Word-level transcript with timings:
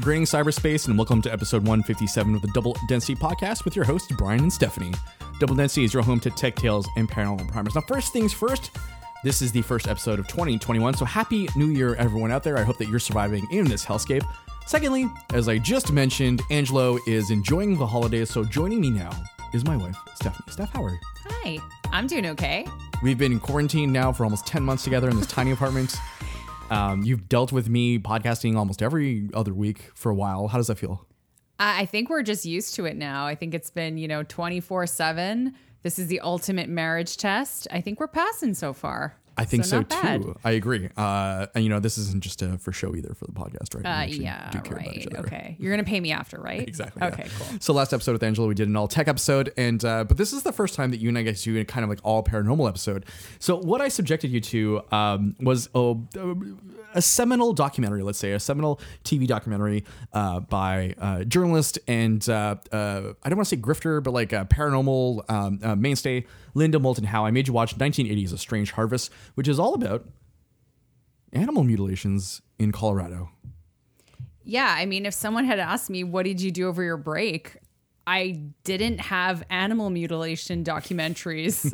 Greetings, 0.00 0.30
cyberspace, 0.30 0.86
and 0.86 0.96
welcome 0.96 1.20
to 1.22 1.32
episode 1.32 1.62
157 1.62 2.32
of 2.32 2.40
the 2.40 2.48
Double 2.48 2.76
Density 2.86 3.16
podcast 3.16 3.64
with 3.64 3.74
your 3.74 3.84
hosts, 3.84 4.12
Brian 4.16 4.40
and 4.40 4.52
Stephanie. 4.52 4.92
Double 5.40 5.56
Density 5.56 5.84
is 5.84 5.92
your 5.92 6.04
home 6.04 6.20
to 6.20 6.30
tech 6.30 6.54
tales 6.54 6.88
and 6.96 7.10
paranormal 7.10 7.48
primers. 7.48 7.74
Now, 7.74 7.80
first 7.80 8.12
things 8.12 8.32
first, 8.32 8.70
this 9.24 9.42
is 9.42 9.50
the 9.50 9.60
first 9.60 9.88
episode 9.88 10.20
of 10.20 10.28
2021, 10.28 10.94
so 10.94 11.04
happy 11.04 11.48
new 11.56 11.66
year, 11.66 11.96
everyone 11.96 12.30
out 12.30 12.44
there. 12.44 12.56
I 12.56 12.62
hope 12.62 12.78
that 12.78 12.88
you're 12.88 13.00
surviving 13.00 13.44
in 13.50 13.64
this 13.64 13.84
hellscape. 13.84 14.22
Secondly, 14.66 15.10
as 15.32 15.48
I 15.48 15.58
just 15.58 15.90
mentioned, 15.92 16.42
Angelo 16.48 17.00
is 17.08 17.32
enjoying 17.32 17.76
the 17.76 17.86
holidays, 17.86 18.30
so 18.30 18.44
joining 18.44 18.80
me 18.80 18.90
now 18.90 19.10
is 19.52 19.64
my 19.64 19.76
wife, 19.76 19.98
Stephanie. 20.14 20.46
Steph, 20.48 20.72
how 20.74 20.84
are 20.84 20.90
you? 20.90 20.98
Hi, 21.24 21.58
I'm 21.90 22.06
doing 22.06 22.26
okay. 22.26 22.66
We've 23.02 23.18
been 23.18 23.32
in 23.32 23.40
quarantine 23.40 23.90
now 23.90 24.12
for 24.12 24.22
almost 24.22 24.46
10 24.46 24.62
months 24.62 24.84
together 24.84 25.10
in 25.10 25.16
this 25.16 25.26
tiny 25.26 25.50
apartment. 25.50 25.96
Um, 26.70 27.02
you've 27.02 27.28
dealt 27.28 27.52
with 27.52 27.68
me 27.68 27.98
podcasting 27.98 28.56
almost 28.56 28.82
every 28.82 29.30
other 29.34 29.54
week 29.54 29.90
for 29.94 30.10
a 30.10 30.14
while. 30.14 30.48
How 30.48 30.58
does 30.58 30.66
that 30.66 30.78
feel? 30.78 31.06
I 31.58 31.86
think 31.86 32.08
we're 32.08 32.22
just 32.22 32.44
used 32.44 32.74
to 32.76 32.84
it 32.84 32.96
now. 32.96 33.26
I 33.26 33.34
think 33.34 33.52
it's 33.52 33.70
been, 33.70 33.98
you 33.98 34.06
know, 34.06 34.22
24 34.22 34.86
7. 34.86 35.54
This 35.82 35.98
is 35.98 36.06
the 36.08 36.20
ultimate 36.20 36.68
marriage 36.68 37.16
test. 37.16 37.66
I 37.70 37.80
think 37.80 37.98
we're 37.98 38.08
passing 38.08 38.54
so 38.54 38.72
far. 38.72 39.16
I 39.38 39.44
think 39.44 39.64
so, 39.64 39.82
bad. 39.82 40.22
too. 40.22 40.36
I 40.44 40.52
agree. 40.52 40.88
Uh, 40.96 41.46
and 41.54 41.64
you 41.64 41.70
know, 41.70 41.80
this 41.80 41.96
isn't 41.98 42.22
just 42.22 42.42
uh, 42.42 42.56
for 42.56 42.72
show 42.72 42.94
either 42.94 43.14
for 43.14 43.26
the 43.26 43.32
podcast, 43.32 43.74
right? 43.74 44.02
Uh, 44.02 44.06
yeah, 44.06 44.50
do 44.50 44.60
care 44.60 44.78
about 44.78 44.94
each 44.94 45.06
right. 45.06 45.24
Okay. 45.24 45.56
You're 45.58 45.72
going 45.72 45.84
to 45.84 45.88
pay 45.88 46.00
me 46.00 46.12
after, 46.12 46.40
right? 46.40 46.66
Exactly. 46.68 47.00
yeah. 47.00 47.08
Okay, 47.08 47.26
cool. 47.38 47.58
So 47.60 47.72
last 47.72 47.92
episode 47.94 48.12
with 48.12 48.22
Angela, 48.22 48.46
we 48.46 48.54
did 48.54 48.68
an 48.68 48.76
all 48.76 48.88
tech 48.88 49.08
episode, 49.08 49.52
and 49.56 49.82
uh, 49.84 50.04
but 50.04 50.16
this 50.16 50.32
is 50.32 50.42
the 50.42 50.52
first 50.52 50.74
time 50.74 50.90
that 50.90 50.98
you 50.98 51.08
and 51.08 51.16
I 51.16 51.22
get 51.22 51.36
to 51.36 51.42
do 51.42 51.58
a 51.58 51.64
kind 51.64 51.82
of 51.82 51.88
like 51.88 52.00
all 52.02 52.22
paranormal 52.22 52.68
episode. 52.68 53.06
So 53.38 53.56
what 53.56 53.80
I 53.80 53.88
subjected 53.88 54.30
you 54.30 54.40
to 54.40 54.82
um, 54.92 55.34
was 55.40 55.68
a, 55.74 55.94
a 56.94 57.02
seminal 57.02 57.52
documentary, 57.52 58.02
let's 58.02 58.18
say 58.18 58.32
a 58.32 58.40
seminal 58.40 58.80
TV 59.04 59.26
documentary 59.26 59.84
uh, 60.12 60.40
by 60.40 60.94
uh, 60.98 61.24
journalist 61.24 61.78
and 61.86 62.28
uh, 62.28 62.56
uh, 62.72 63.12
I 63.22 63.28
don't 63.28 63.36
want 63.36 63.48
to 63.48 63.56
say 63.56 63.60
grifter, 63.60 64.02
but 64.02 64.12
like 64.12 64.32
a 64.32 64.46
paranormal 64.50 65.30
um, 65.30 65.60
uh, 65.62 65.76
mainstay 65.76 66.26
Linda 66.54 66.78
Moulton 66.78 67.04
Howe. 67.04 67.24
I 67.24 67.30
made 67.30 67.46
you 67.46 67.54
watch 67.54 67.76
1980s 67.76 68.32
A 68.32 68.38
Strange 68.38 68.72
Harvest, 68.72 69.12
which 69.34 69.48
is 69.48 69.58
all 69.58 69.74
about 69.74 70.06
animal 71.32 71.64
mutilations 71.64 72.42
in 72.58 72.72
Colorado. 72.72 73.30
Yeah. 74.44 74.74
I 74.76 74.86
mean, 74.86 75.06
if 75.06 75.14
someone 75.14 75.44
had 75.44 75.58
asked 75.58 75.90
me, 75.90 76.04
what 76.04 76.24
did 76.24 76.40
you 76.40 76.50
do 76.50 76.68
over 76.68 76.82
your 76.82 76.96
break? 76.96 77.58
I 78.06 78.40
didn't 78.64 79.00
have 79.00 79.42
animal 79.50 79.90
mutilation 79.90 80.64
documentaries 80.64 81.66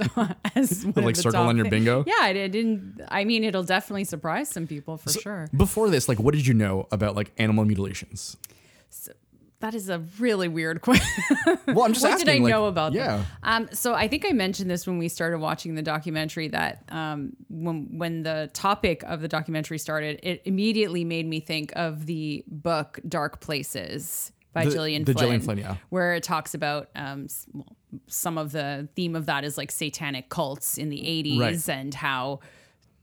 as 0.57 0.85
one 0.85 0.95
of 0.97 1.05
Like 1.05 1.15
circle 1.15 1.43
on 1.43 1.57
your 1.57 1.71
bingo? 1.71 2.03
Yeah, 2.09 2.15
I 2.23 2.33
didn't. 2.33 3.01
I 3.09 3.25
mean, 3.25 3.45
it'll 3.45 3.63
definitely 3.63 4.03
surprise 4.03 4.49
some 4.49 4.67
people 4.67 4.97
for 4.97 5.11
sure. 5.11 5.49
Before 5.57 5.89
this, 5.89 6.09
like, 6.09 6.19
what 6.19 6.35
did 6.35 6.45
you 6.45 6.55
know 6.55 6.89
about 6.91 7.15
like 7.15 7.31
animal 7.39 7.65
mutilations? 7.65 8.37
That 9.65 9.75
is 9.75 9.89
a 9.89 10.01
really 10.19 10.47
weird 10.47 10.81
question. 10.83 11.25
Well, 11.67 11.85
I'm 11.85 11.95
just 11.95 12.05
what 12.05 12.13
asking. 12.13 12.27
did 12.27 12.29
I 12.37 12.39
like, 12.39 12.51
know 12.51 12.67
about 12.67 12.93
that? 12.93 12.99
Yeah, 12.99 13.17
them? 13.17 13.27
Um, 13.43 13.69
so 13.73 13.95
I 13.95 14.09
think 14.09 14.27
I 14.29 14.33
mentioned 14.33 14.71
this 14.71 14.87
when 14.87 14.99
we 14.99 15.09
started 15.09 15.39
watching 15.39 15.75
the 15.75 15.81
documentary 15.81 16.49
that 16.49 16.83
um, 16.91 17.33
when 17.49 17.97
when 17.97 18.25
the 18.25 18.51
topic 18.53 19.03
of 19.05 19.23
the 19.23 19.29
documentary 19.29 19.79
started, 19.79 20.21
it 20.23 20.43
immediately 20.45 21.03
made 21.03 21.27
me 21.27 21.41
think 21.41 21.73
of 21.77 22.05
the 22.05 22.45
book 22.47 23.01
Dark 23.09 23.41
Places 23.41 24.33
by 24.53 24.67
The- 24.67 24.71
Gillian 24.73 25.05
the 25.05 25.15
Flynn, 25.15 25.25
Gillian 25.25 25.41
Flynn, 25.41 25.59
yeah. 25.59 25.77
where 25.89 26.15
it 26.15 26.25
talks 26.25 26.53
about 26.53 26.91
um, 26.95 27.27
some 28.07 28.37
of 28.37 28.53
the 28.53 28.87
theme 28.95 29.17
of 29.17 29.25
that 29.27 29.45
is 29.45 29.57
like 29.57 29.71
satanic 29.71 30.29
cults 30.29 30.77
in 30.77 30.91
the 30.91 30.99
80s 30.99 31.41
Right. 31.41 31.69
and 31.71 31.95
how 31.95 32.41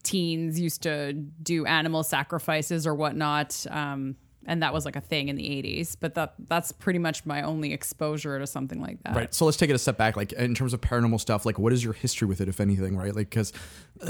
teens 0.03 0.59
used 0.59 0.83
to 0.83 1.13
do 1.13 1.65
animal 1.65 2.03
sacrifices 2.03 2.85
or 2.85 2.93
whatnot. 2.93 3.65
Um, 3.67 4.15
and 4.45 4.63
that 4.63 4.73
was 4.73 4.85
like 4.85 4.95
a 4.95 5.01
thing 5.01 5.29
in 5.29 5.35
the 5.35 5.43
80s, 5.43 5.95
but 5.99 6.15
that 6.15 6.33
that's 6.47 6.71
pretty 6.71 6.99
much 6.99 7.25
my 7.25 7.41
only 7.43 7.73
exposure 7.73 8.39
to 8.39 8.47
something 8.47 8.81
like 8.81 9.01
that. 9.03 9.15
right. 9.15 9.33
So 9.33 9.45
let's 9.45 9.57
take 9.57 9.69
it 9.69 9.73
a 9.73 9.79
step 9.79 9.97
back. 9.97 10.15
Like 10.17 10.33
in 10.33 10.55
terms 10.55 10.73
of 10.73 10.81
paranormal 10.81 11.19
stuff, 11.19 11.45
like 11.45 11.59
what 11.59 11.73
is 11.73 11.83
your 11.83 11.93
history 11.93 12.27
with 12.27 12.41
it, 12.41 12.47
if 12.47 12.59
anything? 12.59 12.97
Right. 12.97 13.15
Like 13.15 13.29
because 13.29 13.53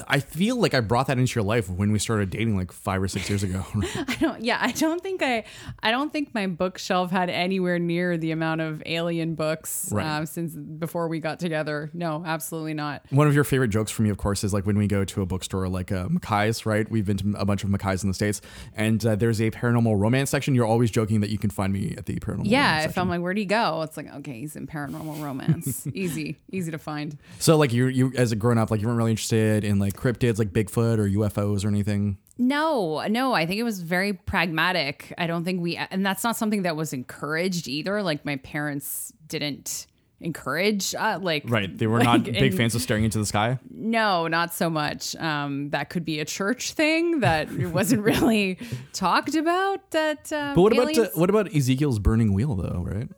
I 0.08 0.20
feel 0.20 0.56
like 0.56 0.74
I 0.74 0.80
brought 0.80 1.08
that 1.08 1.18
into 1.20 1.36
your 1.38 1.44
life 1.44 1.70
when 1.70 1.92
we 1.92 2.00
started 2.00 2.30
dating, 2.30 2.56
like 2.56 2.72
five 2.72 3.02
or 3.02 3.08
six 3.08 3.30
years 3.30 3.44
ago. 3.44 3.66
I 4.08 4.18
don't 4.20 4.42
yeah, 4.44 4.58
I 4.62 4.72
don't 4.72 5.02
think 5.04 5.22
I 5.22 5.44
I 5.84 5.92
don't 5.92 6.12
think 6.14 6.34
my 6.34 6.48
bookshelf 6.48 7.12
had 7.12 7.30
anywhere 7.30 7.78
near 7.80 8.18
the 8.18 8.32
amount 8.32 8.62
of 8.62 8.82
alien 8.86 9.36
books 9.36 9.90
Right. 9.92 10.06
um, 10.06 10.26
since 10.26 10.54
before 10.56 11.08
we 11.10 11.20
got 11.20 11.40
together. 11.40 11.90
No, 11.94 12.24
absolutely 12.26 12.74
not. 12.74 13.04
One 13.10 13.28
of 13.28 13.36
your 13.36 13.44
favorite 13.44 13.70
jokes 13.70 13.92
for 13.92 14.02
me, 14.04 14.10
of 14.10 14.18
course, 14.18 14.44
is 14.44 14.54
like 14.54 14.66
when 14.66 14.78
we 14.78 14.88
go 14.88 15.04
to 15.04 15.22
a 15.22 15.26
bookstore 15.26 15.68
like 15.68 15.92
uh, 15.92 16.08
McKay's, 16.08 16.66
right? 16.66 16.90
We've 16.90 17.06
been 17.06 17.18
to 17.18 17.34
a 17.38 17.46
bunch 17.46 17.64
of 17.64 17.70
McKay's 17.70 18.04
in 18.04 18.10
the 18.10 18.14
States, 18.14 18.40
and 18.76 19.04
uh, 19.06 19.16
there's 19.16 19.42
a 19.42 19.52
paranormal 19.52 20.00
romance 20.00 20.21
section. 20.28 20.56
You're 20.56 20.66
always 20.66 20.92
joking 20.92 21.22
that 21.22 21.30
you 21.30 21.38
can 21.38 21.50
find 21.50 21.74
me 21.74 21.96
at 21.98 22.06
the 22.06 22.16
paranormal 22.20 22.42
Yeah, 22.46 22.84
if. 22.84 22.98
I'm 22.98 23.10
like, 23.10 23.22
where 23.22 23.34
do 23.34 23.42
you 23.42 23.48
go? 23.48 23.82
It's 23.82 23.98
like, 23.98 24.14
okay, 24.16 24.40
he's 24.40 24.56
in 24.56 24.68
paranormal 24.68 25.24
romance. 25.24 25.88
easy, 25.94 26.40
easy 26.52 26.72
to 26.72 26.78
find. 26.78 27.18
So, 27.40 27.58
like, 27.58 27.74
you, 27.74 27.88
you 27.88 28.12
as 28.16 28.32
a 28.32 28.36
grown 28.36 28.58
up, 28.58 28.72
like, 28.72 28.82
you 28.82 28.88
weren't 28.88 28.98
really 28.98 29.12
interested 29.12 29.64
in 29.64 29.80
like 29.80 29.94
cryptids, 29.94 30.40
like 30.40 30.52
Bigfoot 30.52 30.98
or 30.98 31.08
UFOs 31.08 31.66
or 31.66 31.68
anything. 31.68 32.18
No, 32.38 33.06
no, 33.08 33.34
I 33.34 33.46
think 33.46 33.60
it 33.60 33.64
was 33.64 33.82
very 33.82 34.14
pragmatic. 34.14 35.14
I 35.18 35.28
don't 35.28 35.44
think 35.44 35.62
we, 35.62 35.76
and 35.76 36.06
that's 36.06 36.24
not 36.24 36.36
something 36.38 36.64
that 36.64 36.76
was 36.76 36.94
encouraged 36.94 37.68
either. 37.68 38.02
Like 38.02 38.26
my 38.26 38.38
parents 38.38 39.14
didn't 39.28 39.86
encourage, 40.22 40.94
uh, 40.96 41.20
like 41.22 41.44
Right. 41.50 41.76
They 41.78 41.88
were 41.88 42.00
not 42.04 42.24
big 42.24 42.36
and- 42.38 42.56
fans 42.58 42.76
of 42.76 42.82
staring 42.82 43.04
into 43.04 43.18
the 43.20 43.26
sky. 43.26 43.60
No, 43.70 44.28
not 44.28 44.54
so 44.54 44.70
much. 44.70 45.16
Um, 45.18 45.70
that 45.72 45.90
could 45.90 46.06
be 46.06 46.20
a 46.20 46.26
church 46.26 46.74
thing 46.74 47.20
that 47.22 47.52
wasn't 47.52 48.04
really 48.12 48.58
talked 48.94 49.36
about. 49.36 49.92
That, 49.92 50.32
um, 50.32 50.56
But 50.56 50.62
what 50.62 50.74
about 50.74 50.98
uh, 50.98 51.08
what 51.16 51.30
about 51.30 51.54
Ezekiel's 51.56 52.00
burning 52.00 52.34
wheel, 52.34 52.56
though? 52.56 52.84
Right. 52.86 53.10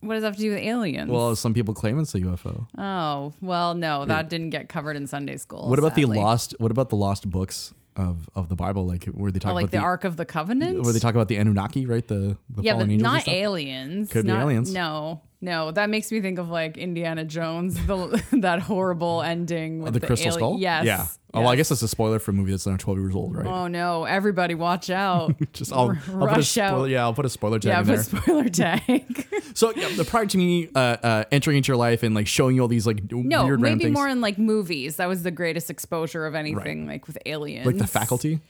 what 0.00 0.14
does 0.14 0.22
that 0.22 0.28
have 0.28 0.36
to 0.36 0.42
do 0.42 0.50
with 0.50 0.58
aliens? 0.60 1.10
Well, 1.10 1.36
some 1.36 1.54
people 1.54 1.74
claim 1.74 1.98
it's 1.98 2.14
a 2.14 2.20
UFO. 2.20 2.66
oh, 2.78 3.32
well, 3.40 3.74
no, 3.74 4.04
that 4.06 4.28
didn't 4.28 4.50
get 4.50 4.68
covered 4.68 4.96
in 4.96 5.06
Sunday 5.06 5.36
school. 5.36 5.68
What 5.68 5.78
about 5.78 5.94
sadly. 5.94 6.16
the 6.16 6.22
lost? 6.22 6.54
What 6.58 6.70
about 6.70 6.88
the 6.90 6.96
lost 6.96 7.28
books 7.30 7.72
of 7.96 8.28
of 8.34 8.48
the 8.48 8.56
Bible? 8.56 8.86
Like 8.86 9.04
where 9.06 9.30
they 9.30 9.38
talk 9.38 9.52
Oh, 9.52 9.54
like 9.54 9.64
about 9.66 9.70
the, 9.78 9.78
Ark 9.84 10.04
of 10.04 10.16
the 10.16 10.24
Covenant? 10.24 10.82
where 10.82 10.92
they 10.92 10.98
talk 10.98 11.14
about 11.14 11.28
the 11.28 11.36
Anunnaki, 11.36 11.86
right? 11.86 12.06
The, 12.06 12.36
the 12.50 12.62
yeah, 12.62 12.72
fallen 12.72 12.86
but 12.88 12.92
angels. 12.94 13.12
not 13.12 13.28
aliens. 13.28 14.10
Could 14.10 14.26
be 14.26 14.32
aliens. 14.32 14.72
No, 14.72 15.20
no, 15.42 15.72
that 15.72 15.90
makes 15.90 16.12
me 16.12 16.20
think 16.20 16.38
of 16.38 16.48
like 16.48 16.78
Indiana 16.78 17.24
Jones, 17.24 17.74
the 17.86 18.22
that 18.32 18.60
horrible 18.60 19.22
ending 19.22 19.82
with 19.82 19.94
the, 19.94 20.06
Crystal 20.06 20.30
ali- 20.30 20.38
Skull. 20.38 20.58
Yes. 20.58 20.86
Yeah. 20.86 21.06
Oh, 21.34 21.40
well, 21.40 21.48
I 21.48 21.56
guess 21.56 21.70
that's 21.70 21.82
a 21.82 21.88
spoiler 21.88 22.18
for 22.18 22.30
a 22.30 22.34
movie 22.34 22.50
that's 22.50 22.66
now 22.66 22.76
12 22.76 22.98
years 22.98 23.14
old, 23.16 23.34
right? 23.34 23.46
Oh 23.46 23.66
no! 23.66 24.04
Everybody, 24.04 24.54
watch 24.54 24.90
out! 24.90 25.34
Just 25.54 25.72
I'll, 25.72 25.88
R- 25.88 25.94
I'll 25.94 26.12
put 26.12 26.12
a 26.12 26.26
rush 26.26 26.50
spoiler, 26.50 26.84
out. 26.84 26.90
yeah, 26.90 27.02
I'll 27.02 27.14
put 27.14 27.24
a 27.24 27.30
spoiler 27.30 27.58
tag 27.58 27.68
yeah, 27.68 27.80
in 27.80 27.86
put 27.86 28.06
there. 28.06 28.20
spoiler 28.22 28.48
tag. 28.50 29.26
so 29.54 29.72
yeah, 29.74 29.88
the 29.96 30.04
prior 30.04 30.26
to 30.26 30.36
me 30.38 30.68
uh, 30.74 30.78
uh, 30.78 31.24
entering 31.32 31.56
into 31.56 31.68
your 31.68 31.78
life 31.78 32.02
and 32.02 32.14
like 32.14 32.26
showing 32.26 32.54
you 32.54 32.62
all 32.62 32.68
these 32.68 32.86
like 32.86 33.10
no, 33.10 33.46
weird 33.46 33.62
random 33.62 33.78
maybe 33.78 33.90
more 33.90 34.08
in 34.08 34.20
like 34.20 34.38
movies. 34.38 34.96
That 34.96 35.08
was 35.08 35.22
the 35.22 35.30
greatest 35.30 35.70
exposure 35.70 36.26
of 36.26 36.34
anything 36.34 36.86
like 36.86 37.06
with 37.06 37.18
aliens. 37.26 37.66
like 37.66 37.78
the 37.78 37.86
faculty. 37.86 38.40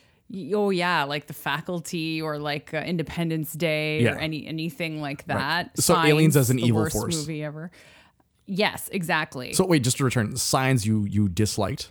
Oh 0.54 0.70
yeah, 0.70 1.04
like 1.04 1.26
the 1.26 1.34
faculty 1.34 2.22
or 2.22 2.38
like 2.38 2.72
uh, 2.72 2.78
Independence 2.78 3.53
Day 3.53 4.03
Yeah. 4.03 4.15
or 4.15 4.19
any 4.19 4.47
anything 4.47 5.00
like 5.03 5.26
that. 5.26 5.78
So 5.78 5.97
Aliens 5.97 6.37
as 6.37 6.48
an 6.50 6.59
evil 6.59 6.88
force. 6.88 7.15
movie 7.16 7.44
ever. 7.44 7.70
Yes, 8.47 8.88
exactly. 8.93 9.53
So 9.53 9.65
wait, 9.66 9.84
just 9.84 9.98
to 9.98 10.04
return, 10.04 10.37
signs 10.37 10.87
you 10.87 11.04
you 11.04 11.28
disliked. 11.28 11.91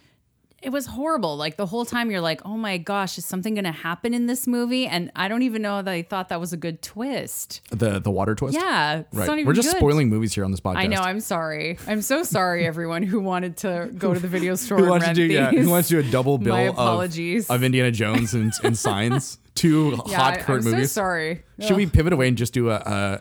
It 0.61 0.69
was 0.69 0.85
horrible. 0.85 1.37
Like 1.37 1.57
the 1.57 1.65
whole 1.65 1.85
time 1.85 2.11
you're 2.11 2.21
like, 2.21 2.41
oh 2.45 2.55
my 2.57 2.77
gosh, 2.77 3.17
is 3.17 3.25
something 3.25 3.55
going 3.55 3.63
to 3.65 3.71
happen 3.71 4.13
in 4.13 4.27
this 4.27 4.45
movie? 4.47 4.85
And 4.87 5.11
I 5.15 5.27
don't 5.27 5.41
even 5.41 5.61
know 5.61 5.81
that 5.81 5.91
I 5.91 6.03
thought 6.03 6.29
that 6.29 6.39
was 6.39 6.53
a 6.53 6.57
good 6.57 6.81
twist. 6.81 7.61
The 7.71 7.99
the 7.99 8.11
water 8.11 8.35
twist. 8.35 8.55
Yeah, 8.55 9.03
Right. 9.11 9.45
We're 9.45 9.53
just 9.53 9.71
good. 9.71 9.77
spoiling 9.77 10.09
movies 10.09 10.33
here 10.35 10.45
on 10.45 10.51
this 10.51 10.59
podcast. 10.59 10.77
I 10.77 10.87
know. 10.87 11.01
I'm 11.01 11.19
sorry. 11.19 11.77
I'm 11.87 12.01
so 12.01 12.23
sorry, 12.23 12.65
everyone 12.65 13.03
who 13.03 13.19
wanted 13.19 13.57
to 13.57 13.89
go 13.97 14.13
to 14.13 14.19
the 14.19 14.27
video 14.27 14.55
store 14.63 14.77
Who 14.77 14.83
and 14.83 14.91
wants 14.91 15.07
to 15.07 15.13
do 15.13 15.23
yeah? 15.23 15.49
Who 15.51 15.69
wants 15.69 15.89
to 15.89 16.01
do 16.01 16.07
a 16.07 16.11
double 16.11 16.37
bill 16.37 16.53
My 16.55 16.61
of- 16.63 16.75
apologies. 16.75 17.49
Of, 17.49 17.63
Indiana 17.63 17.91
Jones 17.91 18.33
and, 18.33 18.51
and 18.63 18.77
Signs? 18.77 19.39
Two 19.55 19.99
yeah, 20.07 20.15
hot 20.17 20.33
I, 20.33 20.37
current 20.41 20.65
I'm 20.65 20.71
movies. 20.71 20.91
so 20.91 21.01
sorry. 21.01 21.43
Should 21.59 21.75
we 21.75 21.85
pivot 21.85 22.13
away 22.13 22.27
and 22.29 22.37
just 22.37 22.53
do 22.53 22.69
a 22.69 22.75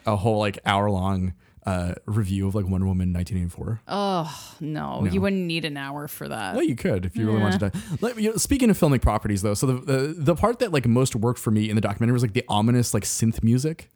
a, 0.06 0.12
a 0.12 0.16
whole 0.16 0.38
like 0.38 0.58
hour 0.64 0.88
long 0.90 1.32
uh, 1.66 1.94
review 2.06 2.46
of 2.46 2.54
like 2.54 2.66
Wonder 2.66 2.86
Woman 2.86 3.12
1984? 3.12 3.80
Oh 3.88 4.54
No, 4.60 5.06
you 5.10 5.20
wouldn't 5.20 5.42
need 5.46 5.64
an 5.64 5.76
hour 5.76 6.08
for 6.08 6.28
that. 6.28 6.54
Well, 6.54 6.64
you 6.64 6.74
could 6.76 7.04
if 7.04 7.16
you 7.16 7.26
really 7.26 7.40
wanted 7.40 7.72
to. 7.72 7.78
Let, 8.00 8.20
you 8.20 8.30
know, 8.30 8.36
speaking 8.36 8.70
of 8.70 8.78
filmic 8.78 9.02
properties, 9.02 9.42
though, 9.42 9.54
so 9.54 9.66
the, 9.66 9.74
the 9.74 10.14
the 10.16 10.34
part 10.34 10.58
that 10.60 10.72
like 10.72 10.86
most 10.86 11.14
worked 11.14 11.38
for 11.38 11.50
me 11.50 11.68
in 11.68 11.74
the 11.74 11.82
documentary 11.82 12.14
was 12.14 12.22
like 12.22 12.32
the 12.32 12.44
ominous 12.48 12.94
like 12.94 13.04
synth 13.04 13.42
music. 13.42 13.90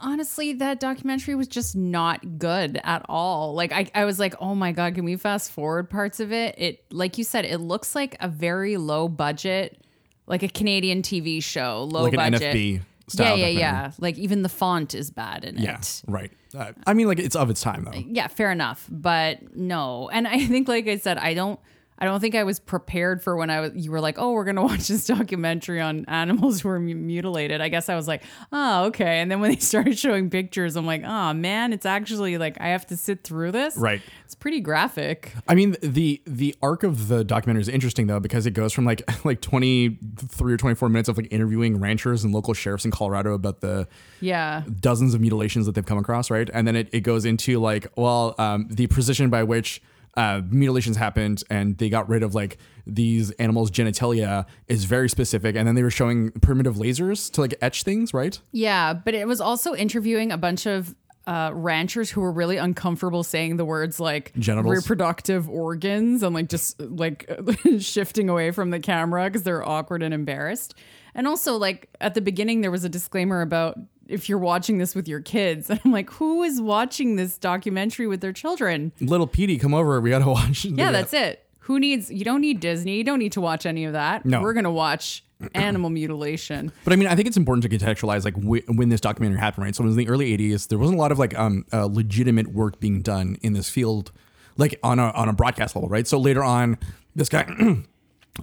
honestly, 0.00 0.52
that 0.54 0.80
documentary 0.80 1.34
was 1.34 1.48
just 1.48 1.76
not 1.76 2.38
good 2.38 2.80
at 2.84 3.04
all. 3.08 3.54
Like 3.54 3.72
I, 3.72 3.90
I 3.94 4.04
was 4.04 4.18
like, 4.18 4.34
oh 4.40 4.54
my 4.54 4.72
God, 4.72 4.94
can 4.94 5.04
we 5.04 5.16
fast 5.16 5.50
forward 5.52 5.90
parts 5.90 6.20
of 6.20 6.32
it? 6.32 6.54
It 6.58 6.84
like 6.92 7.18
you 7.18 7.24
said, 7.24 7.44
it 7.44 7.58
looks 7.58 7.94
like 7.94 8.16
a 8.20 8.28
very 8.28 8.76
low 8.76 9.08
budget, 9.08 9.82
like 10.26 10.42
a 10.42 10.48
Canadian 10.48 11.02
TV 11.02 11.42
show, 11.42 11.84
low 11.90 12.04
Like 12.04 12.14
budget. 12.14 12.54
NFB 12.54 12.74
Yeah, 12.74 12.80
style 13.08 13.36
yeah, 13.36 13.46
documentary. 13.46 13.60
yeah. 13.60 13.90
Like 13.98 14.18
even 14.18 14.42
the 14.42 14.48
font 14.48 14.94
is 14.94 15.10
bad 15.10 15.44
in 15.44 15.56
Yeah, 15.58 15.78
it. 15.78 16.02
Yeah, 16.06 16.12
right. 16.14 16.32
Uh, 16.56 16.72
I 16.86 16.94
mean, 16.94 17.06
like 17.08 17.18
it's 17.18 17.36
of 17.36 17.50
its 17.50 17.60
time 17.60 17.84
though. 17.84 17.98
Yeah, 17.98 18.28
fair 18.28 18.50
enough. 18.50 18.86
But 18.90 19.56
no. 19.56 20.08
And 20.10 20.26
I 20.28 20.46
think 20.46 20.68
like 20.68 20.86
I 20.88 20.96
said, 20.98 21.18
I 21.18 21.34
don't 21.34 21.58
I 22.00 22.04
don't 22.04 22.20
think 22.20 22.34
I 22.36 22.44
was 22.44 22.60
prepared 22.60 23.22
for 23.22 23.36
when 23.36 23.50
I 23.50 23.60
was. 23.60 23.72
You 23.74 23.90
were 23.90 24.00
like, 24.00 24.18
"Oh, 24.18 24.32
we're 24.32 24.44
gonna 24.44 24.62
watch 24.70 24.86
this 24.88 25.06
documentary 25.06 25.80
on 25.80 26.04
animals 26.06 26.60
who 26.60 26.68
were 26.68 26.78
mutilated." 26.78 27.60
I 27.60 27.68
guess 27.68 27.88
I 27.88 27.96
was 27.96 28.06
like, 28.06 28.22
"Oh, 28.52 28.84
okay." 28.86 29.18
And 29.20 29.30
then 29.30 29.40
when 29.40 29.50
they 29.50 29.56
started 29.60 29.98
showing 29.98 30.30
pictures, 30.30 30.76
I'm 30.76 30.86
like, 30.86 31.02
"Oh 31.04 31.32
man, 31.34 31.72
it's 31.72 31.86
actually 31.86 32.38
like 32.38 32.60
I 32.60 32.68
have 32.68 32.86
to 32.86 32.96
sit 32.96 33.24
through 33.24 33.52
this." 33.52 33.76
Right. 33.76 34.00
It's 34.24 34.34
pretty 34.34 34.60
graphic. 34.60 35.34
I 35.48 35.54
mean, 35.54 35.76
the 35.82 36.22
the 36.26 36.54
arc 36.62 36.82
of 36.84 37.08
the 37.08 37.24
documentary 37.24 37.62
is 37.62 37.68
interesting 37.68 38.06
though 38.06 38.20
because 38.20 38.46
it 38.46 38.52
goes 38.52 38.72
from 38.72 38.84
like 38.84 39.02
like 39.24 39.40
twenty 39.40 39.98
three 40.28 40.52
or 40.52 40.56
twenty 40.56 40.76
four 40.76 40.88
minutes 40.88 41.08
of 41.08 41.16
like 41.16 41.28
interviewing 41.32 41.80
ranchers 41.80 42.22
and 42.22 42.32
local 42.32 42.54
sheriffs 42.54 42.84
in 42.84 42.90
Colorado 42.90 43.34
about 43.34 43.60
the 43.60 43.88
Yeah. 44.20 44.62
dozens 44.80 45.14
of 45.14 45.20
mutilations 45.20 45.66
that 45.66 45.74
they've 45.74 45.84
come 45.86 45.98
across, 45.98 46.30
right? 46.30 46.48
And 46.52 46.66
then 46.66 46.76
it, 46.76 46.88
it 46.92 47.00
goes 47.00 47.24
into 47.24 47.58
like, 47.58 47.86
well, 47.96 48.34
um, 48.38 48.68
the 48.70 48.86
precision 48.86 49.30
by 49.30 49.42
which 49.42 49.82
uh, 50.18 50.42
mutilations 50.50 50.96
happened 50.96 51.44
and 51.48 51.78
they 51.78 51.88
got 51.88 52.08
rid 52.08 52.24
of 52.24 52.34
like 52.34 52.58
these 52.84 53.30
animals' 53.32 53.70
genitalia 53.70 54.46
is 54.66 54.84
very 54.84 55.08
specific. 55.08 55.54
And 55.54 55.66
then 55.66 55.76
they 55.76 55.82
were 55.84 55.92
showing 55.92 56.32
primitive 56.32 56.74
lasers 56.74 57.30
to 57.34 57.40
like 57.40 57.54
etch 57.62 57.84
things, 57.84 58.12
right? 58.12 58.38
Yeah, 58.50 58.94
but 58.94 59.14
it 59.14 59.28
was 59.28 59.40
also 59.40 59.76
interviewing 59.76 60.32
a 60.32 60.36
bunch 60.36 60.66
of 60.66 60.96
uh, 61.28 61.52
ranchers 61.54 62.10
who 62.10 62.20
were 62.20 62.32
really 62.32 62.56
uncomfortable 62.56 63.22
saying 63.22 63.58
the 63.58 63.64
words 63.64 64.00
like 64.00 64.32
Genitals? 64.36 64.74
reproductive 64.74 65.48
organs 65.48 66.24
and 66.24 66.34
like 66.34 66.48
just 66.48 66.80
like 66.80 67.30
shifting 67.78 68.28
away 68.28 68.50
from 68.50 68.70
the 68.70 68.80
camera 68.80 69.26
because 69.26 69.44
they're 69.44 69.66
awkward 69.66 70.02
and 70.02 70.12
embarrassed. 70.12 70.74
And 71.14 71.28
also, 71.28 71.56
like 71.56 71.90
at 72.00 72.14
the 72.14 72.20
beginning, 72.20 72.62
there 72.62 72.70
was 72.72 72.82
a 72.82 72.88
disclaimer 72.88 73.40
about 73.40 73.78
if 74.08 74.28
you're 74.28 74.38
watching 74.38 74.78
this 74.78 74.94
with 74.94 75.06
your 75.06 75.20
kids. 75.20 75.70
And 75.78 75.80
I'm 75.84 75.92
like, 75.92 76.10
who 76.10 76.42
is 76.42 76.60
watching 76.60 77.16
this 77.16 77.38
documentary 77.38 78.06
with 78.06 78.20
their 78.20 78.32
children? 78.32 78.92
Little 79.00 79.26
Petey, 79.26 79.58
come 79.58 79.74
over. 79.74 80.00
We 80.00 80.10
got 80.10 80.20
to 80.20 80.26
watch. 80.30 80.64
Yeah, 80.64 80.90
that's 80.90 81.12
it. 81.12 81.44
Who 81.60 81.78
needs, 81.78 82.10
you 82.10 82.24
don't 82.24 82.40
need 82.40 82.60
Disney. 82.60 82.96
You 82.96 83.04
don't 83.04 83.18
need 83.18 83.32
to 83.32 83.40
watch 83.40 83.66
any 83.66 83.84
of 83.84 83.92
that. 83.92 84.24
No. 84.24 84.40
We're 84.40 84.54
going 84.54 84.64
to 84.64 84.70
watch 84.70 85.22
animal 85.54 85.90
mutilation. 85.90 86.72
But 86.84 86.94
I 86.94 86.96
mean, 86.96 87.06
I 87.08 87.14
think 87.14 87.28
it's 87.28 87.36
important 87.36 87.62
to 87.62 87.68
contextualize 87.68 88.24
like 88.24 88.34
wh- 88.36 88.66
when 88.76 88.88
this 88.88 89.00
documentary 89.00 89.38
happened, 89.38 89.64
right? 89.66 89.74
So 89.76 89.84
it 89.84 89.86
was 89.86 89.94
in 89.96 90.04
the 90.04 90.08
early 90.08 90.36
'80s. 90.36 90.68
There 90.68 90.78
wasn't 90.78 90.96
a 90.98 91.00
lot 91.00 91.12
of 91.12 91.18
like 91.18 91.38
um, 91.38 91.64
uh, 91.72 91.84
legitimate 91.84 92.48
work 92.48 92.80
being 92.80 93.02
done 93.02 93.36
in 93.42 93.52
this 93.52 93.68
field, 93.68 94.10
like 94.56 94.80
on 94.82 94.98
a 94.98 95.10
on 95.10 95.28
a 95.28 95.32
broadcast 95.32 95.76
level, 95.76 95.88
right? 95.90 96.08
So 96.08 96.18
later 96.18 96.42
on, 96.42 96.78
this 97.14 97.28
guy. 97.28 97.46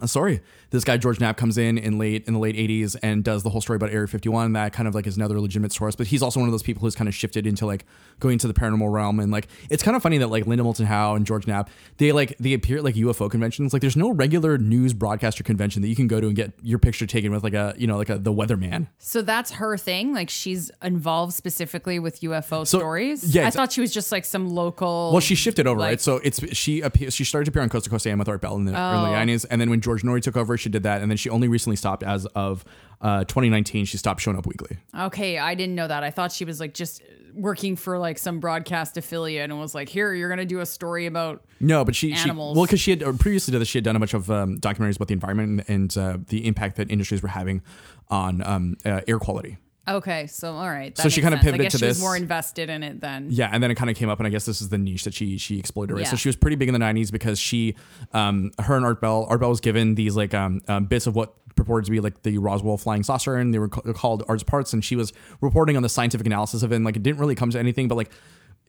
Uh, 0.01 0.07
sorry, 0.07 0.41
this 0.71 0.83
guy 0.83 0.97
George 0.97 1.19
Knapp 1.19 1.37
comes 1.37 1.57
in 1.57 1.77
in 1.77 1.97
late 1.97 2.25
in 2.27 2.33
the 2.33 2.39
late 2.39 2.55
'80s 2.55 2.95
and 3.01 3.23
does 3.23 3.43
the 3.43 3.49
whole 3.49 3.61
story 3.61 3.77
about 3.77 3.91
Area 3.91 4.07
51. 4.07 4.53
That 4.53 4.73
kind 4.73 4.87
of 4.87 4.95
like 4.95 5.07
is 5.07 5.15
another 5.15 5.39
legitimate 5.39 5.71
source, 5.71 5.95
but 5.95 6.07
he's 6.07 6.21
also 6.21 6.39
one 6.39 6.49
of 6.49 6.53
those 6.53 6.63
people 6.63 6.81
who's 6.81 6.95
kind 6.95 7.07
of 7.07 7.15
shifted 7.15 7.47
into 7.47 7.65
like 7.65 7.85
going 8.19 8.37
to 8.39 8.47
the 8.47 8.53
paranormal 8.53 8.91
realm. 8.91 9.19
And 9.19 9.31
like 9.31 9.47
it's 9.69 9.83
kind 9.83 9.95
of 9.95 10.03
funny 10.03 10.17
that 10.17 10.27
like 10.27 10.47
Linda 10.47 10.63
Moulton 10.63 10.85
Howe 10.85 11.15
and 11.15 11.25
George 11.25 11.47
Knapp 11.47 11.69
they 11.97 12.11
like 12.11 12.37
they 12.39 12.53
appear 12.53 12.77
at 12.77 12.83
like 12.83 12.95
UFO 12.95 13.29
conventions. 13.31 13.71
Like 13.73 13.81
there's 13.81 13.95
no 13.97 14.11
regular 14.11 14.57
news 14.57 14.93
broadcaster 14.93 15.43
convention 15.43 15.81
that 15.81 15.87
you 15.87 15.95
can 15.95 16.07
go 16.07 16.19
to 16.19 16.27
and 16.27 16.35
get 16.35 16.51
your 16.61 16.79
picture 16.79 17.05
taken 17.05 17.31
with 17.31 17.43
like 17.43 17.53
a 17.53 17.73
you 17.77 17.87
know 17.87 17.97
like 17.97 18.09
a 18.09 18.17
the 18.17 18.33
weatherman. 18.33 18.87
So 18.97 19.21
that's 19.21 19.51
her 19.51 19.77
thing. 19.77 20.13
Like 20.13 20.29
she's 20.29 20.71
involved 20.83 21.33
specifically 21.33 21.99
with 21.99 22.19
UFO 22.21 22.67
So, 22.67 22.79
stories. 22.79 23.33
yeah, 23.35 23.47
I 23.47 23.49
thought 23.51 23.71
she 23.71 23.81
was 23.81 23.93
just 23.93 24.11
like 24.11 24.25
some 24.25 24.49
local. 24.49 25.11
Well, 25.11 25.21
she 25.21 25.35
shifted 25.35 25.67
over, 25.67 25.79
like- 25.79 25.89
right? 25.89 26.01
So 26.01 26.17
it's 26.23 26.41
she 26.55 26.81
appear, 26.81 27.11
she 27.11 27.23
started 27.23 27.45
to 27.45 27.51
appear 27.51 27.61
on 27.61 27.69
Coast 27.69 27.85
to 27.85 27.89
Coast 27.89 28.05
AM 28.07 28.19
with 28.19 28.27
Art 28.29 28.41
Bell 28.41 28.55
in 28.55 28.65
the 28.65 28.71
early 28.73 29.09
Oh. 29.09 29.13
'90s, 29.13 29.45
and 29.49 29.59
then 29.61 29.69
when 29.69 29.79
George 29.85 30.01
Noory 30.01 30.21
took 30.21 30.35
over, 30.35 30.57
she 30.57 30.67
did 30.69 30.83
that, 30.83 31.01
and 31.01 31.09
then 31.11 31.17
she 31.17 31.29
only 31.29 31.47
recently 31.47 31.75
stopped 31.75 32.01
as 32.03 32.25
of 32.27 32.65
uh, 33.01 33.23
2019. 33.25 33.85
She 33.85 33.97
stopped 33.97 34.19
showing 34.19 34.35
up 34.37 34.47
weekly. 34.47 34.77
okay, 34.99 35.37
I 35.37 35.53
didn't 35.53 35.75
know 35.75 35.87
that. 35.87 36.03
I 36.03 36.09
thought 36.09 36.31
she 36.31 36.43
was 36.43 36.59
like 36.59 36.73
just 36.73 37.01
working 37.35 37.75
for 37.75 37.99
like 37.99 38.17
some 38.17 38.39
broadcast 38.39 38.97
affiliate 38.97 39.51
and 39.51 39.59
was 39.59 39.75
like, 39.75 39.89
"Here, 39.89 40.13
you're 40.13 40.29
gonna 40.29 40.45
do 40.45 40.59
a 40.59 40.65
story 40.65 41.05
about." 41.05 41.45
No, 41.59 41.85
but 41.85 41.95
she, 41.95 42.15
she 42.15 42.31
well, 42.31 42.55
because 42.55 42.79
she 42.79 42.91
had 42.91 43.01
previously 43.19 43.51
to 43.51 43.59
this, 43.59 43.67
she 43.67 43.77
had 43.77 43.83
done 43.83 43.95
a 43.95 43.99
bunch 43.99 44.13
of 44.15 44.31
um, 44.31 44.57
documentaries 44.57 44.95
about 44.95 45.07
the 45.07 45.13
environment 45.13 45.63
and, 45.67 45.69
and 45.69 45.97
uh, 45.97 46.17
the 46.27 46.47
impact 46.47 46.77
that 46.77 46.89
industries 46.89 47.21
were 47.21 47.29
having 47.29 47.61
on 48.09 48.41
um, 48.43 48.77
uh, 48.85 49.01
air 49.07 49.19
quality. 49.19 49.57
Okay, 49.87 50.27
so 50.27 50.53
all 50.53 50.69
right. 50.69 50.97
So 50.97 51.09
she 51.09 51.21
kinda 51.21 51.37
sense. 51.37 51.45
pivoted 51.45 51.71
to 51.71 51.77
she 51.77 51.85
was 51.85 51.97
this. 51.97 52.01
more 52.01 52.15
invested 52.15 52.69
in 52.69 52.81
it 52.83 53.01
then. 53.01 53.27
Yeah, 53.29 53.49
and 53.51 53.61
then 53.61 53.69
it 53.69 53.75
kind 53.75 53.89
of 53.89 53.95
came 53.95 54.09
up, 54.09 54.19
and 54.19 54.25
I 54.25 54.29
guess 54.29 54.45
this 54.45 54.61
is 54.61 54.69
the 54.69 54.77
niche 54.77 55.03
that 55.03 55.13
she 55.13 55.37
she 55.37 55.59
exploited. 55.59 55.95
Right, 55.95 56.07
so 56.07 56.15
she 56.15 56.27
was 56.27 56.35
pretty 56.35 56.55
big 56.55 56.69
in 56.69 56.73
the 56.73 56.79
'90s 56.79 57.11
because 57.11 57.39
she, 57.39 57.75
um, 58.13 58.51
her 58.59 58.75
and 58.75 58.85
Art 58.85 58.99
Bell, 58.99 59.27
Art 59.29 59.39
Bell 59.39 59.49
was 59.49 59.59
given 59.59 59.95
these 59.95 60.15
like 60.15 60.33
um, 60.33 60.61
um 60.67 60.85
bits 60.85 61.07
of 61.07 61.15
what 61.15 61.33
purported 61.55 61.85
to 61.85 61.91
be 61.91 61.99
like 61.99 62.23
the 62.23 62.37
Roswell 62.37 62.77
flying 62.77 63.03
saucer, 63.03 63.35
and 63.35 63.53
they 63.53 63.59
were 63.59 63.69
ca- 63.69 63.93
called 63.93 64.23
Art's 64.27 64.43
parts, 64.43 64.73
and 64.73 64.83
she 64.83 64.95
was 64.95 65.13
reporting 65.41 65.77
on 65.77 65.83
the 65.83 65.89
scientific 65.89 66.25
analysis 66.25 66.63
of 66.63 66.71
it, 66.71 66.77
and 66.77 66.85
like 66.85 66.95
it 66.95 67.03
didn't 67.03 67.19
really 67.19 67.35
come 67.35 67.49
to 67.51 67.59
anything, 67.59 67.87
but 67.87 67.95
like 67.95 68.11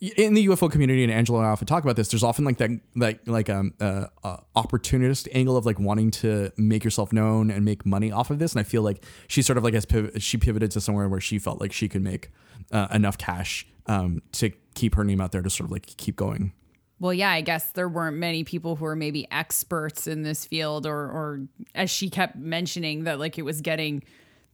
in 0.01 0.35
the 0.35 0.47
UFO 0.49 0.71
community, 0.71 1.03
and 1.03 1.13
Angela 1.13 1.39
and 1.39 1.49
I 1.49 1.51
often 1.51 1.67
talk 1.67 1.83
about 1.83 1.97
this. 1.97 2.09
There's 2.09 2.23
often 2.23 2.45
like 2.45 2.59
that, 2.59 2.71
like 2.95 3.21
like 3.27 3.49
um 3.49 3.75
uh, 3.81 4.07
uh, 4.23 4.39
opportunist 4.55 5.29
angle 5.33 5.57
of 5.57 5.65
like 5.65 5.79
wanting 5.79 6.11
to 6.13 6.53
make 6.57 6.85
yourself 6.85 7.13
known 7.13 7.51
and 7.51 7.65
make 7.65 7.87
money 7.87 8.13
off 8.13 8.31
of 8.31 8.39
this. 8.39 8.53
And 8.53 8.61
I 8.61 8.65
feel 8.65 8.83
like 8.83 9.05
she 9.29 9.43
sort 9.43 9.57
of 9.57 9.65
like 9.65 9.75
has 9.75 9.87
piv- 9.87 10.21
she 10.21 10.37
pivoted 10.37 10.71
to 10.73 10.81
somewhere 10.81 11.09
where 11.09 11.21
she 11.21 11.39
felt 11.39 11.61
like 11.61 11.73
she 11.73 11.89
could 11.89 12.03
make 12.03 12.31
uh, 12.73 12.89
enough 12.93 13.17
cash 13.19 13.67
um 13.87 14.21
to 14.33 14.51
keep 14.75 14.95
her 14.97 15.05
name 15.05 15.21
out 15.21 15.33
there 15.33 15.43
to 15.43 15.51
sort 15.51 15.67
of 15.67 15.73
like 15.73 15.87
keep 15.87 16.17
going. 16.17 16.53
Well, 16.99 17.13
yeah, 17.13 17.31
I 17.31 17.43
guess 17.43 17.73
there 17.73 17.89
weren't 17.89 18.17
many 18.17 18.43
people 18.43 18.77
who 18.77 18.85
were 18.85 18.97
maybe 18.97 19.31
experts 19.31 20.07
in 20.07 20.23
this 20.23 20.47
field, 20.47 20.87
or, 20.87 20.97
or 20.97 21.41
as 21.75 21.91
she 21.91 22.09
kept 22.09 22.37
mentioning, 22.37 23.05
that 23.05 23.19
like 23.19 23.39
it 23.39 23.43
was 23.43 23.61
getting 23.61 24.03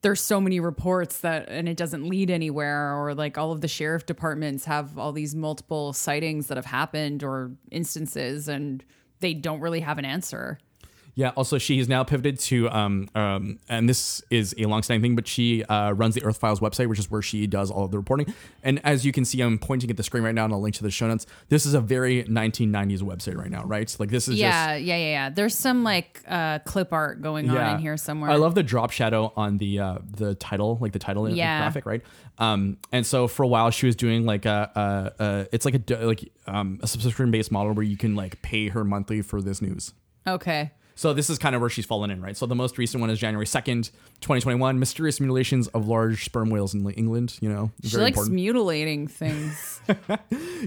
there's 0.02 0.20
so 0.20 0.40
many 0.40 0.60
reports 0.60 1.20
that 1.20 1.48
and 1.48 1.68
it 1.68 1.76
doesn't 1.76 2.08
lead 2.08 2.30
anywhere, 2.30 2.94
or 2.94 3.14
like 3.14 3.38
all 3.38 3.52
of 3.52 3.60
the 3.60 3.68
sheriff 3.68 4.04
departments 4.04 4.64
have 4.64 4.98
all 4.98 5.12
these 5.12 5.34
multiple 5.34 5.92
sightings 5.92 6.48
that 6.48 6.56
have 6.56 6.66
happened 6.66 7.22
or 7.22 7.52
instances, 7.70 8.48
and 8.48 8.84
they 9.20 9.32
don't 9.32 9.60
really 9.60 9.80
have 9.80 9.98
an 9.98 10.04
answer. 10.04 10.58
Yeah. 11.14 11.30
Also, 11.30 11.58
she 11.58 11.78
has 11.78 11.88
now 11.88 12.04
pivoted 12.04 12.38
to 12.40 12.70
um 12.70 13.08
um, 13.14 13.58
and 13.68 13.88
this 13.88 14.22
is 14.30 14.54
a 14.58 14.66
long-standing 14.66 15.02
thing, 15.02 15.16
but 15.16 15.26
she 15.26 15.64
uh, 15.64 15.92
runs 15.92 16.14
the 16.14 16.24
Earth 16.24 16.38
Files 16.38 16.60
website, 16.60 16.88
which 16.88 16.98
is 16.98 17.10
where 17.10 17.22
she 17.22 17.46
does 17.46 17.70
all 17.70 17.84
of 17.84 17.90
the 17.90 17.98
reporting. 17.98 18.32
And 18.62 18.80
as 18.84 19.04
you 19.04 19.12
can 19.12 19.24
see, 19.24 19.40
I'm 19.40 19.58
pointing 19.58 19.90
at 19.90 19.96
the 19.96 20.02
screen 20.02 20.24
right 20.24 20.34
now, 20.34 20.44
and 20.44 20.54
I'll 20.54 20.60
link 20.60 20.74
to 20.76 20.82
the 20.82 20.90
show 20.90 21.08
notes. 21.08 21.26
This 21.48 21.66
is 21.66 21.74
a 21.74 21.80
very 21.80 22.24
1990s 22.24 23.00
website 23.00 23.36
right 23.36 23.50
now, 23.50 23.64
right? 23.64 23.94
Like 23.98 24.08
this 24.10 24.28
is 24.28 24.36
Yeah, 24.36 24.74
just 24.74 24.84
yeah, 24.84 24.96
yeah, 24.96 25.04
yeah. 25.04 25.30
There's 25.30 25.56
some 25.56 25.84
like 25.84 26.22
uh, 26.26 26.60
clip 26.60 26.92
art 26.92 27.20
going 27.20 27.50
on 27.50 27.74
in 27.74 27.78
here 27.80 27.96
somewhere. 27.96 28.30
I 28.30 28.36
love 28.36 28.54
the 28.54 28.62
drop 28.62 28.90
shadow 28.90 29.32
on 29.36 29.58
the 29.58 29.80
uh, 29.80 29.98
the 30.16 30.34
title, 30.36 30.78
like 30.80 30.92
the 30.92 30.98
title 30.98 31.28
Yeah. 31.28 31.58
The 31.58 31.62
graphic, 31.62 31.86
right? 31.86 32.02
Um, 32.38 32.78
and 32.90 33.06
so 33.06 33.28
for 33.28 33.42
a 33.42 33.46
while 33.48 33.70
she 33.70 33.86
was 33.86 33.94
doing 33.94 34.24
like 34.24 34.46
a, 34.46 35.12
a, 35.18 35.24
a 35.24 35.46
it's 35.52 35.64
like 35.64 35.90
a 35.90 36.06
like 36.06 36.32
um, 36.46 36.80
a 36.82 36.86
subscription 36.86 37.30
based 37.30 37.52
model 37.52 37.72
where 37.74 37.84
you 37.84 37.96
can 37.96 38.16
like 38.16 38.40
pay 38.42 38.68
her 38.68 38.84
monthly 38.84 39.20
for 39.22 39.42
this 39.42 39.60
news. 39.60 39.92
Okay. 40.26 40.72
So 40.94 41.12
this 41.14 41.30
is 41.30 41.38
kind 41.38 41.54
of 41.54 41.60
where 41.60 41.70
she's 41.70 41.86
fallen 41.86 42.10
in, 42.10 42.20
right? 42.20 42.36
So 42.36 42.46
the 42.46 42.54
most 42.54 42.78
recent 42.78 43.00
one 43.00 43.10
is 43.10 43.18
January 43.18 43.46
second, 43.46 43.90
twenty 44.20 44.40
twenty 44.42 44.58
one. 44.60 44.78
Mysterious 44.78 45.20
mutilations 45.20 45.68
of 45.68 45.88
large 45.88 46.24
sperm 46.24 46.50
whales 46.50 46.74
in 46.74 46.88
England. 46.90 47.38
You 47.40 47.48
know, 47.48 47.70
She 47.82 47.96
likes 47.96 48.16
important. 48.16 48.34
mutilating 48.34 49.06
things. 49.08 49.80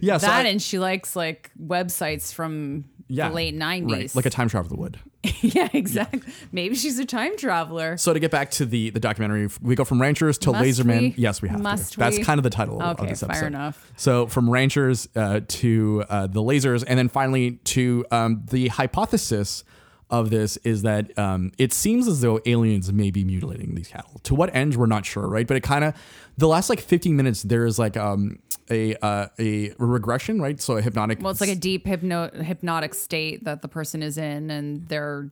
yeah, 0.01 0.17
so 0.17 0.27
that 0.27 0.45
I- 0.45 0.49
and 0.49 0.61
she 0.61 0.79
likes 0.79 1.15
like 1.15 1.51
websites 1.61 2.33
from 2.33 2.85
yeah, 3.07 3.29
the 3.29 3.35
late 3.35 3.55
90s. 3.55 3.91
right? 3.91 4.15
Like 4.15 4.25
a 4.25 4.29
time 4.31 4.49
traveler 4.49 4.77
would. 4.77 4.99
yeah, 5.41 5.69
exactly. 5.73 6.21
Maybe 6.51 6.75
she's 6.75 6.97
a 6.99 7.05
time 7.05 7.35
traveler. 7.37 7.97
So 7.97 8.13
to 8.13 8.19
get 8.19 8.29
back 8.31 8.51
to 8.51 8.65
the 8.65 8.89
the 8.91 8.99
documentary, 8.99 9.49
we 9.61 9.75
go 9.75 9.83
from 9.85 9.99
ranchers 10.01 10.37
to 10.39 10.51
Must 10.51 10.63
lasermen. 10.63 11.01
we? 11.01 11.13
Yes, 11.17 11.41
we 11.41 11.49
have 11.49 11.61
Must 11.61 11.93
to. 11.93 11.99
That's 11.99 12.19
kind 12.19 12.39
of 12.39 12.43
the 12.43 12.49
title 12.49 12.81
of 12.81 12.99
Okay, 12.99 13.09
this 13.09 13.21
fair 13.21 13.29
episode. 13.31 13.45
enough. 13.47 13.91
So 13.95 14.27
from 14.27 14.49
ranchers 14.49 15.07
uh, 15.15 15.41
to 15.47 16.03
uh, 16.09 16.27
the 16.27 16.41
lasers, 16.41 16.83
and 16.87 16.97
then 16.97 17.09
finally 17.09 17.53
to 17.65 18.05
um, 18.11 18.43
the 18.51 18.67
hypothesis 18.69 19.63
of 20.09 20.29
this 20.29 20.57
is 20.57 20.83
that 20.83 21.17
um, 21.17 21.51
it 21.57 21.73
seems 21.73 22.07
as 22.07 22.21
though 22.21 22.39
aliens 22.45 22.91
may 22.93 23.11
be 23.11 23.23
mutilating 23.23 23.75
these 23.75 23.87
cattle. 23.87 24.19
To 24.23 24.35
what 24.35 24.53
end, 24.55 24.75
we're 24.75 24.85
not 24.85 25.05
sure, 25.05 25.27
right? 25.27 25.47
But 25.47 25.57
it 25.57 25.63
kind 25.63 25.83
of 25.83 25.95
the 26.37 26.47
last 26.47 26.69
like 26.69 26.79
15 26.79 27.15
minutes, 27.15 27.43
there 27.43 27.65
is 27.65 27.79
like 27.79 27.97
um, 27.97 28.39
a 28.69 28.95
uh, 29.03 29.27
a 29.39 29.73
regression, 29.77 30.41
right? 30.41 30.59
So 30.59 30.77
a 30.77 30.81
hypnotic. 30.81 31.21
Well, 31.21 31.31
it's 31.31 31.41
like 31.41 31.49
a 31.49 31.55
deep 31.55 31.85
hypno- 31.85 32.31
hypnotic 32.31 32.93
state 32.93 33.43
that 33.45 33.61
the 33.61 33.67
person 33.67 34.03
is 34.03 34.17
in, 34.17 34.51
and 34.51 34.87
they're 34.87 35.29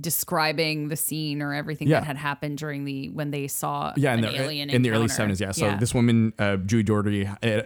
describing 0.00 0.88
the 0.88 0.96
scene 0.96 1.42
or 1.42 1.54
everything 1.54 1.88
Yeah. 1.88 2.00
that 2.00 2.06
had 2.06 2.16
happened 2.16 2.58
during 2.58 2.84
the 2.84 3.08
when 3.10 3.30
they 3.30 3.46
saw 3.48 3.92
yeah, 3.96 4.14
in 4.14 4.20
the, 4.22 4.40
alien 4.40 4.70
in 4.70 4.82
the 4.82 4.90
early 4.90 5.06
70s. 5.06 5.40
Yeah. 5.40 5.52
So 5.52 5.76
this 5.78 5.94
woman, 5.94 6.32
uh, 6.38 6.56
Julie 6.56 6.82
Doherty, 6.82 7.26
uh, 7.26 7.62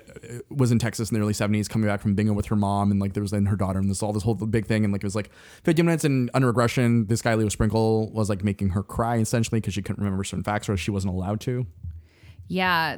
was 0.50 0.72
in 0.72 0.78
Texas 0.78 1.10
in 1.10 1.14
the 1.14 1.20
early 1.22 1.32
70s, 1.32 1.68
coming 1.68 1.88
back 1.88 2.00
from 2.00 2.14
bingo 2.14 2.32
with 2.32 2.46
her 2.46 2.56
mom, 2.56 2.90
and 2.90 3.00
like 3.00 3.14
there 3.14 3.22
was 3.22 3.30
then 3.30 3.46
her 3.46 3.56
daughter, 3.56 3.78
and 3.78 3.88
this 3.90 4.02
all 4.02 4.12
this 4.12 4.22
whole 4.22 4.34
big 4.34 4.66
thing, 4.66 4.84
and 4.84 4.92
like 4.92 5.02
it 5.02 5.06
was 5.06 5.14
like 5.16 5.30
50 5.64 5.82
minutes 5.82 6.04
in 6.04 6.30
under 6.34 6.46
regression. 6.48 7.06
This 7.06 7.22
guy 7.22 7.34
Leo 7.34 7.48
Sprinkle 7.48 8.10
was 8.12 8.28
like 8.28 8.44
making 8.44 8.70
her 8.70 8.82
cry 8.82 9.16
essentially 9.16 9.60
because 9.60 9.74
she 9.74 9.82
couldn't 9.82 10.02
remember 10.02 10.24
certain 10.24 10.44
facts 10.44 10.68
or 10.68 10.76
she 10.76 10.90
wasn't 10.90 11.12
allowed 11.14 11.40
to. 11.42 11.66
Yeah, 12.48 12.96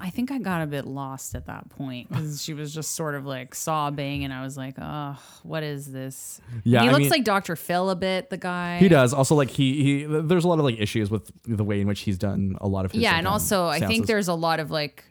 I 0.00 0.10
think 0.10 0.30
I 0.30 0.38
got 0.38 0.62
a 0.62 0.66
bit 0.66 0.86
lost 0.86 1.34
at 1.34 1.46
that 1.46 1.68
point 1.70 2.08
because 2.08 2.42
she 2.42 2.52
was 2.52 2.74
just 2.74 2.92
sort 2.96 3.14
of 3.14 3.24
like 3.26 3.54
sobbing, 3.54 4.24
and 4.24 4.32
I 4.32 4.42
was 4.42 4.56
like, 4.56 4.74
"Oh, 4.80 5.16
what 5.44 5.62
is 5.62 5.90
this?" 5.90 6.40
Yeah, 6.64 6.82
he 6.82 6.88
I 6.88 6.90
looks 6.92 7.02
mean- 7.02 7.10
like 7.10 7.24
Dr. 7.24 7.56
Phil 7.56 7.90
a 7.90 7.96
bit. 7.96 8.28
The 8.30 8.36
guy. 8.36 8.78
He 8.78 8.88
does 8.88 9.12
also 9.14 9.34
like 9.34 9.50
he 9.50 9.82
he. 9.82 10.04
There's 10.04 10.44
a 10.44 10.48
lot 10.48 10.58
of 10.58 10.64
like 10.64 10.78
issues 10.80 11.10
with 11.10 11.30
the 11.44 11.64
way 11.64 11.80
in 11.80 11.86
which 11.86 12.00
he's 12.00 12.18
done 12.18 12.56
a 12.60 12.68
lot 12.68 12.84
of 12.84 12.92
his. 12.92 13.00
yeah 13.02 13.16
and 13.16 13.26
um, 13.26 13.32
also 13.34 13.66
i 13.66 13.78
think 13.80 14.06
there's 14.06 14.28
a 14.28 14.34
lot 14.34 14.60
of 14.60 14.70
like 14.70 15.04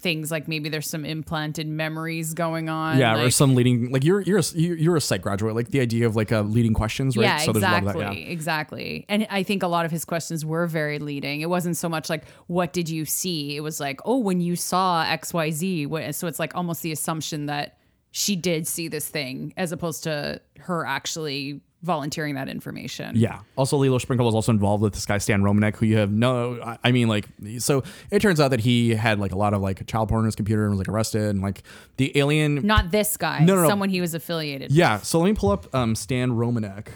things 0.00 0.30
like 0.30 0.48
maybe 0.48 0.68
there's 0.68 0.88
some 0.88 1.04
implanted 1.04 1.68
memories 1.68 2.34
going 2.34 2.68
on. 2.68 2.98
Yeah, 2.98 3.22
or 3.22 3.30
some 3.30 3.54
leading 3.54 3.90
like 3.90 4.04
you're 4.04 4.20
you're 4.22 4.38
a, 4.38 4.44
you're 4.54 4.96
a 4.96 5.00
psych 5.00 5.22
graduate. 5.22 5.54
Like 5.54 5.68
the 5.68 5.80
idea 5.80 6.06
of 6.06 6.16
like 6.16 6.32
uh, 6.32 6.42
leading 6.42 6.74
questions, 6.74 7.16
right? 7.16 7.24
Yeah, 7.24 7.38
so 7.38 7.52
there's 7.52 7.62
a 7.62 7.68
lot 7.68 7.78
exactly. 7.78 8.04
of 8.04 8.10
that. 8.10 8.18
Yeah. 8.18 8.32
Exactly. 8.32 9.06
And 9.08 9.26
I 9.30 9.42
think 9.42 9.62
a 9.62 9.68
lot 9.68 9.84
of 9.84 9.90
his 9.90 10.04
questions 10.04 10.44
were 10.44 10.66
very 10.66 10.98
leading. 10.98 11.42
It 11.42 11.50
wasn't 11.50 11.76
so 11.76 11.88
much 11.88 12.08
like, 12.08 12.24
what 12.46 12.72
did 12.72 12.88
you 12.88 13.04
see? 13.04 13.56
It 13.56 13.60
was 13.60 13.80
like, 13.80 14.00
oh, 14.04 14.18
when 14.18 14.40
you 14.40 14.56
saw 14.56 15.04
XYZ. 15.04 16.14
So 16.14 16.26
it's 16.26 16.38
like 16.38 16.54
almost 16.54 16.82
the 16.82 16.92
assumption 16.92 17.46
that 17.46 17.78
she 18.12 18.36
did 18.36 18.66
see 18.66 18.88
this 18.88 19.08
thing 19.08 19.54
as 19.56 19.72
opposed 19.72 20.02
to 20.04 20.40
her 20.58 20.84
actually 20.84 21.60
volunteering 21.82 22.34
that 22.34 22.48
information. 22.48 23.16
Yeah. 23.16 23.40
Also, 23.56 23.76
Leo 23.78 23.96
Sprinkle 23.98 24.26
was 24.26 24.34
also 24.34 24.52
involved 24.52 24.82
with 24.82 24.92
this 24.92 25.06
guy 25.06 25.18
Stan 25.18 25.42
Romanek, 25.42 25.76
who 25.76 25.86
you 25.86 25.96
have 25.96 26.10
no. 26.12 26.76
I- 26.84 26.92
mean, 26.92 27.08
like, 27.08 27.26
so 27.58 27.82
it 28.10 28.20
turns 28.20 28.38
out 28.40 28.48
that 28.48 28.60
he 28.60 28.94
had 28.94 29.18
like 29.18 29.32
a 29.32 29.38
lot 29.38 29.54
of 29.54 29.62
like 29.62 29.86
child 29.86 30.08
porn 30.10 30.20
on 30.20 30.24
his 30.26 30.34
computer 30.36 30.62
and 30.66 30.72
was 30.72 30.78
like 30.78 30.88
arrested 30.88 31.22
and 31.22 31.40
like 31.40 31.62
the 31.96 32.16
alien. 32.18 32.66
Not 32.66 32.90
this 32.90 33.16
guy. 33.16 33.40
No, 33.44 33.54
no, 33.54 33.62
no. 33.62 33.68
Someone 33.68 33.88
he 33.88 34.00
was 34.00 34.14
affiliated. 34.14 34.72
Yeah. 34.72 34.98
So 34.98 35.18
let 35.20 35.26
me 35.26 35.34
pull 35.34 35.50
up 35.50 35.74
um, 35.74 35.94
Stan 35.94 36.30
Romanek, 36.32 36.88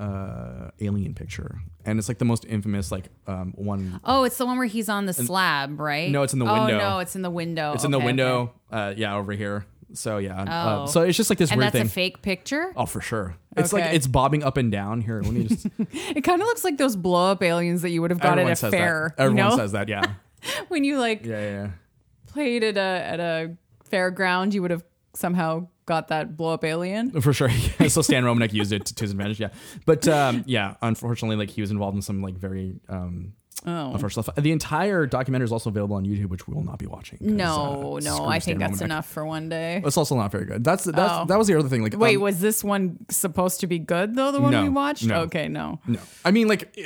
uh, 0.00 0.70
alien 0.80 1.14
picture, 1.14 1.60
and 1.84 1.98
it's 1.98 2.08
like 2.08 2.18
the 2.18 2.24
most 2.24 2.44
infamous 2.44 2.92
like 2.92 3.06
um, 3.26 3.52
one. 3.56 4.00
Oh, 4.04 4.24
it's 4.24 4.36
the 4.38 4.46
one 4.46 4.56
where 4.58 4.66
he's 4.66 4.88
on 4.88 5.06
the 5.06 5.12
slab, 5.12 5.78
right? 5.80 6.10
No, 6.10 6.22
it's 6.22 6.32
in 6.32 6.38
the 6.38 6.46
Oh 6.46 6.64
window. 6.66 6.78
no, 6.78 6.98
it's 7.00 7.16
in 7.16 7.22
the 7.22 7.30
window. 7.30 7.72
It's 7.74 7.84
in 7.84 7.90
the 7.90 7.98
Okay, 7.98 8.06
window. 8.06 8.52
Uh, 8.70 8.94
yeah, 8.96 9.14
over 9.16 9.32
here. 9.32 9.66
So 9.94 10.18
yeah. 10.18 10.42
Uh, 10.42 10.82
Oh. 10.82 10.86
so 10.86 11.02
it's 11.02 11.16
just 11.16 11.30
like 11.30 11.38
this 11.38 11.48
okay. 11.50 11.54
And 11.54 11.60
weird 11.60 11.72
that's 11.72 11.80
thing. 11.80 11.86
a 11.86 11.88
fake 11.88 12.22
picture. 12.22 12.72
Oh, 12.76 12.86
for 12.86 13.00
sure. 13.00 13.36
It's 13.56 13.72
like 13.72 13.86
it's 13.94 14.06
bobbing 14.06 14.42
up 14.44 14.56
and 14.56 14.70
down 14.70 15.00
here. 15.00 15.20
Let 15.22 15.32
me 15.32 15.44
just. 15.44 15.66
It 16.16 16.22
kind 16.22 16.40
of 16.42 16.46
looks 16.46 16.64
like 16.64 16.76
those 16.78 16.94
blow 16.96 17.30
up 17.32 17.42
aliens 17.42 17.82
that 17.82 17.90
you 17.90 18.00
would 18.02 18.10
have 18.10 18.20
got 18.20 18.32
everyone 18.32 18.50
at 18.52 18.58
a 18.58 18.60
says 18.60 18.70
fair. 18.72 19.14
that. 19.16 19.22
Everyone 19.22 19.44
you 19.44 19.50
know? 19.50 19.56
says 19.56 19.72
that. 19.72 19.88
Yeah. 19.88 20.12
when 20.68 20.84
you 20.84 20.98
like 20.98 21.24
Yeah. 21.24 21.40
Yeah. 21.40 21.50
yeah. 21.62 21.68
played 22.26 22.62
at 22.64 22.76
a 22.76 22.80
at 22.80 23.20
a 23.20 23.56
fairground, 23.90 24.52
you 24.52 24.62
would 24.62 24.70
have 24.70 24.84
somehow 25.14 25.66
got 25.86 26.08
that 26.08 26.36
blow 26.36 26.52
up 26.52 26.64
alien. 26.64 27.18
For 27.20 27.32
sure. 27.32 27.48
Yeah. 27.80 27.88
So 27.88 28.02
Stan 28.02 28.22
Romanek 28.24 28.52
used 28.52 28.72
it 28.72 28.84
to, 28.86 28.94
to 28.94 29.04
his 29.04 29.10
advantage. 29.12 29.40
Yeah. 29.40 29.48
But 29.86 30.06
um, 30.06 30.44
yeah, 30.46 30.74
unfortunately, 30.82 31.36
like 31.36 31.50
he 31.50 31.60
was 31.62 31.70
involved 31.70 31.96
in 31.96 32.02
some 32.02 32.22
like 32.22 32.34
very 32.36 32.78
um, 32.88 33.32
Oh. 33.66 33.96
The 34.36 34.52
entire 34.52 35.04
documentary 35.06 35.44
is 35.46 35.52
also 35.52 35.68
available 35.70 35.96
on 35.96 36.04
YouTube, 36.06 36.26
which 36.28 36.46
we 36.46 36.54
will 36.54 36.62
not 36.62 36.78
be 36.78 36.86
watching. 36.86 37.18
no, 37.20 37.96
uh, 37.96 38.00
no, 38.00 38.24
I 38.26 38.38
think 38.38 38.58
that's 38.60 38.80
enough 38.80 39.06
for 39.08 39.24
one 39.24 39.48
day. 39.48 39.82
It's 39.84 39.96
also 39.96 40.14
not 40.16 40.30
very 40.30 40.44
good. 40.44 40.62
That's 40.64 40.84
that's 40.84 41.12
Oh. 41.12 41.24
that 41.26 41.36
was 41.38 41.48
the 41.48 41.58
other 41.58 41.68
thing. 41.68 41.82
Like 41.82 41.96
Wait, 41.98 42.16
um, 42.16 42.22
was 42.22 42.40
this 42.40 42.62
one 42.62 42.98
supposed 43.10 43.60
to 43.60 43.66
be 43.66 43.78
good 43.78 44.14
though? 44.14 44.30
The 44.32 44.40
one 44.40 44.52
No, 44.52 44.62
we 44.62 44.68
watched? 44.68 45.04
no. 45.04 45.22
Okay, 45.22 45.48
no. 45.48 45.80
no, 45.86 45.98
I 46.24 46.30
mean 46.30 46.48
like. 46.48 46.76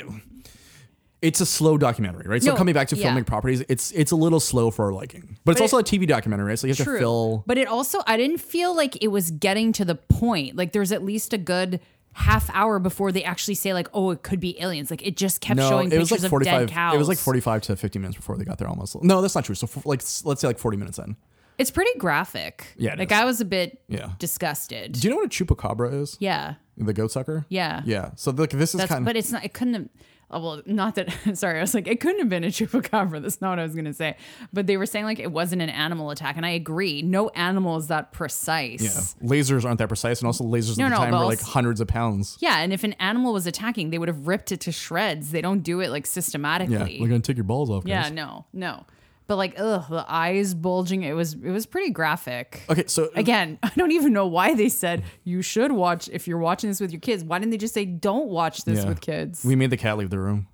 It's 1.21 1.39
a 1.39 1.45
slow 1.45 1.77
documentary, 1.77 2.27
right? 2.27 2.43
So 2.43 2.51
No, 2.51 2.57
coming 2.57 2.73
back 2.73 2.89
to 2.89 2.97
yeah. 2.97 3.15
filmic 3.15 3.25
properties, 3.25 3.63
it's 3.69 3.91
it's 3.91 4.11
a 4.11 4.15
little 4.17 4.41
slow 4.41 4.71
for 4.71 4.83
our 4.87 4.91
liking, 4.91 5.37
but 5.45 5.53
it's 5.53 5.59
But 5.61 5.63
also 5.63 5.77
a 5.77 5.83
TV 5.83 6.05
documentary, 6.05 6.47
right? 6.49 6.59
So 6.59 6.67
you 6.67 6.73
have 6.73 6.83
True. 6.85 6.95
to 6.95 6.99
fill. 6.99 7.43
But 7.47 7.57
it 7.57 7.65
also, 7.69 7.99
I 8.05 8.17
didn't 8.17 8.39
feel 8.41 8.75
like 8.75 9.01
it 9.01 9.07
was 9.07 9.31
getting 9.31 9.71
to 9.73 9.85
the 9.85 9.95
point. 9.95 10.57
Like 10.57 10.73
there's 10.73 10.91
at 10.91 11.01
least 11.01 11.31
a 11.31 11.37
good 11.37 11.79
half 12.13 12.49
hour 12.53 12.79
before 12.79 13.11
they 13.11 13.23
actually 13.23 13.55
say 13.55 13.73
like, 13.73 13.87
oh, 13.93 14.11
it 14.11 14.23
could 14.23 14.39
be 14.39 14.59
aliens. 14.61 14.89
Like 14.91 15.05
it 15.05 15.17
just 15.17 15.41
kept 15.41 15.57
No, 15.57 15.69
showing 15.69 15.91
it 15.91 15.97
was 15.97 16.09
pictures 16.09 16.31
like 16.31 16.41
of 16.41 16.43
dead 16.45 16.69
cows. 16.69 16.95
It 16.95 16.97
was 16.97 17.07
like 17.07 17.17
forty 17.17 17.39
five 17.39 17.61
to 17.63 17.75
fifty 17.75 17.99
minutes 17.99 18.15
before 18.17 18.37
they 18.37 18.45
got 18.45 18.57
there. 18.57 18.67
Almost. 18.67 19.01
No, 19.03 19.21
that's 19.21 19.35
not 19.35 19.45
true. 19.45 19.55
So 19.55 19.67
for, 19.67 19.81
like 19.85 20.01
let's 20.25 20.41
say 20.41 20.47
like 20.47 20.59
forty 20.59 20.77
minutes 20.77 20.97
in. 20.99 21.15
It's 21.57 21.69
pretty 21.69 21.91
graphic. 21.99 22.65
Yeah, 22.77 22.95
like 22.95 23.11
is. 23.11 23.17
I 23.17 23.25
was 23.25 23.39
a 23.41 23.45
bit 23.45 23.79
Yeah. 23.87 24.11
disgusted. 24.19 24.93
Do 24.93 25.07
you 25.07 25.09
know 25.11 25.17
what 25.17 25.25
a 25.25 25.29
chupacabra 25.29 25.93
is? 26.01 26.17
yeah. 26.19 26.55
The 26.75 26.91
goat 26.91 27.11
sucker. 27.11 27.45
Yeah. 27.49 27.83
Yeah. 27.85 28.11
So 28.15 28.31
like 28.31 28.49
this 28.49 28.73
is 28.73 28.83
kind 28.85 29.01
of 29.01 29.05
but 29.05 29.15
it's 29.15 29.31
not. 29.31 29.45
It 29.45 29.53
couldn't 29.53 29.73
have. 29.75 29.89
Oh, 30.31 30.39
well, 30.41 30.61
not 30.65 30.95
that. 30.95 31.11
Sorry, 31.37 31.57
I 31.59 31.61
was 31.61 31.73
like, 31.73 31.87
it 31.87 31.99
couldn't 31.99 32.19
have 32.19 32.29
been 32.29 32.43
a 32.43 32.47
chupacabra. 32.47 33.21
That's 33.21 33.39
not 33.41 33.51
what 33.51 33.59
I 33.59 33.63
was 33.63 33.75
gonna 33.75 33.93
say. 33.93 34.17
But 34.51 34.65
they 34.67 34.77
were 34.77 34.85
saying 34.85 35.05
like 35.05 35.19
it 35.19 35.31
wasn't 35.31 35.61
an 35.61 35.69
animal 35.69 36.09
attack, 36.09 36.37
and 36.37 36.45
I 36.45 36.49
agree. 36.51 37.01
No 37.01 37.29
animal 37.29 37.77
is 37.77 37.87
that 37.87 38.11
precise. 38.13 38.81
yeah. 38.81 39.27
Lasers 39.27 39.63
aren't 39.65 39.77
that 39.79 39.87
precise, 39.89 40.19
and 40.19 40.27
also 40.27 40.43
lasers 40.43 40.77
No, 40.77 40.85
at 40.85 40.89
the 40.89 40.95
no, 40.95 41.01
time 41.03 41.11
were 41.11 41.25
like 41.25 41.41
hundreds 41.41 41.81
of 41.81 41.87
pounds. 41.87 42.37
Yeah, 42.39 42.59
and 42.59 42.73
if 42.73 42.83
an 42.83 42.93
animal 42.93 43.33
was 43.33 43.45
attacking, 43.45 43.89
they 43.91 43.97
would 43.99 44.07
have 44.09 44.27
ripped 44.27 44.51
it 44.51 44.61
to 44.61 44.71
shreds. 44.71 45.31
They 45.31 45.41
don't 45.41 45.61
do 45.61 45.81
it 45.81 45.89
like 45.91 46.05
systematically. 46.07 46.95
Yeah, 46.95 47.01
we're 47.01 47.07
gonna 47.09 47.19
take 47.19 47.37
your 47.37 47.43
balls 47.43 47.69
off. 47.69 47.83
Yeah, 47.85 48.09
no, 48.09 48.45
no. 48.53 48.85
But 49.27 49.37
like, 49.37 49.55
ugh, 49.57 49.85
the 49.89 50.05
eyes 50.07 50.53
bulging. 50.53 51.03
It 51.03 51.13
was 51.13 51.33
it 51.33 51.49
was 51.49 51.65
pretty 51.65 51.91
graphic. 51.91 52.63
Okay, 52.69 52.83
so 52.87 53.09
Again, 53.15 53.57
I 53.63 53.71
don't 53.75 53.91
even 53.91 54.13
know 54.13 54.27
why 54.27 54.53
they 54.53 54.69
said 54.69 55.03
you 55.23 55.41
should 55.41 55.71
watch 55.71 56.09
if 56.11 56.27
you're 56.27 56.37
watching 56.37 56.69
this 56.69 56.81
with 56.81 56.91
your 56.91 56.99
kids. 56.99 57.23
Why 57.23 57.39
didn't 57.39 57.51
they 57.51 57.57
just 57.57 57.73
say 57.73 57.85
don't 57.85 58.27
watch 58.27 58.65
this 58.65 58.79
yeah. 58.79 58.89
with 58.89 59.01
kids? 59.01 59.43
we 59.45 59.55
made 59.55 59.69
the 59.69 59.77
cat 59.77 59.97
leave 59.97 60.09
the 60.09 60.19
room. 60.19 60.47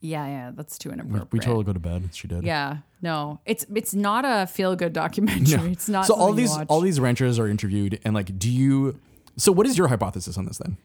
yeah, 0.00 0.26
yeah, 0.26 0.50
that's 0.54 0.78
too 0.78 0.90
inappropriate. 0.90 1.32
We 1.32 1.38
told 1.38 1.58
her 1.58 1.62
to 1.62 1.66
go 1.66 1.72
to 1.72 2.00
bed. 2.00 2.10
She 2.14 2.26
did. 2.26 2.42
Yeah, 2.44 2.78
no, 3.00 3.40
it's 3.46 3.64
it's 3.74 3.94
not 3.94 4.24
a 4.26 4.46
feel 4.46 4.74
good 4.74 4.92
documentary. 4.92 5.70
It's 5.72 5.88
not. 5.88 6.06
So 6.06 6.14
all 6.14 6.32
these 6.32 6.56
all 6.68 6.80
these 6.80 6.98
ranchers 6.98 7.38
are 7.38 7.46
interviewed, 7.48 8.00
and 8.04 8.14
like, 8.14 8.38
do 8.38 8.50
you? 8.50 8.98
So 9.36 9.52
what 9.52 9.66
is 9.66 9.78
your 9.78 9.88
hypothesis 9.88 10.36
on 10.36 10.46
this 10.46 10.58
then? 10.58 10.76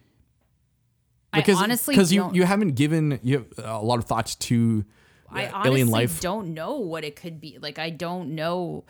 I 1.34 1.44
honestly 1.56 1.96
because 1.96 2.12
you 2.12 2.30
you 2.34 2.44
haven't 2.44 2.76
given 2.76 3.20
you 3.24 3.38
have 3.38 3.66
a 3.66 3.84
lot 3.84 4.00
of 4.00 4.06
thought 4.06 4.36
to 4.40 4.86
I 5.32 5.48
honestly 5.50 5.84
life. 5.84 6.20
don't 6.20 6.54
know 6.54 6.76
what 6.76 7.04
it 7.04 7.16
could 7.16 7.40
be. 7.42 7.58
Like 7.62 7.80
I 7.80 7.90
don't 7.90 8.36
know. 8.36 8.84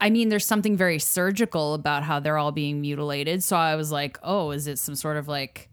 I 0.00 0.08
mean, 0.10 0.30
there's 0.30 0.46
something 0.46 0.76
very 0.76 0.98
surgical 0.98 1.74
about 1.74 2.02
how 2.04 2.20
they're 2.20 2.38
all 2.38 2.52
being 2.52 2.80
mutilated. 2.80 3.42
So 3.42 3.56
I 3.56 3.74
was 3.76 3.92
like, 3.92 4.18
oh, 4.22 4.50
is 4.50 4.66
it 4.66 4.78
some 4.78 4.94
sort 4.94 5.16
of 5.18 5.28
like 5.28 5.68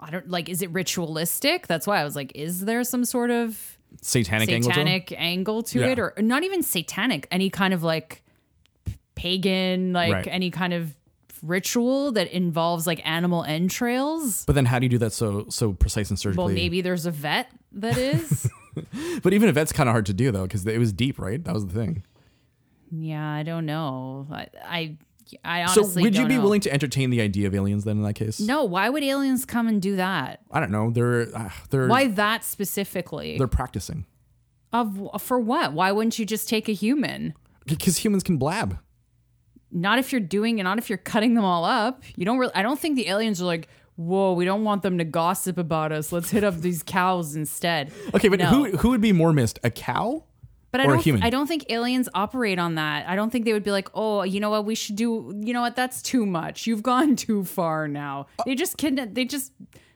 I 0.00 0.10
don't 0.10 0.28
like 0.30 0.48
is 0.48 0.62
it 0.62 0.70
ritualistic? 0.72 1.66
That's 1.66 1.86
why 1.86 2.00
I 2.00 2.04
was 2.04 2.14
like, 2.16 2.32
is 2.34 2.64
there 2.64 2.84
some 2.84 3.04
sort 3.04 3.30
of 3.30 3.78
Satanic, 4.02 4.48
angle 4.50 4.68
to 4.70 4.74
satanic 4.74 5.12
angle 5.16 5.62
to 5.64 5.80
Yeah. 5.80 5.86
it 5.86 5.98
or 5.98 6.14
not 6.18 6.44
even 6.44 6.62
satanic, 6.62 7.26
any 7.30 7.50
kind 7.50 7.72
of 7.74 7.82
like 7.82 8.22
pagan, 9.14 9.92
like 9.92 10.12
Right. 10.12 10.26
any 10.28 10.50
kind 10.50 10.72
of 10.72 10.94
ritual 11.42 12.12
that 12.12 12.28
involves 12.28 12.86
like 12.86 13.00
animal 13.06 13.44
entrails? 13.44 14.44
But 14.44 14.54
then 14.54 14.66
how 14.66 14.78
do 14.78 14.84
you 14.84 14.90
do 14.90 14.98
that 14.98 15.12
so 15.12 15.46
so 15.48 15.72
precise 15.72 16.10
and 16.10 16.18
surgically? 16.18 16.44
Well, 16.44 16.54
maybe 16.54 16.80
there's 16.80 17.06
a 17.06 17.10
vet 17.10 17.50
that 17.72 17.96
is. 17.98 18.48
But 19.22 19.32
even 19.32 19.48
if 19.48 19.54
that's 19.54 19.72
kind 19.72 19.88
of 19.88 19.92
hard 19.92 20.06
to 20.06 20.14
do 20.14 20.30
though, 20.30 20.42
because 20.42 20.64
it 20.66 20.78
was 20.78 20.92
deep, 20.92 21.18
right? 21.18 21.42
That 21.44 21.54
was 21.54 21.66
the 21.66 21.72
thing. 21.74 22.04
Yeah, 22.90 23.28
I 23.30 23.42
don't 23.42 23.66
know. 23.66 24.26
I 24.30 24.46
I, 24.64 24.96
I 25.44 25.66
So 25.66 25.82
would 26.00 26.16
you 26.16 26.26
be 26.26 26.36
know. 26.36 26.42
willing 26.42 26.60
to 26.62 26.72
entertain 26.72 27.10
the 27.10 27.20
idea 27.20 27.46
of 27.46 27.54
aliens 27.54 27.84
then 27.84 27.98
in 27.98 28.02
that 28.04 28.14
case? 28.14 28.40
No, 28.40 28.64
why 28.64 28.88
would 28.88 29.02
aliens 29.02 29.44
come 29.44 29.68
and 29.68 29.82
do 29.82 29.96
that? 29.96 30.40
I 30.50 30.60
don't 30.60 30.70
know. 30.70 30.90
They're 30.90 31.28
uh, 31.36 31.50
they're 31.70 31.86
Why 31.88 32.08
that 32.08 32.44
specifically? 32.44 33.36
they're 33.36 33.46
practicing 33.46 34.06
Of 34.72 35.20
for 35.20 35.38
what? 35.38 35.72
Why 35.74 35.92
wouldn't 35.92 36.18
you 36.18 36.24
just 36.24 36.48
take 36.48 36.68
a 36.68 36.72
human? 36.72 37.34
because 37.66 37.98
humans 37.98 38.22
can 38.22 38.38
blab. 38.38 38.78
Not 39.70 39.98
if 39.98 40.10
you're 40.12 40.22
doing 40.22 40.58
it. 40.58 40.62
Not 40.62 40.78
if 40.78 40.88
you're 40.88 40.96
cutting 40.96 41.34
them 41.34 41.44
all 41.44 41.66
up. 41.66 42.02
You 42.16 42.24
don't 42.24 42.38
really. 42.38 42.54
I 42.54 42.62
don't 42.62 42.78
think 42.80 42.96
the 42.96 43.08
aliens 43.08 43.42
are 43.42 43.44
like. 43.44 43.68
Whoa, 43.98 44.32
we 44.34 44.44
don't 44.44 44.62
want 44.62 44.82
them 44.82 44.98
to 44.98 45.04
gossip 45.04 45.58
about 45.58 45.90
us. 45.90 46.12
Let's 46.12 46.30
hit 46.30 46.44
up 46.44 46.54
these 46.60 46.84
cows 46.84 47.34
instead. 47.34 47.90
Okay, 48.14 48.28
but 48.28 48.38
No. 48.38 48.46
who 48.46 48.76
who 48.76 48.90
would 48.90 49.00
be 49.00 49.10
more 49.12 49.32
missed, 49.32 49.58
a 49.64 49.70
cow? 49.72 50.22
But 50.70 50.82
I 50.82 50.84
or 50.84 50.90
a 50.90 50.92
don't. 50.94 51.02
human? 51.02 51.22
I 51.24 51.30
don't 51.30 51.46
think 51.48 51.64
aliens 51.68 52.08
operate 52.14 52.60
on 52.60 52.76
that. 52.76 53.08
I 53.08 53.16
don't 53.16 53.30
think 53.30 53.44
they 53.44 53.52
would 53.52 53.64
be 53.64 53.72
like, 53.72 53.88
"Oh, 53.94 54.22
you 54.22 54.38
know 54.38 54.50
what? 54.50 54.64
We 54.66 54.76
should 54.76 54.94
do. 54.94 55.32
You 55.42 55.52
know 55.52 55.62
what? 55.62 55.74
That's 55.74 56.00
too 56.00 56.24
much. 56.26 56.66
You've 56.68 56.82
gone 56.84 57.16
too 57.26 57.42
far 57.44 57.88
now." 57.88 58.26
They 58.46 58.54
just 58.54 58.76
kidnap. 58.76 59.14
They 59.14 59.24
just 59.24 59.52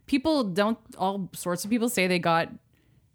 people 0.06 0.42
don't. 0.44 0.78
All 0.98 1.30
sorts 1.32 1.64
of 1.64 1.70
people 1.70 1.88
say 1.88 2.08
they 2.08 2.18
got, 2.18 2.48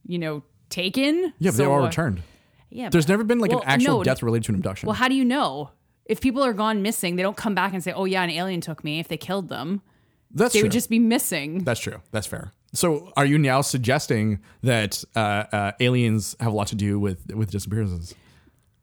you 0.06 0.20
know, 0.20 0.44
taken. 0.70 1.34
Yeah, 1.40 1.50
but 1.50 1.52
So 1.52 1.58
they're 1.58 1.72
all 1.72 1.82
uh, 1.84 1.88
returned. 1.88 2.22
Yeah, 2.70 2.88
There's 2.90 3.06
but- 3.08 3.14
never 3.14 3.24
been 3.26 3.40
like 3.40 3.52
Well, 3.52 3.60
an 3.62 3.68
actual 3.68 3.98
no, 3.98 4.04
death 4.04 4.24
related 4.24 4.46
to 4.46 4.52
an 4.52 4.56
abduction. 4.56 4.88
Well, 4.88 4.96
how 4.96 5.08
do 5.10 5.16
you 5.16 5.26
know? 5.26 5.72
If 6.06 6.22
people 6.22 6.44
are 6.44 6.54
gone 6.54 6.82
missing, 6.82 7.18
they 7.18 7.24
don't 7.24 7.36
come 7.36 7.56
back 7.56 7.74
and 7.74 7.84
say, 7.84 7.92
"Oh 7.92 8.06
yeah, 8.06 8.24
an 8.24 8.30
alien 8.30 8.62
took 8.62 8.84
me." 8.86 9.00
If 9.00 9.08
they 9.10 9.18
killed 9.18 9.50
them, 9.50 9.82
That's 10.32 10.54
they 10.54 10.60
true. 10.60 10.66
would 10.66 10.72
just 10.74 10.90
be 10.90 11.00
missing. 11.00 11.64
That's 11.64 11.80
true. 11.80 12.02
That's 12.12 12.28
fair. 12.28 12.52
So, 12.74 13.12
are 13.16 13.26
you 13.26 13.38
now 13.38 13.62
suggesting 13.62 14.40
that 14.62 15.04
uh, 15.16 15.20
uh, 15.20 15.72
aliens 15.80 16.36
have 16.40 16.52
a 16.52 16.56
lot 16.56 16.68
to 16.68 16.76
do 16.76 17.00
with 17.00 17.34
with 17.34 17.50
disappearances? 17.52 18.14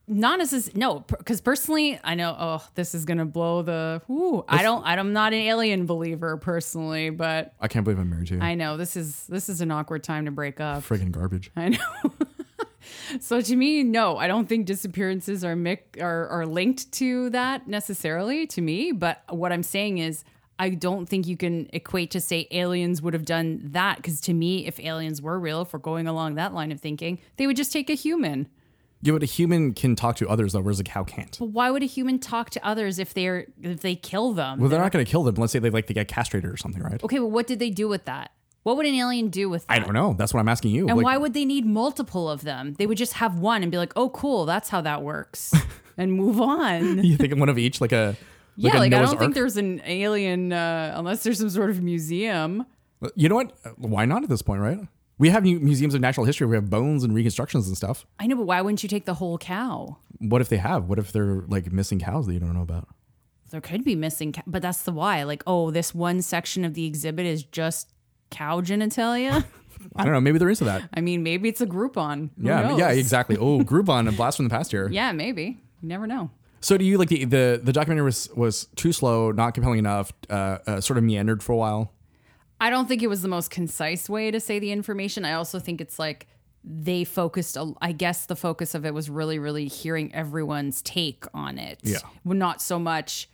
not 0.06 0.38
necessarily 0.38 0.78
no 0.78 1.00
because 1.00 1.40
personally 1.40 1.98
i 2.04 2.14
know 2.14 2.36
oh 2.38 2.66
this 2.74 2.94
is 2.94 3.06
gonna 3.06 3.24
blow 3.24 3.62
the 3.62 4.02
whoo, 4.06 4.44
i 4.48 4.62
don't 4.62 4.84
i'm 4.84 5.14
not 5.14 5.32
an 5.32 5.38
alien 5.40 5.86
believer 5.86 6.36
personally 6.36 7.08
but 7.08 7.54
I 7.58 7.68
can't 7.68 7.84
believe 7.84 7.98
I'm 7.98 8.10
married 8.10 8.26
to 8.28 8.34
you. 8.34 8.40
i 8.42 8.54
know 8.54 8.76
this 8.76 8.96
is 8.96 9.26
this 9.28 9.48
is 9.48 9.62
an 9.62 9.70
awkward 9.70 10.04
time 10.04 10.26
to 10.26 10.30
break 10.30 10.60
up 10.60 10.82
Friggin' 10.82 11.10
garbage. 11.10 11.50
i 11.56 11.70
know 11.70 11.78
so 13.20 13.40
to 13.40 13.56
me 13.56 13.82
no 13.82 14.18
i 14.18 14.26
don't 14.26 14.46
think 14.46 14.66
disappearances 14.66 15.42
are, 15.42 15.56
mic- 15.56 15.96
are 16.00 16.28
are 16.28 16.46
linked 16.46 16.92
to 16.92 17.30
that 17.30 17.66
necessarily 17.66 18.46
to 18.48 18.60
me 18.60 18.92
but 18.92 19.22
what 19.30 19.52
i'm 19.52 19.62
saying 19.62 19.98
is 19.98 20.22
I 20.58 20.70
don't 20.70 21.06
think 21.08 21.26
you 21.26 21.36
can 21.36 21.68
equate 21.72 22.10
to 22.12 22.20
say 22.20 22.46
aliens 22.50 23.02
would 23.02 23.14
have 23.14 23.24
done 23.24 23.60
that 23.72 23.96
because 23.96 24.20
to 24.22 24.32
me, 24.32 24.66
if 24.66 24.78
aliens 24.80 25.20
were 25.20 25.38
real, 25.38 25.62
if 25.62 25.72
we're 25.72 25.78
going 25.80 26.06
along 26.06 26.36
that 26.36 26.54
line 26.54 26.70
of 26.70 26.80
thinking, 26.80 27.18
they 27.36 27.46
would 27.46 27.56
just 27.56 27.72
take 27.72 27.90
a 27.90 27.94
human. 27.94 28.48
Yeah, 29.02 29.12
but 29.12 29.22
a 29.22 29.26
human 29.26 29.74
can 29.74 29.96
talk 29.96 30.16
to 30.16 30.28
others 30.28 30.52
though, 30.54 30.60
whereas 30.62 30.80
a 30.80 30.84
cow 30.84 31.04
can't. 31.04 31.36
But 31.38 31.46
why 31.46 31.70
would 31.70 31.82
a 31.82 31.86
human 31.86 32.18
talk 32.18 32.50
to 32.50 32.66
others 32.66 32.98
if 32.98 33.12
they're 33.12 33.46
if 33.60 33.80
they 33.80 33.96
kill 33.96 34.32
them? 34.32 34.60
Well, 34.60 34.70
they're 34.70 34.80
not 34.80 34.92
going 34.92 35.04
to 35.04 35.10
kill 35.10 35.24
them. 35.24 35.34
Let's 35.34 35.52
say 35.52 35.58
they 35.58 35.70
like 35.70 35.88
they 35.88 35.94
get 35.94 36.08
castrated 36.08 36.50
or 36.50 36.56
something, 36.56 36.82
right? 36.82 37.02
okay, 37.02 37.18
well, 37.18 37.30
what 37.30 37.46
did 37.46 37.58
they 37.58 37.70
do 37.70 37.86
with 37.88 38.06
that? 38.06 38.30
What 38.62 38.78
would 38.78 38.86
an 38.86 38.94
alien 38.94 39.28
do 39.28 39.50
with 39.50 39.66
that? 39.66 39.74
I 39.74 39.78
don't 39.78 39.92
know. 39.92 40.14
That's 40.14 40.32
what 40.32 40.40
I'm 40.40 40.48
asking 40.48 40.70
you. 40.70 40.88
And 40.88 40.96
Like, 40.96 41.04
why 41.04 41.18
would 41.18 41.34
they 41.34 41.44
need 41.44 41.66
multiple 41.66 42.30
of 42.30 42.42
them? 42.44 42.72
They 42.78 42.86
would 42.86 42.96
just 42.96 43.12
have 43.14 43.38
one 43.38 43.62
and 43.62 43.70
be 43.70 43.76
like, 43.76 43.92
"Oh, 43.94 44.08
cool, 44.08 44.46
that's 44.46 44.70
how 44.70 44.80
that 44.80 45.02
works," 45.02 45.52
and 45.98 46.12
move 46.14 46.40
on. 46.40 47.04
you 47.04 47.18
think 47.18 47.36
one 47.36 47.50
of 47.50 47.58
each, 47.58 47.82
like 47.82 47.92
a 47.92 48.16
yeah, 48.56 48.78
like 48.78 48.92
I 48.92 49.02
don't 49.02 49.18
think 49.18 49.34
there's 49.34 49.56
an 49.56 49.80
alien 49.84 50.52
uh, 50.52 50.92
unless 50.96 51.22
there's 51.22 51.38
some 51.38 51.50
sort 51.50 51.70
of 51.70 51.82
museum. 51.82 52.66
You 53.14 53.28
know 53.28 53.34
what? 53.36 53.52
Why 53.76 54.04
not 54.04 54.22
at 54.22 54.28
this 54.28 54.42
point, 54.42 54.60
right? 54.60 54.78
We 55.18 55.28
have 55.30 55.44
museums 55.44 55.94
of 55.94 56.00
natural 56.00 56.26
history. 56.26 56.46
We 56.46 56.56
have 56.56 56.68
bones 56.68 57.04
and 57.04 57.14
reconstructions 57.14 57.68
and 57.68 57.76
stuff. 57.76 58.04
I 58.18 58.26
know, 58.26 58.36
but 58.36 58.46
why 58.46 58.60
wouldn't 58.60 58.82
you 58.82 58.88
take 58.88 59.04
the 59.04 59.14
whole 59.14 59.38
cow? 59.38 59.98
What 60.18 60.40
if 60.40 60.48
they 60.48 60.56
have? 60.56 60.88
What 60.88 60.98
if 60.98 61.12
they're 61.12 61.44
like 61.46 61.70
missing 61.70 62.00
cows 62.00 62.26
that 62.26 62.32
you 62.32 62.40
don't 62.40 62.54
know 62.54 62.62
about? 62.62 62.88
There 63.50 63.60
could 63.60 63.84
be 63.84 63.94
missing, 63.94 64.32
cow, 64.32 64.42
but 64.46 64.62
that's 64.62 64.82
the 64.82 64.92
why. 64.92 65.22
Like, 65.22 65.44
oh, 65.46 65.70
this 65.70 65.94
one 65.94 66.22
section 66.22 66.64
of 66.64 66.74
the 66.74 66.86
exhibit 66.86 67.26
is 67.26 67.44
just 67.44 67.92
cow 68.30 68.60
genitalia. 68.60 69.44
I 69.96 70.04
don't 70.04 70.12
know. 70.12 70.20
Maybe 70.20 70.38
they're 70.38 70.48
into 70.48 70.64
that. 70.64 70.88
I 70.94 71.00
mean, 71.00 71.22
maybe 71.22 71.48
it's 71.48 71.60
a 71.60 71.66
Groupon. 71.66 72.30
Who 72.40 72.48
yeah, 72.48 72.62
knows? 72.62 72.78
yeah, 72.78 72.90
exactly. 72.90 73.36
Oh, 73.36 73.60
Groupon, 73.60 74.08
a 74.08 74.12
blast 74.12 74.38
from 74.38 74.46
the 74.46 74.50
past 74.50 74.70
here. 74.70 74.88
Yeah, 74.92 75.12
maybe. 75.12 75.60
You 75.82 75.88
never 75.88 76.06
know. 76.06 76.30
So, 76.64 76.78
do 76.78 76.84
you 76.86 76.96
like 76.96 77.10
the 77.10 77.26
the, 77.26 77.60
the 77.62 77.74
documentary 77.74 78.06
was 78.06 78.30
was 78.34 78.68
too 78.74 78.90
slow, 78.90 79.30
not 79.32 79.52
compelling 79.52 79.80
enough, 79.80 80.14
uh, 80.30 80.58
uh, 80.66 80.80
sort 80.80 80.96
of 80.96 81.04
meandered 81.04 81.42
for 81.42 81.52
a 81.52 81.56
while? 81.56 81.92
I 82.58 82.70
don't 82.70 82.88
think 82.88 83.02
it 83.02 83.08
was 83.08 83.20
the 83.20 83.28
most 83.28 83.50
concise 83.50 84.08
way 84.08 84.30
to 84.30 84.40
say 84.40 84.58
the 84.58 84.72
information. 84.72 85.26
I 85.26 85.34
also 85.34 85.58
think 85.58 85.82
it's 85.82 85.98
like 85.98 86.26
they 86.64 87.04
focused, 87.04 87.58
i 87.82 87.92
guess 87.92 88.24
the 88.24 88.36
focus 88.36 88.74
of 88.74 88.86
it 88.86 88.94
was 88.94 89.10
really, 89.10 89.38
really 89.38 89.66
hearing 89.66 90.14
everyone's 90.14 90.80
take 90.80 91.24
on 91.34 91.58
it. 91.58 91.80
Yeah. 91.82 91.98
Not 92.24 92.62
so 92.62 92.78
much. 92.78 93.28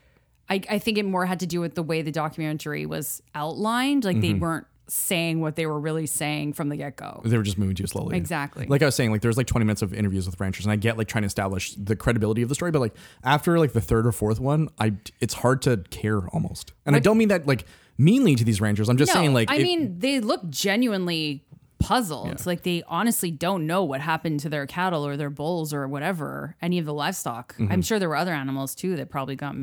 I, 0.49 0.61
I 0.69 0.79
think 0.81 0.99
it 0.99 1.05
more 1.05 1.27
had 1.27 1.39
to 1.39 1.47
do 1.47 1.61
with 1.61 1.77
the 1.77 1.85
way 1.85 2.03
the 2.03 2.11
documentary 2.11 2.85
was 2.85 3.23
outlined. 3.37 4.05
Like 4.05 4.17
Mm-hmm. 4.17 4.23
they 4.23 4.35
weren't 4.35 4.67
saying 4.92 5.40
what 5.40 5.54
they 5.56 5.66
were 5.66 5.78
really 5.78 6.06
saying 6.06 6.52
from 6.52 6.68
the 6.68 6.76
get 6.76 6.97
go. 6.97 7.20
They 7.25 7.37
were 7.37 7.42
just 7.42 7.59
moving 7.59 7.76
too 7.76 7.87
slowly. 7.87 8.16
Exactly. 8.16 8.66
Like 8.66 8.82
I 8.82 8.87
was 8.87 8.94
saying, 8.94 9.11
like 9.12 9.20
there's 9.23 9.37
like 9.37 9.47
20 9.47 9.64
minutes 9.64 9.82
of 9.82 9.94
interviews 9.94 10.26
with 10.26 10.38
ranchers, 10.40 10.64
and 10.66 10.73
I 10.73 10.76
get 10.76 10.99
like 10.99 11.06
trying 11.09 11.23
to 11.23 11.26
establish 11.26 11.75
the 11.76 11.94
credibility 11.97 12.42
of 12.42 12.49
the 12.49 12.54
story, 12.54 12.70
but 12.73 12.80
like 12.80 12.94
after 13.23 13.59
like 13.59 13.73
the 13.73 13.80
third 13.80 14.06
or 14.06 14.12
fourth 14.12 14.40
one, 14.40 14.68
I 14.78 14.94
it's 15.20 15.35
hard 15.35 15.62
to 15.62 15.78
care 15.90 16.26
almost. 16.28 16.73
And 16.85 16.97
I 16.97 16.99
don't 16.99 17.18
mean 17.18 17.28
that 17.28 17.47
like 17.47 17.64
meanly 17.99 18.35
to 18.35 18.44
these 18.44 18.61
ranchers. 18.61 18.88
I'm 18.88 18.97
just 18.97 19.12
saying 19.12 19.32
like 19.32 19.50
I 19.50 19.56
it- 19.56 19.62
mean, 19.62 19.99
they 19.99 20.20
look 20.20 20.49
genuinely 20.50 21.44
puzzled. 21.78 22.44
Like 22.44 22.62
they 22.62 22.82
honestly 22.88 23.30
don't 23.30 23.66
know 23.66 23.85
what 23.85 24.00
happened 24.00 24.40
to 24.40 24.49
their 24.49 24.66
cattle 24.66 25.06
or 25.06 25.16
their 25.16 25.30
bulls 25.30 25.73
or 25.73 25.87
whatever, 25.88 26.56
any 26.61 26.78
of 26.78 26.85
the 26.85 26.92
livestock. 26.92 27.54
Mm-hmm. 27.56 27.73
I'm 27.73 27.82
sure 27.82 27.99
there 27.99 28.09
were 28.09 28.16
other 28.16 28.35
animals 28.35 28.75
too 28.75 28.97
that 28.97 29.09
probably 29.09 29.37
got 29.37 29.54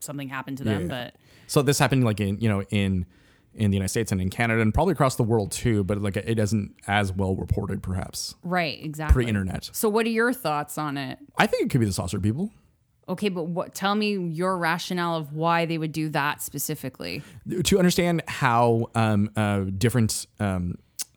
something 0.00 0.28
happened 0.28 0.58
to 0.58 0.64
them, 0.64 0.82
Yeah. 0.82 0.88
but 0.88 1.16
So 1.46 1.62
this 1.62 1.78
happened 1.78 2.04
like 2.04 2.20
in 2.20 2.38
you 2.40 2.48
know 2.48 2.62
in 2.70 3.06
in 3.54 3.70
the 3.70 3.76
United 3.76 3.90
States 3.90 4.12
and 4.12 4.20
in 4.20 4.30
Canada 4.30 4.62
and 4.62 4.72
probably 4.72 4.92
across 4.92 5.16
the 5.16 5.22
world 5.22 5.52
too, 5.52 5.84
but 5.84 5.98
like 6.00 6.16
it 6.16 6.38
isn't 6.38 6.74
as 6.86 7.12
well 7.12 7.36
reported 7.36 7.82
perhaps 7.82 8.34
right, 8.42 8.82
exactly. 8.82 9.24
pre-internet. 9.24 9.70
So 9.72 9.88
what 9.88 10.06
are 10.06 10.10
your 10.10 10.32
thoughts 10.32 10.78
on 10.78 10.96
it? 10.96 11.18
I 11.36 11.46
think 11.46 11.66
it 11.66 11.70
could 11.70 11.80
be 11.80 11.86
the 11.86 11.92
saucer 11.92 12.20
people 12.20 12.50
Okay, 13.08 13.28
but 13.28 13.44
what 13.44 13.74
tell 13.74 13.94
me 13.94 14.16
your 14.16 14.56
rationale 14.56 15.16
of 15.16 15.32
why 15.32 15.66
they 15.66 15.76
would 15.76 15.92
do 15.92 16.08
that 16.10 16.40
specifically. 16.40 17.22
to 17.64 17.78
understand 17.78 18.22
how 18.28 18.86
um, 18.94 19.30
uh, 19.36 19.64
different 19.76 20.26
um, 20.38 20.76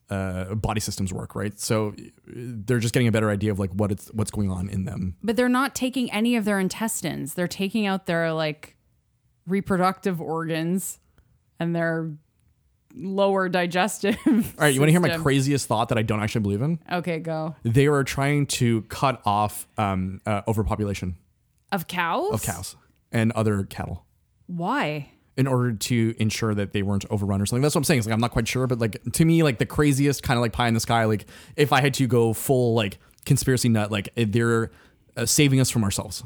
uh, 0.10 0.56
body 0.56 0.80
systems 0.80 1.14
work, 1.14 1.36
right? 1.36 1.60
So 1.60 1.90
uh, 1.90 2.02
they're 2.28 2.80
just 2.80 2.94
getting 2.94 3.08
a 3.08 3.12
better 3.12 3.30
idea 3.30 3.52
of 3.52 3.60
like 3.60 3.72
what 3.72 3.92
it's 3.92 4.08
what's 4.14 4.32
going 4.32 4.50
on 4.50 4.68
in 4.68 4.86
them. 4.86 5.16
But 5.24 5.36
they're 5.36 5.48
not 5.48 5.76
taking 5.76 6.12
any 6.12 6.36
of 6.36 6.46
their 6.46 6.60
intestines. 6.60 7.36
They're 7.36 7.48
taking 7.48 7.86
out 7.86 8.08
their 8.08 8.34
like 8.34 8.76
reproductive 9.48 10.20
organs 10.20 11.00
and 11.60 11.76
their 11.76 12.12
lower 12.96 13.50
digestive. 13.50 14.18
All 14.28 14.34
right, 14.58 14.74
you 14.74 14.80
want 14.80 14.88
to 14.88 14.92
hear 14.92 15.00
my 15.00 15.18
craziest 15.18 15.68
thought 15.68 15.90
that 15.90 15.98
I 15.98 16.02
don't 16.02 16.22
actually 16.22 16.42
believe 16.42 16.62
in? 16.62 16.80
Okay, 16.92 17.20
go. 17.20 17.56
They 17.64 17.90
were 17.90 18.04
trying 18.04 18.48
to 18.48 18.82
cut 18.84 19.22
off 19.26 19.68
um, 19.78 20.22
uh, 20.26 20.42
overpopulation 20.48 21.16
Of 21.72 21.88
cows? 21.88 22.32
of 22.34 22.42
cows 22.44 22.76
and 23.12 23.32
other 23.34 23.64
cattle. 23.64 24.06
Why? 24.48 25.10
in 25.38 25.48
order 25.48 25.74
to 25.74 26.16
ensure 26.18 26.56
that 26.56 26.72
they 26.72 26.82
weren't 26.82 27.04
overrun 27.10 27.42
or 27.42 27.46
something. 27.46 27.62
That's 27.62 27.76
what 27.76 27.80
I'm 27.80 27.84
saying. 27.84 27.98
It's 27.98 28.08
like 28.08 28.14
I'm 28.14 28.22
not 28.22 28.32
quite 28.32 28.48
sure, 28.48 28.68
but 28.68 28.80
like 28.80 29.02
to 29.12 29.26
me, 29.26 29.44
like 29.44 29.58
the 29.58 29.66
craziest 29.66 30.24
kind 30.24 30.38
of 30.38 30.42
like 30.42 30.54
pie 30.54 30.70
in 30.70 30.74
the 30.74 30.80
sky. 30.80 31.04
Like 31.04 31.26
if 31.58 31.74
I 31.74 31.82
had 31.82 31.94
to 31.96 32.08
go 32.08 32.32
full 32.32 32.74
like 32.74 33.00
conspiracy 33.26 33.68
nut, 33.68 33.92
like 33.92 34.08
they're 34.16 34.72
uh, 35.18 35.26
saving 35.26 35.60
us 35.60 35.70
from 35.70 35.84
ourselves. 35.84 36.24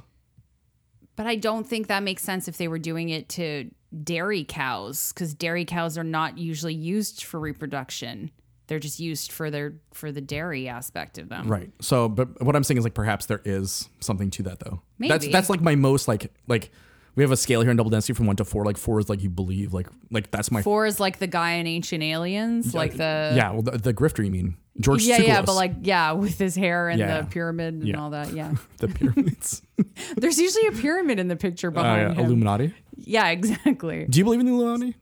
But 1.15 1.25
I 1.25 1.37
don't 1.37 1.65
think 1.67 1.87
that 1.87 2.03
makes 2.03 2.21
sense 2.21 2.47
if 2.47 2.57
they 2.57 2.67
were 2.67 2.77
doing 2.77 3.09
it 3.09 3.29
to 3.29 3.71
dairy 4.03 4.43
cows 4.43 5.11
because 5.13 5.33
dairy 5.33 5.65
cows 5.65 5.97
are 5.97 6.03
not 6.03 6.37
usually 6.37 6.73
used 6.73 7.23
for 7.23 7.39
reproduction. 7.39 8.31
They're 8.67 8.79
just 8.79 8.99
used 8.99 9.31
for 9.31 9.49
their 9.49 9.73
for 9.93 10.11
the 10.11 10.21
dairy 10.21 10.67
aspect 10.67 11.17
of 11.17 11.27
them. 11.29 11.47
Right. 11.47 11.71
So, 11.81 12.07
but 12.07 12.41
what 12.43 12.55
I'm 12.55 12.63
saying 12.63 12.77
is 12.77 12.83
like 12.83 12.93
perhaps 12.93 13.25
there 13.25 13.41
is 13.43 13.89
something 13.99 14.29
to 14.31 14.43
that 14.43 14.59
though. 14.59 14.81
That's 14.81 14.99
Maybe. 14.99 15.09
that's 15.09 15.27
that's 15.27 15.49
like 15.49 15.61
my 15.61 15.75
most 15.75 16.07
like 16.07 16.31
like 16.47 16.69
we 17.15 17.23
have 17.23 17.31
a 17.31 17.37
scale 17.37 17.61
here 17.61 17.71
in 17.71 17.77
double 17.77 17.89
density 17.89 18.13
from 18.13 18.27
one 18.27 18.35
to 18.35 18.45
four. 18.45 18.63
Like 18.63 18.77
four 18.77 18.99
is 18.99 19.09
like 19.09 19.23
you 19.23 19.29
believe 19.29 19.73
like 19.73 19.87
like 20.11 20.29
that's 20.29 20.51
my 20.51 20.61
Four 20.61 20.85
is 20.85 20.99
like 20.99 21.17
the 21.17 21.25
guy 21.27 21.53
in 21.53 21.65
Ancient 21.65 22.03
Aliens, 22.03 22.75
like 22.75 22.95
the 22.95 23.33
yeah. 23.35 23.51
Well, 23.51 23.63
the, 23.63 23.71
the 23.71 23.93
grifter 23.93 24.23
you 24.23 24.29
mean 24.31 24.55
George? 24.79 25.01
yeah, 25.03 25.17
yeah, 25.17 25.41
but 25.41 25.55
like 25.55 25.73
yeah, 25.81 26.11
with 26.11 26.37
his 26.37 26.55
hair 26.55 26.89
and 26.89 26.99
Yeah. 26.99 27.21
the 27.21 27.27
pyramid 27.27 27.73
and 27.73 27.87
Yeah. 27.87 27.99
all 27.99 28.11
that. 28.11 28.33
Yeah, 28.33 28.53
the 28.77 28.87
pyramids. 28.87 29.63
there's 30.15 30.39
usually 30.39 30.67
a 30.67 30.73
pyramid 30.73 31.17
in 31.19 31.27
the 31.27 31.35
picture 31.35 31.69
uh, 31.69 31.71
behind 31.71 32.01
yeah, 32.11 32.13
him. 32.13 32.25
Illuminati. 32.25 32.73
Yeah, 33.05 33.27
exactly. 33.37 34.05
Do 34.09 34.19
you 34.19 34.23
believe 34.23 34.39
in 34.39 34.45
the 34.45 34.53
Illuminati? 34.53 34.95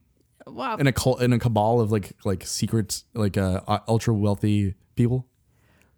Wow. 0.45 0.77
in 0.77 0.87
a 0.87 0.93
cult 0.93 1.21
in 1.21 1.33
a 1.33 1.39
cabal 1.39 1.81
of 1.81 1.91
like 1.91 2.13
like 2.23 2.45
secret 2.45 3.03
like 3.13 3.35
uh, 3.37 3.59
uh, 3.67 3.79
ultra 3.85 4.13
wealthy 4.13 4.75
people 4.95 5.27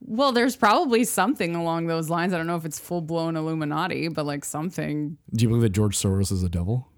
Well, 0.01 0.31
there's 0.31 0.55
probably 0.55 1.03
something 1.03 1.55
along 1.55 1.85
those 1.85 2.09
lines. 2.09 2.33
I 2.33 2.37
don't 2.37 2.47
know 2.47 2.55
if 2.55 2.65
it's 2.65 2.79
full 2.79 3.01
blown 3.01 3.35
Illuminati, 3.35 4.07
but 4.07 4.25
like 4.25 4.43
something. 4.43 5.17
do 5.35 5.43
you 5.43 5.49
believe 5.49 5.61
that 5.61 5.69
george 5.69 5.95
soros 5.95 6.31
is 6.31 6.41
a 6.41 6.49
devil 6.49 6.88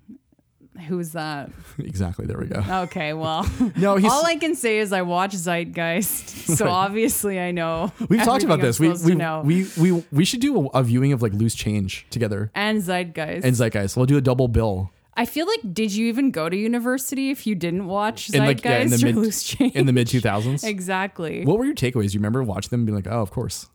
Who's 0.87 1.11
that? 1.11 1.49
exactly 1.79 2.25
there 2.25 2.37
we 2.37 2.47
go 2.47 2.63
Okay, 2.83 3.13
well, 3.13 3.49
no 3.75 3.95
he's 3.95 4.11
all 4.11 4.25
I 4.25 4.35
can 4.35 4.55
say 4.55 4.79
is 4.79 4.91
I 4.93 5.01
watch 5.01 5.31
Zeitgeist, 5.31 6.55
so 6.57 6.67
obviously 6.67 7.39
I 7.39 7.51
know. 7.51 7.91
we've 8.09 8.23
talked 8.23 8.43
about 8.43 8.59
I'm 8.59 8.65
this 8.65 8.79
we 8.79 8.89
we, 8.89 9.15
know. 9.15 9.41
we 9.45 9.67
we 9.79 10.03
we 10.11 10.25
should 10.25 10.41
do 10.41 10.69
a, 10.73 10.83
viewing 10.83 11.13
of 11.13 11.21
like 11.21 11.33
loose 11.33 11.55
change 11.55 12.05
together 12.09 12.51
and 12.55 12.81
Zeitgeist. 12.81 13.43
and 13.45 13.55
zeitgeist 13.55 13.95
we'll 13.95 14.05
do 14.05 14.17
a 14.17 14.21
double 14.21 14.47
bill 14.47 14.91
I 15.13 15.25
feel 15.25 15.45
like, 15.45 15.73
did 15.73 15.91
you 15.91 16.07
even 16.07 16.31
go 16.31 16.47
to 16.47 16.55
university 16.55 17.31
if 17.31 17.45
you 17.45 17.53
didn't 17.53 17.85
watch 17.85 18.33
in 18.33 18.39
like 18.45 18.63
yeah, 18.63 18.77
in 18.79 18.87
Zeitgeist 18.87 19.01
the 19.01 19.05
or 19.07 19.13
mid 19.13 19.15
Loose 19.17 19.43
Change? 19.43 19.75
in 19.75 19.85
the 19.85 19.93
mid 19.93 20.07
2000s 20.07 20.63
exactly. 20.63 21.45
what 21.45 21.57
were 21.59 21.65
your 21.65 21.75
takeaways 21.75 22.13
you 22.13 22.19
remember 22.19 22.41
watching 22.43 22.69
them 22.69 22.79
and 22.81 22.87
being 22.87 22.95
like 22.95 23.07
oh 23.07 23.21
of 23.21 23.29
course 23.31 23.67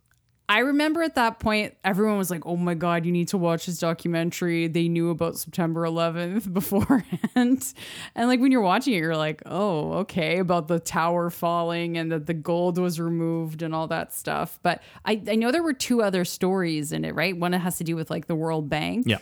I 0.48 0.60
remember 0.60 1.02
at 1.02 1.16
that 1.16 1.40
point, 1.40 1.74
everyone 1.82 2.18
was 2.18 2.30
like, 2.30 2.46
"Oh 2.46 2.56
my 2.56 2.74
god, 2.74 3.04
you 3.04 3.12
need 3.12 3.28
to 3.28 3.38
watch 3.38 3.66
this 3.66 3.78
documentary." 3.78 4.68
They 4.68 4.88
knew 4.88 5.10
about 5.10 5.36
September 5.36 5.82
11th 5.82 6.52
beforehand, 6.54 7.74
and 8.14 8.28
like 8.28 8.40
when 8.40 8.52
you're 8.52 8.60
watching 8.60 8.94
it, 8.94 8.98
you're 8.98 9.16
like, 9.16 9.42
"Oh, 9.46 9.94
okay," 9.94 10.38
about 10.38 10.68
the 10.68 10.78
tower 10.78 11.30
falling 11.30 11.98
and 11.98 12.12
that 12.12 12.26
the 12.26 12.34
gold 12.34 12.78
was 12.78 13.00
removed 13.00 13.62
and 13.62 13.74
all 13.74 13.88
that 13.88 14.12
stuff. 14.14 14.60
But 14.62 14.82
I, 15.04 15.20
I 15.28 15.34
know 15.34 15.50
there 15.50 15.62
were 15.64 15.72
two 15.72 16.00
other 16.02 16.24
stories 16.24 16.92
in 16.92 17.04
it, 17.04 17.14
right? 17.14 17.36
One 17.36 17.50
that 17.50 17.58
has 17.58 17.78
to 17.78 17.84
do 17.84 17.96
with 17.96 18.10
like 18.10 18.26
the 18.26 18.36
World 18.36 18.68
Bank. 18.68 19.04
yeah 19.06 19.18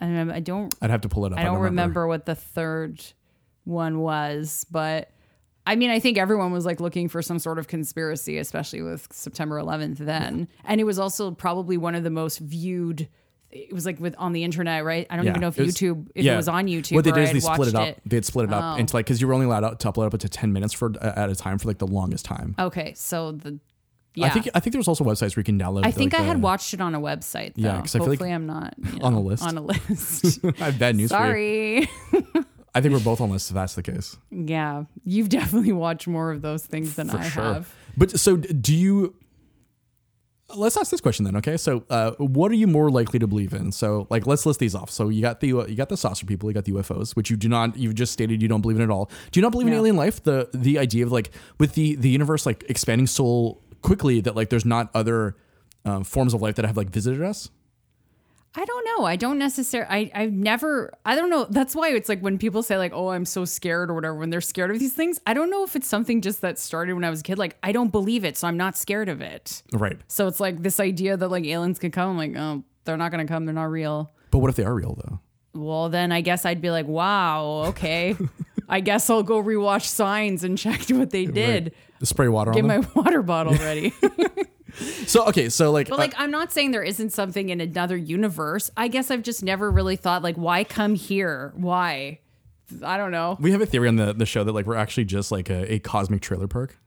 and 0.00 0.30
I 0.30 0.38
don't, 0.40 0.72
i'd 0.80 0.90
have 0.90 1.00
to 1.00 1.08
pull 1.08 1.26
it 1.26 1.32
up 1.32 1.38
I 1.40 1.42
don't 1.42 1.58
remember 1.58 2.06
what 2.06 2.24
the 2.24 2.34
third 2.36 3.02
one 3.64 4.00
was, 4.00 4.64
but. 4.70 5.10
I 5.68 5.76
mean, 5.76 5.90
I 5.90 6.00
think 6.00 6.16
everyone 6.18 6.50
was 6.50 6.64
like 6.64 6.80
looking 6.80 7.08
for 7.08 7.20
some 7.22 7.38
sort 7.38 7.58
of 7.58 7.68
conspiracy, 7.68 8.38
especially 8.38 8.80
with 8.82 9.06
September 9.12 9.56
11th 9.60 9.98
then. 9.98 10.48
And 10.64 10.80
it 10.80 10.84
was 10.84 10.98
also 10.98 11.30
probably 11.30 11.76
one 11.76 11.94
of 11.94 12.04
the 12.04 12.10
most 12.10 12.38
viewed. 12.38 13.08
It 13.50 13.72
was 13.72 13.86
like 13.86 14.00
with 14.00 14.14
on 14.18 14.32
the 14.32 14.44
internet, 14.44 14.84
right? 14.84 15.06
I 15.10 15.16
don't 15.16 15.24
yeah, 15.26 15.30
even 15.32 15.40
know 15.42 15.48
if 15.48 15.58
it 15.58 15.64
was- 15.66 15.74
YouTube, 15.74 16.08
if 16.14 16.24
yeah. 16.24 16.34
it 16.34 16.36
was 16.36 16.48
on 16.48 16.66
YouTube. 16.66 16.94
What 16.94 17.04
they 17.04 17.10
or 17.10 17.14
did 17.14 17.22
is 17.22 17.28
I 17.28 17.32
they 17.32 17.40
had 17.40 17.54
split 17.54 17.68
it 17.68 17.74
up. 17.74 17.86
watched 17.86 18.00
They'd 18.08 18.24
split 18.24 18.44
it 18.48 18.52
up 18.52 18.64
Oh. 18.76 18.80
into 18.80 18.96
like 18.96 19.06
because 19.06 19.20
you 19.20 19.26
were 19.28 19.34
only 19.34 19.46
allowed 19.46 19.78
to 19.80 19.92
upload 19.92 20.12
up 20.12 20.18
to 20.20 20.28
ten 20.28 20.52
minutes 20.52 20.72
for 20.74 20.92
uh, 21.00 21.12
at 21.16 21.30
a 21.30 21.34
time 21.34 21.58
for 21.58 21.68
like 21.68 21.78
the 21.78 21.86
longest 21.86 22.24
time. 22.24 22.54
Okay, 22.58 22.92
so 22.96 23.32
the 23.32 23.58
yeah, 24.14 24.26
I 24.26 24.30
think 24.30 24.48
I 24.54 24.60
think 24.60 24.72
there's 24.72 24.88
also 24.88 25.04
websites 25.04 25.36
where 25.36 25.40
you 25.40 25.44
can 25.44 25.58
download. 25.60 25.84
I 25.86 25.92
think 25.92 26.12
like, 26.12 26.22
I 26.22 26.24
had 26.24 26.36
the- 26.38 26.40
watched 26.40 26.74
it 26.74 26.80
on 26.80 26.94
a 26.94 27.00
website. 27.00 27.54
Though. 27.54 27.62
Yeah, 27.68 27.78
'cause 27.80 27.94
I 27.94 27.98
feel 27.98 28.06
like- 28.08 28.18
hopefully 28.18 28.32
I'm 28.32 28.46
not 28.46 28.74
you 28.94 29.00
on 29.02 29.12
a 29.12 29.20
list. 29.20 29.42
On 29.44 29.56
a 29.56 29.62
list. 29.62 30.40
I 30.60 30.64
have 30.64 30.78
bad 30.78 30.96
news 30.96 31.10
for 31.12 31.36
you. 31.36 31.86
Sorry. 31.86 31.90
I 32.78 32.80
think 32.80 32.94
we're 32.94 33.00
both 33.00 33.20
on 33.20 33.30
this 33.30 33.50
if 33.50 33.54
that's 33.54 33.74
the 33.74 33.82
case. 33.82 34.16
yeah, 34.30 34.84
you've 35.04 35.28
definitely 35.28 35.72
watched 35.72 36.06
more 36.06 36.30
of 36.30 36.42
those 36.42 36.64
things 36.64 36.94
than 36.94 37.10
I 37.10 37.24
have. 37.24 37.74
But 37.96 38.18
so 38.18 38.36
do 38.36 38.74
you? 38.74 39.14
Let's 40.54 40.78
ask 40.78 40.90
this 40.90 41.02
question 41.02 41.26
then. 41.26 41.36
Okay, 41.36 41.58
so 41.58 41.84
uh, 41.90 42.12
what 42.12 42.50
are 42.50 42.54
you 42.54 42.66
more 42.66 42.90
likely 42.90 43.18
to 43.18 43.26
believe 43.26 43.52
in? 43.52 43.70
So 43.70 44.06
like, 44.08 44.26
let's 44.26 44.46
list 44.46 44.60
these 44.60 44.74
off. 44.74 44.90
So 44.90 45.10
you 45.10 45.20
got 45.20 45.40
the 45.40 45.48
you 45.48 45.74
got 45.74 45.90
the 45.90 45.96
saucer 45.96 46.24
people, 46.24 46.48
you 46.48 46.54
got 46.54 46.64
the 46.64 46.72
UFOs, 46.72 47.14
which 47.14 47.28
you 47.30 47.36
do 47.36 47.48
not. 47.50 47.76
You've 47.76 47.94
just 47.94 48.12
stated 48.14 48.40
you 48.40 48.48
don't 48.48 48.62
believe 48.62 48.78
in 48.78 48.82
at 48.82 48.90
all. 48.90 49.10
Do 49.30 49.40
you 49.40 49.42
not 49.42 49.52
believe 49.52 49.66
in 49.66 49.74
alien 49.74 49.96
life? 49.96 50.22
The 50.22 50.48
the 50.54 50.78
idea 50.78 51.04
of 51.04 51.12
like 51.12 51.32
with 51.58 51.74
the 51.74 51.96
the 51.96 52.08
universe 52.08 52.46
like 52.46 52.64
expanding 52.68 53.06
so 53.06 53.60
quickly 53.82 54.20
that 54.22 54.36
like 54.36 54.48
there's 54.48 54.64
not 54.64 54.90
other 54.94 55.36
um, 55.84 56.02
forms 56.04 56.32
of 56.32 56.40
life 56.40 56.54
that 56.54 56.64
have 56.64 56.76
like 56.78 56.88
visited 56.88 57.20
us. 57.22 57.50
I 58.58 58.64
don't 58.64 58.84
know. 58.84 59.04
I 59.04 59.14
don't 59.14 59.38
necessarily. 59.38 59.88
I 59.88 60.22
I've 60.22 60.32
never. 60.32 60.92
I 61.06 61.14
don't 61.14 61.30
know. 61.30 61.46
That's 61.48 61.76
why 61.76 61.90
it's 61.90 62.08
like 62.08 62.20
when 62.20 62.38
people 62.38 62.64
say 62.64 62.76
like, 62.76 62.92
"Oh, 62.92 63.10
I'm 63.10 63.24
so 63.24 63.44
scared" 63.44 63.88
or 63.88 63.94
whatever. 63.94 64.16
When 64.16 64.30
they're 64.30 64.40
scared 64.40 64.72
of 64.72 64.80
these 64.80 64.94
things, 64.94 65.20
I 65.28 65.32
don't 65.32 65.48
know 65.48 65.62
if 65.62 65.76
it's 65.76 65.86
something 65.86 66.20
just 66.20 66.40
that 66.40 66.58
started 66.58 66.94
when 66.94 67.04
I 67.04 67.10
was 67.10 67.20
a 67.20 67.22
kid. 67.22 67.38
Like 67.38 67.56
I 67.62 67.70
don't 67.70 67.92
believe 67.92 68.24
it, 68.24 68.36
so 68.36 68.48
I'm 68.48 68.56
not 68.56 68.76
scared 68.76 69.08
of 69.08 69.20
it. 69.20 69.62
Right. 69.72 69.96
So 70.08 70.26
it's 70.26 70.40
like 70.40 70.60
this 70.60 70.80
idea 70.80 71.16
that 71.16 71.28
like 71.28 71.44
aliens 71.44 71.78
could 71.78 71.92
come. 71.92 72.10
I'm 72.10 72.16
like, 72.16 72.36
oh, 72.36 72.64
they're 72.84 72.96
not 72.96 73.12
gonna 73.12 73.26
come. 73.28 73.44
They're 73.44 73.54
not 73.54 73.70
real. 73.70 74.10
But 74.32 74.38
what 74.38 74.50
if 74.50 74.56
they 74.56 74.64
are 74.64 74.74
real 74.74 74.98
though? 75.06 75.20
Well, 75.54 75.88
then 75.88 76.10
I 76.10 76.20
guess 76.20 76.44
I'd 76.44 76.60
be 76.60 76.72
like, 76.72 76.88
wow, 76.88 77.66
okay. 77.68 78.16
I 78.68 78.80
guess 78.80 79.08
I'll 79.08 79.22
go 79.22 79.40
rewatch 79.40 79.84
Signs 79.84 80.42
and 80.42 80.58
check 80.58 80.80
what 80.90 81.10
they 81.10 81.26
did. 81.26 81.74
Spray 82.02 82.26
water. 82.26 82.50
Get 82.50 82.64
my 82.64 82.78
water 82.94 83.22
bottle 83.22 83.54
ready. 83.54 83.94
so 85.06 85.26
okay, 85.28 85.48
so 85.48 85.70
like, 85.72 85.88
But 85.88 85.94
uh, 85.96 85.98
like, 85.98 86.14
I'm 86.18 86.30
not 86.30 86.52
saying 86.52 86.70
there 86.72 86.82
isn't 86.82 87.10
something 87.10 87.48
in 87.48 87.60
another 87.60 87.96
universe. 87.96 88.70
I 88.76 88.88
guess 88.88 89.10
I've 89.10 89.22
just 89.22 89.42
never 89.42 89.70
really 89.70 89.96
thought 89.96 90.22
like, 90.22 90.36
why 90.36 90.64
come 90.64 90.94
here? 90.94 91.52
Why? 91.56 92.20
I 92.84 92.96
don't 92.98 93.10
know. 93.12 93.36
we 93.40 93.52
have 93.52 93.62
a 93.62 93.66
theory 93.66 93.88
on 93.88 93.96
the 93.96 94.12
the 94.12 94.26
show 94.26 94.44
that 94.44 94.52
like 94.52 94.66
we're 94.66 94.74
actually 94.76 95.06
just 95.06 95.32
like 95.32 95.48
a, 95.48 95.72
a 95.74 95.78
cosmic 95.78 96.20
trailer 96.20 96.46
park. 96.48 96.78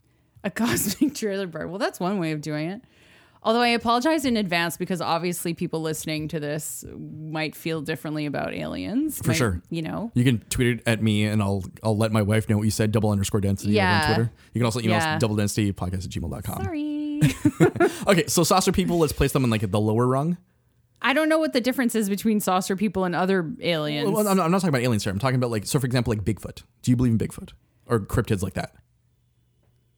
A 0.44 0.52
cosmic 0.52 1.16
trailer 1.16 1.48
park. 1.48 1.70
Well, 1.70 1.80
that's 1.80 2.00
one 2.00 2.20
way 2.20 2.32
of 2.34 2.42
doing 2.42 2.70
it. 2.70 2.82
Although 3.44 3.62
I 3.62 3.70
apologize 3.70 4.24
in 4.24 4.38
advance 4.38 4.78
because 4.78 5.02
obviously 5.02 5.56
people 5.56 5.82
listening 5.82 6.28
to 6.28 6.40
this 6.40 6.86
might 6.96 7.56
feel 7.56 7.82
differently 7.82 8.28
about 8.28 8.54
aliens. 8.54 9.18
For 9.20 9.34
sure. 9.34 9.64
You 9.72 9.82
know. 9.82 10.12
You 10.14 10.24
can 10.24 10.38
tweet 10.52 10.68
it 10.68 10.84
at 10.86 11.02
me 11.02 11.24
and 11.26 11.42
I'll 11.42 11.64
I'll 11.82 11.98
let 11.98 12.12
my 12.12 12.22
wife 12.22 12.48
know 12.48 12.58
what 12.58 12.64
you 12.66 12.70
said, 12.72 12.92
double 12.92 13.10
underscore 13.10 13.42
density 13.42 13.74
Yeah. 13.74 14.02
on 14.10 14.16
Twitter. 14.16 14.32
You 14.54 14.60
can 14.60 14.66
also 14.66 14.80
email 14.80 14.92
Yeah. 14.98 15.16
us 15.16 15.20
double 15.20 15.36
density 15.36 15.74
podcast 15.74 16.06
at 16.06 16.12
gmail.com. 16.12 16.64
Sorry. 16.64 17.01
Okay, 18.08 18.26
so 18.28 18.44
saucer 18.44 18.72
people, 18.72 18.98
let's 19.00 19.14
place 19.14 19.32
them 19.32 19.44
in 19.44 19.50
like 19.50 19.70
the 19.70 19.80
lower 19.80 20.08
rung. 20.08 20.38
I 21.02 21.14
don't 21.14 21.30
know 21.30 21.40
what 21.40 21.54
the 21.54 21.62
difference 21.62 21.96
is 21.96 22.10
between 22.10 22.40
saucer 22.40 22.76
people 22.76 23.06
and 23.06 23.16
other 23.16 23.52
aliens. 23.62 24.10
Well, 24.10 24.28
I'm 24.28 24.38
not, 24.38 24.46
I'm 24.46 24.52
not 24.52 24.60
talking 24.60 24.70
about 24.70 24.82
aliens 24.82 25.04
here. 25.04 25.12
I'm 25.12 25.20
talking 25.20 25.36
about 25.36 25.50
like 25.52 25.66
so 25.66 25.80
for 25.80 25.86
example, 25.86 26.12
like 26.14 26.24
Bigfoot. 26.24 26.64
Do 26.82 26.92
you 26.92 26.98
believe 26.98 27.14
in 27.14 27.18
Bigfoot? 27.18 27.52
Or 27.88 28.00
cryptids 28.00 28.42
like 28.44 28.54
that? 28.54 28.74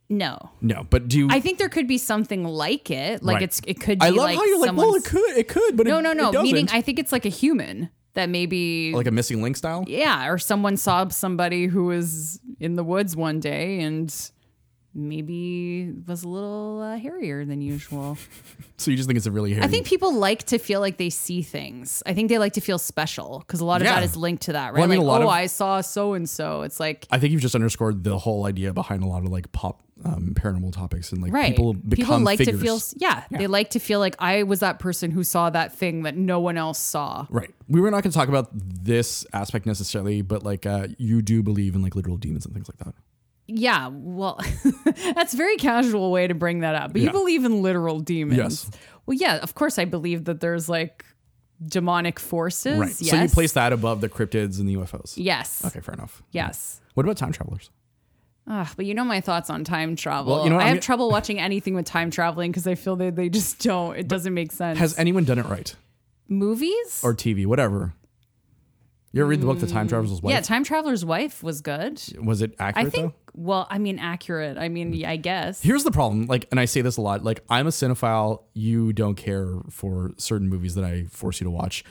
no. 0.10 0.52
No. 0.62 0.86
But 0.90 1.08
do 1.08 1.18
you 1.18 1.28
I 1.32 1.40
think 1.40 1.58
there 1.60 1.70
could 1.70 1.88
be 1.88 1.98
something 1.98 2.44
like 2.44 2.92
it. 2.92 3.24
Like 3.24 3.36
Right. 3.36 3.44
it's 3.44 3.62
it 3.66 3.80
could 3.80 4.00
be 4.00 4.06
I 4.06 4.10
love 4.10 4.26
like 4.30 4.36
how 4.38 4.44
you're 4.46 4.60
like, 4.60 4.76
well, 4.76 4.94
it 4.96 5.06
could, 5.06 5.38
it 5.38 5.48
could, 5.48 5.76
but 5.78 5.88
No, 5.88 6.00
it, 6.00 6.02
no, 6.04 6.14
no. 6.14 6.30
It 6.30 6.34
doesn't. 6.34 6.44
Meaning 6.44 6.70
I 6.72 6.82
think 6.82 7.00
it's 7.00 7.12
like 7.12 7.26
a 7.26 7.30
human 7.30 7.90
that 8.14 8.30
maybe 8.30 8.94
like 8.94 9.08
a 9.08 9.12
missing 9.12 9.42
link 9.42 9.58
style. 9.58 9.86
yeah, 9.88 10.28
or 10.28 10.38
someone 10.38 10.78
saw 10.78 11.08
somebody 11.08 11.66
who 11.68 11.86
was 11.86 12.40
in 12.60 12.76
the 12.76 12.84
woods 12.84 13.16
one 13.16 13.40
day 13.40 13.80
and 13.82 14.14
maybe 14.96 15.92
was 16.08 16.24
a 16.24 16.28
little 16.28 16.82
uh, 16.82 16.98
hairier 16.98 17.46
than 17.46 17.62
usual. 17.62 18.18
So 18.76 18.92
you 18.92 18.98
just 18.98 19.08
think 19.08 19.16
it's 19.16 19.28
a 19.28 19.32
really 19.32 19.54
hairy. 19.54 19.64
I 19.64 19.68
think 19.70 19.88
people 19.88 20.14
like 20.14 20.44
to 20.46 20.58
feel 20.58 20.82
like 20.82 20.98
they 20.98 21.10
see 21.10 21.42
things. 21.42 22.04
I 22.06 22.14
think 22.14 22.28
they 22.28 22.38
like 22.38 22.54
to 22.54 22.62
feel 22.62 22.78
special 22.78 23.40
because 23.40 23.62
a 23.62 23.66
lot 23.66 23.80
of 23.80 23.86
Yeah. 23.86 23.96
that 23.96 24.04
is 24.04 24.18
linked 24.18 24.44
to 24.44 24.54
that, 24.54 24.74
right? 24.74 24.80
Well, 24.80 24.84
I 24.84 24.88
mean, 24.88 24.98
like, 24.98 25.06
a 25.06 25.08
lot 25.08 25.22
oh, 25.22 25.26
of- 25.26 25.30
I 25.30 25.46
saw 25.46 25.80
so 25.80 26.14
and 26.14 26.30
so. 26.30 26.64
It's 26.64 26.82
like 26.82 27.08
I 27.10 27.18
think 27.18 27.32
you've 27.32 27.42
just 27.42 27.56
underscored 27.56 28.04
the 28.04 28.18
whole 28.18 28.46
idea 28.46 28.74
behind 28.74 29.02
a 29.02 29.08
lot 29.08 29.24
of 29.24 29.30
like 29.30 29.50
pop 29.54 29.82
um, 30.04 30.34
paranormal 30.34 30.74
topics 30.74 31.14
and 31.14 31.22
like 31.22 31.32
right. 31.32 31.52
people 31.52 31.74
become 31.74 32.26
like 32.26 32.40
figures. 32.40 32.60
to 32.60 32.66
feel, 32.66 32.80
yeah, 32.98 33.24
they 33.32 33.48
like 33.48 33.70
to 33.70 33.80
feel 33.80 34.00
like 34.00 34.18
I 34.20 34.44
was 34.44 34.60
that 34.60 34.80
person 34.80 35.12
who 35.12 35.24
saw 35.24 35.50
that 35.52 35.74
thing 35.74 36.04
that 36.04 36.18
no 36.18 36.42
one 36.42 36.58
else 36.58 36.80
saw. 36.80 37.26
Right. 37.30 37.52
We 37.70 37.80
were 37.80 37.90
not 37.90 38.04
going 38.04 38.12
to 38.12 38.18
talk 38.18 38.28
about 38.28 38.50
this 38.52 39.26
aspect 39.32 39.66
necessarily, 39.66 40.24
but 40.24 40.44
like 40.44 40.66
uh, 40.66 40.88
you 40.98 41.22
do 41.22 41.42
believe 41.42 41.74
in 41.74 41.82
like 41.82 41.96
literal 41.96 42.18
demons 42.18 42.46
and 42.46 42.54
things 42.54 42.68
like 42.68 42.80
that. 42.80 42.96
Yeah, 43.48 43.90
well, 43.92 44.40
that's 45.16 45.34
a 45.34 45.38
very 45.38 45.58
casual 45.58 46.12
way 46.12 46.28
to 46.28 46.34
bring 46.34 46.60
that 46.62 46.76
up. 46.76 46.94
But 46.94 47.02
you 47.02 47.08
Yeah. 47.08 47.12
believe 47.14 47.44
in 47.44 47.62
literal 47.62 48.00
demons. 48.00 48.38
Yes. 48.38 48.72
Well, 49.06 49.18
yeah, 49.18 49.38
of 49.38 49.54
course 49.56 49.78
I 49.78 49.86
believe 49.86 50.26
that 50.26 50.40
there's 50.40 50.70
like 50.70 51.04
demonic 51.62 52.20
forces. 52.20 52.78
Right. 52.80 52.90
Yes. 53.02 53.10
So 53.10 53.22
you 53.22 53.28
place 53.30 53.54
that 53.54 53.74
above 53.74 54.02
the 54.02 54.10
cryptids 54.10 54.60
and 54.60 54.68
the 54.70 54.76
UFOs. 54.78 55.14
Yes. 55.18 55.64
Okay, 55.66 55.82
fair 55.82 55.94
enough. 55.94 56.24
Yes. 56.32 56.80
What 56.94 57.06
about 57.06 57.18
time 57.18 57.32
travelers? 57.34 57.70
Ugh, 58.48 58.68
but 58.76 58.86
you 58.86 58.94
know 58.94 59.06
my 59.06 59.22
thoughts 59.22 59.50
on 59.50 59.64
time 59.64 59.96
travel. 59.96 60.36
Well, 60.36 60.44
you 60.44 60.50
know 60.50 60.58
I 60.58 60.64
have 60.68 60.82
trouble 60.82 61.10
watching 61.10 61.40
anything 61.40 61.76
with 61.76 61.86
time 61.86 62.12
traveling 62.12 62.52
because 62.52 62.68
I 62.68 62.76
feel 62.76 62.96
that 62.98 63.16
they 63.16 63.30
just 63.30 63.60
don't. 63.62 63.96
It 63.98 64.08
doesn't 64.10 64.34
make 64.34 64.52
sense. 64.52 64.80
Has 64.80 64.98
anyone 65.00 65.24
done 65.24 65.40
it 65.40 65.46
right? 65.46 65.74
Movies? 66.28 67.02
Or 67.04 67.14
TV, 67.14 67.46
whatever. 67.46 67.94
You 69.16 69.22
ever 69.22 69.30
read 69.30 69.42
the 69.42 69.46
book 69.46 69.60
The 69.60 69.68
Time 69.68 69.88
Traveler's 69.88 70.24
Wife? 70.24 70.32
yeah, 70.34 70.42
Time 70.42 70.64
Traveler's 70.64 71.06
Wife 71.06 71.44
was 71.44 71.62
good. 71.62 72.02
Was 72.20 72.42
it 72.42 72.56
accurate 72.58 72.88
I 72.88 72.90
think. 72.90 73.14
though? 73.14 73.20
Well, 73.36 73.68
I 73.70 73.78
mean, 73.78 74.00
accurate. 74.00 74.58
I 74.58 74.70
mean, 74.70 74.92
yeah, 74.92 75.12
I 75.12 75.18
guess. 75.18 75.62
Here's 75.62 75.84
the 75.84 75.92
problem, 75.92 76.26
like, 76.26 76.48
and 76.50 76.60
I 76.60 76.66
say 76.66 76.82
this 76.82 76.98
a 76.98 77.02
lot. 77.02 77.24
Like, 77.24 77.44
I'm 77.48 77.68
a 77.68 77.70
cinephile. 77.70 78.42
You 78.54 78.92
don't 78.92 79.14
care 79.14 79.58
for 79.70 80.14
certain 80.18 80.50
movies 80.50 80.74
that 80.74 80.84
I 80.84 81.06
force 81.12 81.40
you 81.40 81.46
to 81.46 81.52
watch. 81.52 81.84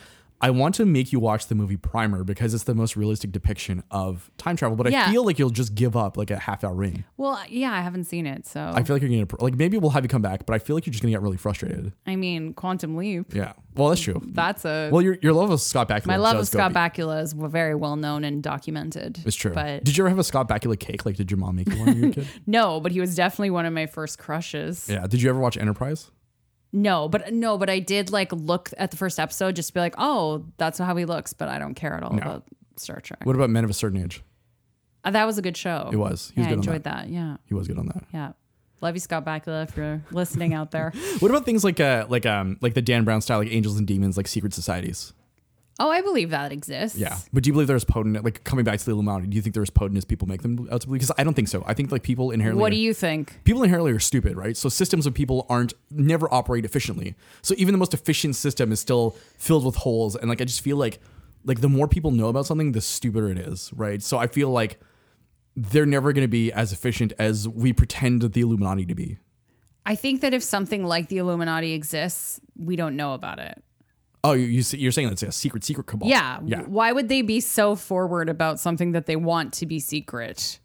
I 0.43 0.51
want 0.51 0.75
to 0.75 0.85
make 0.85 1.13
you 1.13 1.21
watch 1.21 1.47
the 1.47 1.55
movie 1.55 1.77
Primer 1.77 2.25
because 2.25 2.53
it's 2.53 2.65
the 2.65 2.75
most 2.75 2.97
realistic 2.97 3.31
depiction 3.31 3.83
of 3.93 4.31
time 4.39 4.57
travel. 4.57 4.77
But 4.77 4.93
I 4.93 5.11
feel 5.11 5.25
like 5.25 5.39
you'll 5.39 5.51
just 5.51 5.75
give 5.75 5.97
up 5.97 6.17
like 6.17 6.31
a 6.33 6.37
half 6.37 6.65
hour 6.65 6.83
in. 6.83 7.05
Well, 7.17 7.41
yeah, 7.49 7.73
I 7.73 7.81
haven't 7.81 8.05
seen 8.05 8.27
it, 8.27 8.47
so 8.47 8.73
I 8.75 8.83
feel 8.83 8.97
like 8.97 9.03
you're 9.03 9.25
gonna 9.25 9.43
like 9.43 9.55
maybe 9.55 9.79
we'll 9.79 9.91
have 9.91 10.05
you 10.05 10.09
come 10.09 10.23
back, 10.23 10.45
but 10.45 10.55
I 10.55 10.59
feel 10.59 10.75
like 10.77 10.85
you're 10.85 10.93
just 10.93 11.03
gonna 11.03 11.13
get 11.13 11.23
really 11.23 11.37
frustrated. 11.37 11.93
I 12.07 12.17
mean, 12.17 12.55
Quantum 12.55 12.97
Leap. 12.97 13.33
Yeah. 13.35 13.53
Well, 13.75 13.89
that's 13.89 14.01
true. 14.03 14.21
That's 14.23 14.65
a 14.65 14.91
Well, 14.93 15.01
your 15.01 15.17
your 15.23 15.33
love 15.33 15.51
of 15.51 15.61
Scott 15.61 15.89
Bakula. 15.89 16.07
My 16.07 16.17
love 16.17 16.37
of 16.37 16.47
Scott 16.49 16.73
Bakula 16.73 17.23
is 17.23 17.33
very 17.33 17.75
well 17.75 17.97
known 17.97 18.25
and 18.25 18.43
documented. 18.43 19.21
It's 19.25 19.37
true. 19.37 19.53
But 19.53 19.85
did 19.85 19.97
you 19.97 20.03
ever 20.03 20.09
have 20.11 20.19
a 20.19 20.25
Scott 20.25 20.49
Bakula 20.49 20.79
cake? 20.79 21.07
Like, 21.07 21.17
did 21.17 21.31
your 21.31 21.39
mom 21.39 21.57
make 21.57 21.69
you 21.71 21.77
one 21.79 21.87
when 21.87 21.97
you 21.97 22.03
were 22.03 22.09
a 22.09 22.13
kid? 22.15 22.29
no, 22.47 22.81
but 22.81 22.93
he 22.93 23.01
was 23.01 23.15
definitely 23.15 23.51
one 23.51 23.65
of 23.65 23.73
my 23.73 23.87
first 23.87 24.19
crushes. 24.19 24.89
Yeah. 24.91 25.07
Did 25.07 25.23
you 25.23 25.31
ever 25.31 25.39
watch 25.39 25.57
Enterprise? 25.57 26.11
No, 26.73 27.09
but 27.09 27.33
no, 27.33 27.59
but 27.59 27.69
I 27.69 27.79
did 27.81 28.11
like 28.11 28.33
look 28.33 28.71
at 28.79 28.91
the 28.91 28.97
first 28.97 29.21
episode 29.21 29.57
just 29.57 29.69
to 29.69 29.75
be 29.75 29.81
like, 29.81 29.95
oh, 29.99 30.47
that's 30.57 30.79
how 30.79 30.97
he 30.97 31.05
looks, 31.05 31.33
but 31.33 31.49
I 31.49 31.59
don't 31.59 31.75
care 31.75 31.95
at 31.95 32.03
all 32.03 32.17
about 32.17 32.45
Star 32.77 33.01
Trek. 33.01 33.25
What 33.25 33.37
about 33.37 33.51
Men 33.51 33.65
of 33.65 33.71
a 33.71 33.75
Certain 33.75 34.03
Age? 34.03 34.23
Uh, 35.05 35.11
that 35.11 35.27
was 35.27 35.37
a 35.37 35.43
good 35.43 35.57
show. 35.57 35.91
It 35.93 35.97
was. 35.97 36.33
He 36.35 36.41
yeah, 36.41 36.47
was 36.47 36.47
I 36.47 36.51
good 36.51 36.53
on 36.53 36.59
enjoyed 36.59 36.85
that. 36.85 37.09
Yeah. 37.09 37.37
He 37.47 37.55
was 37.55 37.69
good 37.69 37.79
on 37.79 37.87
that. 37.87 38.05
Yeah. 38.15 38.33
Love 38.81 38.95
you, 38.95 39.01
Scott 39.01 39.25
Bakula, 39.25 39.69
if 39.69 39.77
you're 39.77 40.03
listening 40.11 40.55
out 40.55 40.71
there. 40.71 40.93
What 41.21 41.31
about 41.31 41.45
things 41.45 41.63
like 41.63 41.79
uh 41.79 42.07
like 42.09 42.27
um 42.27 42.57
like 42.61 42.75
the 42.75 42.83
Dan 42.83 43.05
Brown 43.05 43.21
style, 43.21 43.39
like 43.39 43.53
Angels 43.53 43.79
and 43.79 43.87
Demons, 43.87 44.17
like 44.17 44.27
secret 44.27 44.55
societies? 44.55 45.13
Oh, 45.79 45.91
I 45.91 46.03
believe 46.03 46.31
that 46.31 46.53
exists. 46.53 46.99
Yeah. 46.99 47.17
But 47.33 47.43
do 47.43 47.49
you 47.49 47.53
believe 47.55 47.67
there's 47.67 47.85
potent 47.85 48.23
like 48.25 48.45
coming 48.45 48.65
back 48.65 48.79
to 48.79 48.85
the 48.85 48.93
Illuminati? 48.93 49.27
Do 49.27 49.35
you 49.37 49.43
think 49.43 49.55
they're 49.55 49.63
as 49.63 49.71
potent 49.71 49.99
as 49.99 50.05
people 50.05 50.29
make 50.29 50.43
them 50.43 50.69
out 50.71 50.83
to 50.83 50.87
believe? 50.87 51.01
Because 51.01 51.13
I 51.19 51.25
don't 51.25 51.35
think 51.35 51.49
so. 51.49 51.65
I 51.67 51.75
think 51.75 51.91
like 51.91 52.03
people 52.03 52.31
inherently 52.31 52.61
What 52.61 52.71
do 52.71 52.77
you 52.79 52.93
think? 52.95 53.41
people 53.45 53.63
inherently 53.63 53.91
are 53.93 53.99
stupid, 53.99 54.37
right? 54.37 54.57
So 54.57 54.69
systems 54.69 55.07
of 55.07 55.15
people 55.15 55.47
aren't 55.49 55.73
never 55.91 56.33
operate 56.33 56.65
efficiently. 56.65 57.15
So 57.41 57.55
even 57.57 57.73
the 57.73 57.79
most 57.79 57.95
efficient 57.95 58.37
system 58.37 58.71
is 58.71 58.81
still 58.81 59.17
filled 59.39 59.65
with 59.65 59.77
holes. 59.77 60.15
And 60.15 60.29
like 60.29 60.41
I 60.41 60.45
just 60.45 60.61
feel 60.61 60.77
like 60.77 61.01
like 61.45 61.61
the 61.61 61.69
more 61.69 61.89
people 61.89 62.11
know 62.11 62.29
about 62.29 62.47
something, 62.47 62.73
the 62.73 62.81
stupider 62.81 63.29
it 63.31 63.39
is, 63.39 63.73
right? 63.75 64.03
So 64.03 64.19
I 64.19 64.27
feel 64.27 64.51
like 64.51 64.79
they're 65.57 65.87
never 65.87 66.13
going 66.13 66.25
to 66.25 66.29
be 66.29 66.53
as 66.53 66.73
efficient 66.73 67.13
as 67.19 67.49
we 67.49 67.73
pretend 67.73 68.23
the 68.23 68.41
Illuminati 68.41 68.87
to 68.87 68.95
be. 68.95 69.19
I 69.85 69.97
think 69.97 70.21
that 70.21 70.33
if 70.33 70.43
something 70.43 70.85
like 70.85 71.09
the 71.09 71.19
Illuminati 71.19 71.73
exists, 71.73 72.41
we 72.57 72.77
don't 72.77 72.95
know 72.95 73.15
about 73.15 73.39
it. 73.41 73.63
Oh, 74.25 74.33
you, 74.33 74.45
you 74.47 74.63
you're 74.79 74.93
saying 74.93 75.09
that's 75.09 75.23
a 75.23 75.33
secret 75.33 75.65
secret 75.65 75.87
cabal? 75.87 76.09
Yeah. 76.09 76.39
yeah. 76.45 76.63
Why 76.63 76.93
would 76.93 77.09
they 77.09 77.23
be 77.23 77.41
so 77.41 77.75
forward 77.75 78.29
about 78.29 78.61
something 78.61 78.93
that 78.93 79.07
they 79.07 79.17
want 79.17 79.53
to 79.55 79.67
be 79.67 79.81
secret? 79.81 80.61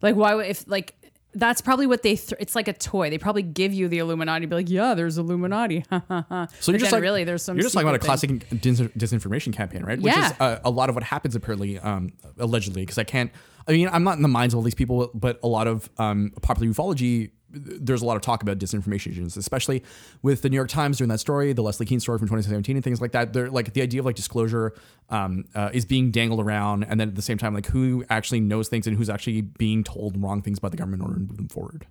Like, 0.00 0.16
why 0.16 0.34
would, 0.34 0.46
if, 0.46 0.64
like, 0.66 0.94
that's 1.34 1.60
probably 1.60 1.86
what 1.86 2.02
they, 2.02 2.16
th- 2.16 2.34
it's 2.40 2.54
like 2.54 2.68
a 2.68 2.72
toy. 2.72 3.10
They 3.10 3.18
probably 3.18 3.42
give 3.42 3.72
you 3.72 3.88
the 3.88 3.98
Illuminati, 3.98 4.46
be 4.46 4.54
like, 4.54 4.70
yeah, 4.70 4.94
there's 4.94 5.18
Illuminati. 5.18 5.84
So 5.92 6.02
But 6.08 6.50
you're 6.68 6.78
just 6.78 6.92
like 6.92 7.02
really 7.02 7.24
there's 7.24 7.42
some 7.42 7.56
You're 7.56 7.62
just 7.62 7.74
talking 7.74 7.88
about 7.88 7.96
a 7.96 8.04
classic 8.04 8.48
dis- 8.60 8.80
disinformation 8.80 9.52
campaign, 9.52 9.82
right? 9.84 10.00
Which 10.00 10.14
is 10.16 10.32
uh, 10.40 10.58
a 10.64 10.70
lot 10.70 10.88
of 10.88 10.94
what 10.94 11.04
happens 11.04 11.34
apparently, 11.36 11.78
um, 11.78 12.12
allegedly. 12.38 12.82
Because 12.82 12.98
I 12.98 13.04
can't. 13.04 13.30
I 13.68 13.72
mean, 13.72 13.88
I'm 13.88 14.02
not 14.04 14.16
in 14.16 14.22
the 14.22 14.28
minds 14.28 14.54
of 14.54 14.58
all 14.58 14.64
these 14.64 14.74
people, 14.74 15.10
but 15.14 15.38
a 15.42 15.48
lot 15.48 15.66
of 15.68 15.88
um, 15.98 16.32
popular 16.42 16.72
ufology. 16.72 17.30
There's 17.52 18.02
a 18.02 18.06
lot 18.06 18.16
of 18.16 18.22
talk 18.22 18.42
about 18.42 18.58
disinformation 18.58 19.12
agents, 19.12 19.36
especially 19.36 19.82
with 20.22 20.42
the 20.42 20.48
New 20.48 20.56
York 20.56 20.68
Times 20.68 20.98
doing 20.98 21.08
that 21.08 21.20
story, 21.20 21.52
the 21.52 21.62
Leslie 21.62 21.86
Kean 21.86 22.00
story 22.00 22.18
from 22.18 22.26
2017, 22.28 22.76
and 22.76 22.84
things 22.84 23.00
like 23.00 23.12
that. 23.12 23.32
They're 23.32 23.50
like 23.50 23.72
the 23.72 23.82
idea 23.82 24.00
of 24.00 24.06
like 24.06 24.16
disclosure 24.16 24.74
um, 25.10 25.44
uh, 25.54 25.70
is 25.72 25.84
being 25.84 26.10
dangled 26.10 26.40
around, 26.40 26.84
and 26.84 26.98
then 26.98 27.08
at 27.08 27.14
the 27.14 27.22
same 27.22 27.38
time, 27.38 27.54
like 27.54 27.66
who 27.66 28.04
actually 28.10 28.40
knows 28.40 28.68
things 28.68 28.86
and 28.86 28.96
who's 28.96 29.10
actually 29.10 29.42
being 29.42 29.84
told 29.84 30.20
wrong 30.22 30.42
things 30.42 30.58
by 30.58 30.68
the 30.68 30.76
government 30.76 31.02
in 31.02 31.08
order 31.08 31.20
to 31.20 31.26
move 31.26 31.36
them 31.36 31.48
forward. 31.48 31.86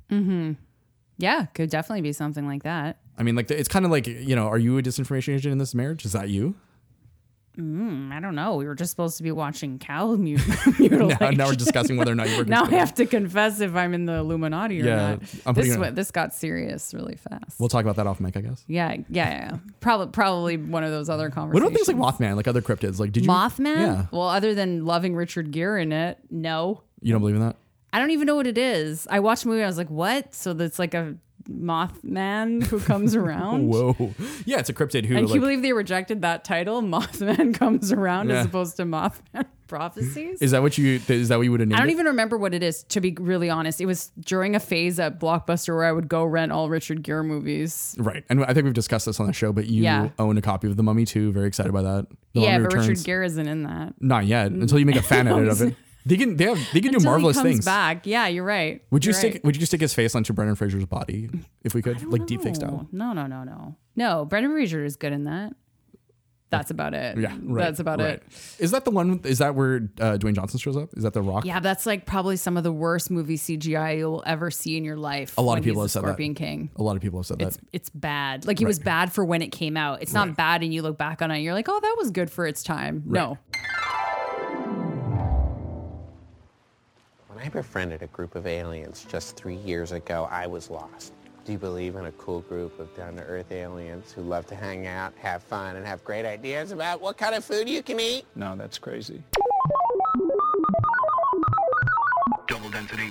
Yeah, 1.18 1.46
could 1.54 1.70
definitely 1.70 2.02
be 2.02 2.14
something 2.14 2.48
like 2.48 2.64
that. 2.64 2.98
I 3.18 3.24
mean, 3.24 3.36
like 3.36 3.52
it's 3.52 3.70
kind 3.70 3.86
of 3.86 3.92
like 3.92 4.08
you 4.08 4.36
know, 4.36 4.48
are 4.48 4.58
you 4.58 4.78
a 4.78 4.82
disinformation 4.82 5.36
agent 5.36 5.52
in 5.52 5.60
this 5.60 5.76
marriage? 5.76 6.06
Is 6.06 6.14
that 6.14 6.30
you? 6.30 6.56
Mm, 7.58 8.12
I 8.14 8.20
don't 8.22 8.36
know. 8.36 8.56
We 8.56 8.66
were 8.66 8.76
just 8.76 8.92
supposed 8.92 9.18
to 9.18 9.24
be 9.24 9.32
watching 9.32 9.78
cow 9.78 10.08
mut- 10.16 10.40
mutilation. 10.80 11.18
Now, 11.20 11.30
now 11.32 11.48
we're 11.48 11.56
discussing 11.56 11.98
whether 11.98 12.12
or 12.12 12.16
not 12.16 12.30
you 12.30 12.38
work. 12.38 12.48
now 12.48 12.64
I 12.64 12.70
have 12.72 12.94
to 12.96 13.06
confess 13.06 13.60
if 13.60 13.76
I'm 13.76 13.94
in 13.94 14.06
the 14.06 14.14
Illuminati 14.16 14.82
or 14.82 14.86
Yeah, 14.86 15.18
not. 15.46 15.56
This 15.56 15.78
wa- 15.78 15.90
this 15.92 16.12
got 16.12 16.34
serious 16.34 16.94
really 16.94 17.16
fast. 17.18 17.60
We'll 17.60 17.70
talk 17.70 17.84
about 17.84 17.98
that 17.98 18.08
off 18.08 18.20
mic, 18.20 18.38
I 18.38 18.42
guess. 18.42 18.64
yeah, 18.68 18.94
yeah, 19.10 19.30
yeah. 19.30 19.58
Probably 19.82 20.08
probably 20.08 20.58
one 20.58 20.84
of 20.84 20.92
those 20.92 21.10
other 21.10 21.30
conversations. 21.30 21.64
What 21.64 21.68
about 21.72 21.76
things 21.86 21.88
like 21.90 21.98
Mothman, 22.32 22.36
like 22.38 22.48
other 22.48 22.62
cryptids? 22.62 23.00
Like, 23.00 23.12
did 23.12 23.26
you 23.26 23.30
Mothman? 23.30 23.76
Yeah, 23.78 24.06
Well, 24.12 24.30
other 24.30 24.56
than 24.56 24.86
loving 24.86 25.16
Richard 25.16 25.52
Gere 25.52 25.82
in 25.82 25.92
it, 25.92 26.20
no. 26.30 26.82
you 27.02 27.12
don't 27.12 27.22
believe 27.22 27.36
in 27.36 27.42
that? 27.42 27.58
I 27.94 28.00
don't 28.00 28.12
even 28.12 28.26
know 28.28 28.36
what 28.36 28.48
it 28.48 28.58
is. 28.58 29.06
I 29.12 29.20
watched 29.20 29.44
the 29.44 29.50
movie. 29.50 29.64
I 29.64 29.68
was 29.68 29.78
like, 29.78 29.90
"What?" 29.90 30.34
So 30.34 30.54
that's 30.54 30.80
like 30.80 30.94
a 30.94 31.16
Mothman 31.50 32.64
who 32.68 32.80
comes 32.80 33.16
around. 33.16 33.68
Whoa. 33.70 34.14
Yeah, 34.46 34.60
it's 34.60 34.70
a 34.70 34.74
cryptid 34.74 35.06
who 35.06 35.16
And 35.16 35.26
can 35.26 35.26
like, 35.28 35.36
you 35.36 35.42
believe 35.42 35.62
they 35.62 35.74
rejected 35.74 36.22
that 36.24 36.44
title? 36.44 36.82
Mothman 36.82 37.54
comes 37.60 37.92
around 37.92 38.30
Yeah. 38.30 38.40
as 38.42 38.46
opposed 38.46 38.78
to 38.78 38.84
Mothman 38.84 39.46
prophecies. 39.68 40.42
is 40.42 40.52
that 40.52 40.62
what 40.62 40.78
you 40.78 41.00
is 41.08 41.30
that 41.30 41.38
what 41.38 41.44
you 41.44 41.52
would 41.52 41.62
have 41.62 41.70
named 41.70 41.78
I 41.78 41.82
don't 41.82 41.90
it? 41.90 41.94
even 41.94 42.06
remember 42.08 42.38
what 42.38 42.54
it 42.54 42.62
is, 42.62 42.84
to 42.90 43.00
be 43.02 43.16
really 43.20 43.50
honest. 43.50 43.80
It 43.80 43.86
was 43.86 44.12
during 44.20 44.56
a 44.56 44.60
phase 44.60 45.00
at 45.00 45.20
Blockbuster 45.20 45.74
where 45.76 45.86
I 45.86 45.92
would 45.92 46.08
go 46.10 46.24
rent 46.26 46.52
all 46.52 46.70
Richard 46.70 47.04
Gere 47.04 47.24
movies. 47.24 47.96
Right. 47.98 48.24
And 48.30 48.44
I 48.44 48.54
think 48.54 48.66
we've 48.66 48.74
discussed 48.74 49.06
this 49.06 49.20
on 49.20 49.28
the 49.28 49.34
show, 49.34 49.54
but 49.54 49.68
you 49.68 49.84
Yeah. 49.84 50.10
own 50.20 50.38
a 50.38 50.42
copy 50.42 50.68
of 50.68 50.76
The 50.78 50.84
Mummy 50.84 51.06
too. 51.06 51.32
Very 51.32 51.48
excited 51.48 51.72
by 51.72 51.84
that. 51.84 52.08
The 52.34 52.42
yeah, 52.42 52.58
but 52.60 52.66
Returns. 52.66 52.88
Richard 52.90 53.06
Gere 53.06 53.26
isn't 53.26 53.48
in 53.48 53.64
that. 53.64 53.94
Not 54.00 54.26
yet. 54.26 54.52
Until 54.52 54.80
you 54.80 54.86
make 54.86 54.96
a 54.98 55.02
fan 55.02 55.28
edit 55.28 55.48
of 55.48 55.62
it. 55.62 55.76
They 56.06 56.18
can 56.18 56.36
they 56.38 56.46
have 56.46 56.60
they 56.74 56.82
can 56.82 56.92
do 56.92 57.00
marvelous 57.04 57.38
he 57.38 57.44
comes 57.44 57.54
things. 57.56 57.66
back. 57.66 58.06
Yeah, 58.08 58.28
you're 58.28 58.44
right. 58.44 58.82
Would 58.92 59.06
you 59.06 59.12
You're 59.12 59.20
stick 59.20 59.34
right. 59.36 59.44
would 59.44 59.56
you 59.56 59.60
just 59.60 59.70
stick 59.72 59.82
his 59.82 59.94
face 59.94 60.16
onto 60.16 60.34
Brendan 60.34 60.56
Fraser's 60.56 60.86
body 60.86 61.30
if 61.64 61.74
we 61.76 61.82
could? 61.82 62.04
Like 62.12 62.26
deep 62.26 62.42
fake 62.42 62.56
style. 62.56 62.88
No, 62.92 63.14
no, 63.14 63.28
no, 63.28 63.44
no. 63.44 63.76
No, 63.96 64.26
Brendan 64.26 64.52
Fraser 64.52 64.84
is 64.84 64.96
good 64.96 65.14
in 65.14 65.26
that. 65.26 65.54
That's 66.50 66.70
about 66.70 66.94
it. 66.94 67.18
Yeah, 67.18 67.34
right, 67.44 67.64
That's 67.64 67.80
about 67.80 68.00
right. 68.00 68.16
it. 68.16 68.24
Is 68.60 68.72
that 68.72 68.84
the 68.84 68.92
one? 68.92 69.22
Is 69.24 69.38
that 69.38 69.56
where 69.56 69.90
uh, 70.02 70.18
Dwayne 70.18 70.34
Johnson 70.36 70.60
shows 70.60 70.76
up? 70.76 70.90
Is 70.98 71.04
that 71.04 71.14
the 71.14 71.22
Rock? 71.22 71.46
Yeah, 71.46 71.62
that's 71.62 71.86
like 71.86 72.06
probably 72.06 72.36
some 72.36 72.58
of 72.58 72.64
the 72.64 72.74
worst 72.74 73.10
movie 73.10 73.38
CGI 73.38 74.00
you'll 74.00 74.22
ever 74.26 74.52
see 74.52 74.76
in 74.76 74.84
your 74.84 74.98
life. 74.98 75.38
A 75.38 75.42
lot 75.42 75.58
of 75.58 75.64
people 75.64 75.82
have 75.82 75.92
said 75.92 76.04
that. 76.04 76.18
King. 76.36 76.70
A 76.76 76.84
lot 76.84 76.98
of 76.98 77.02
people 77.02 77.20
have 77.20 77.26
said 77.26 77.42
It's 77.42 77.56
that. 77.56 77.66
it's 77.72 77.90
bad. 77.90 78.46
Like 78.46 78.60
it 78.60 78.66
was 78.68 78.80
bad 78.80 79.14
for 79.14 79.24
when 79.24 79.42
it 79.42 79.54
came 79.54 79.78
out. 79.78 80.02
It's 80.02 80.14
not 80.14 80.28
Right. 80.28 80.36
bad, 80.38 80.62
and 80.64 80.74
you 80.74 80.82
look 80.82 80.98
back 80.98 81.22
on 81.22 81.32
it, 81.32 81.36
and 81.36 81.44
you're 81.46 81.54
like, 81.54 81.70
oh, 81.70 81.80
that 81.80 81.96
was 81.98 82.12
good 82.12 82.30
for 82.30 82.46
its 82.46 82.64
time. 82.64 83.04
No, 83.06 83.38
I 87.44 87.50
befriended 87.50 88.04
a 88.04 88.08
group 88.08 88.36
of 88.36 88.46
aliens 88.46 89.04
just 89.10 89.36
three 89.36 89.56
years 89.56 89.94
ago, 89.94 90.28
I 90.30 90.46
was 90.46 90.70
lost. 90.70 91.14
Do 91.44 91.52
you 91.52 91.58
believe 91.58 91.96
in 91.96 92.06
a 92.06 92.12
cool 92.12 92.42
group 92.42 92.80
of 92.80 92.96
down-to-earth 92.96 93.52
aliens 93.52 94.12
who 94.12 94.22
love 94.22 94.46
to 94.48 94.56
hang 94.56 94.86
out, 94.86 95.12
have 95.18 95.42
fun, 95.42 95.76
and 95.76 95.84
have 95.84 96.04
great 96.04 96.24
ideas 96.24 96.72
about 96.72 97.02
what 97.02 97.18
kind 97.18 97.34
of 97.34 97.44
food 97.44 97.68
you 97.68 97.82
can 97.82 98.00
eat? 98.00 98.26
No, 98.36 98.56
that's 98.56 98.78
crazy. 98.78 99.24
Double 102.48 102.70
density. 102.70 103.10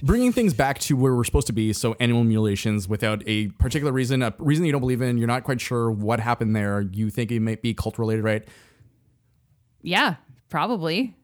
Bringing 0.00 0.32
things 0.32 0.54
back 0.54 0.78
to 0.80 0.94
where 0.94 1.16
we're 1.16 1.24
supposed 1.24 1.48
to 1.48 1.52
be, 1.52 1.72
so 1.72 1.96
animal 1.98 2.22
mutilations 2.22 2.86
without 2.86 3.24
a 3.26 3.48
particular 3.48 3.90
reason, 3.90 4.22
a 4.22 4.32
reason 4.38 4.64
you 4.64 4.70
don't 4.70 4.80
believe 4.80 5.02
in, 5.02 5.18
you're 5.18 5.26
not 5.26 5.42
quite 5.42 5.60
sure 5.60 5.90
what 5.90 6.20
happened 6.20 6.54
there. 6.54 6.82
You 6.82 7.10
think 7.10 7.32
it 7.32 7.40
might 7.40 7.62
be 7.62 7.74
cult 7.74 7.98
related, 7.98 8.22
right? 8.22 8.46
yeah, 9.82 10.16
probably. 10.50 11.16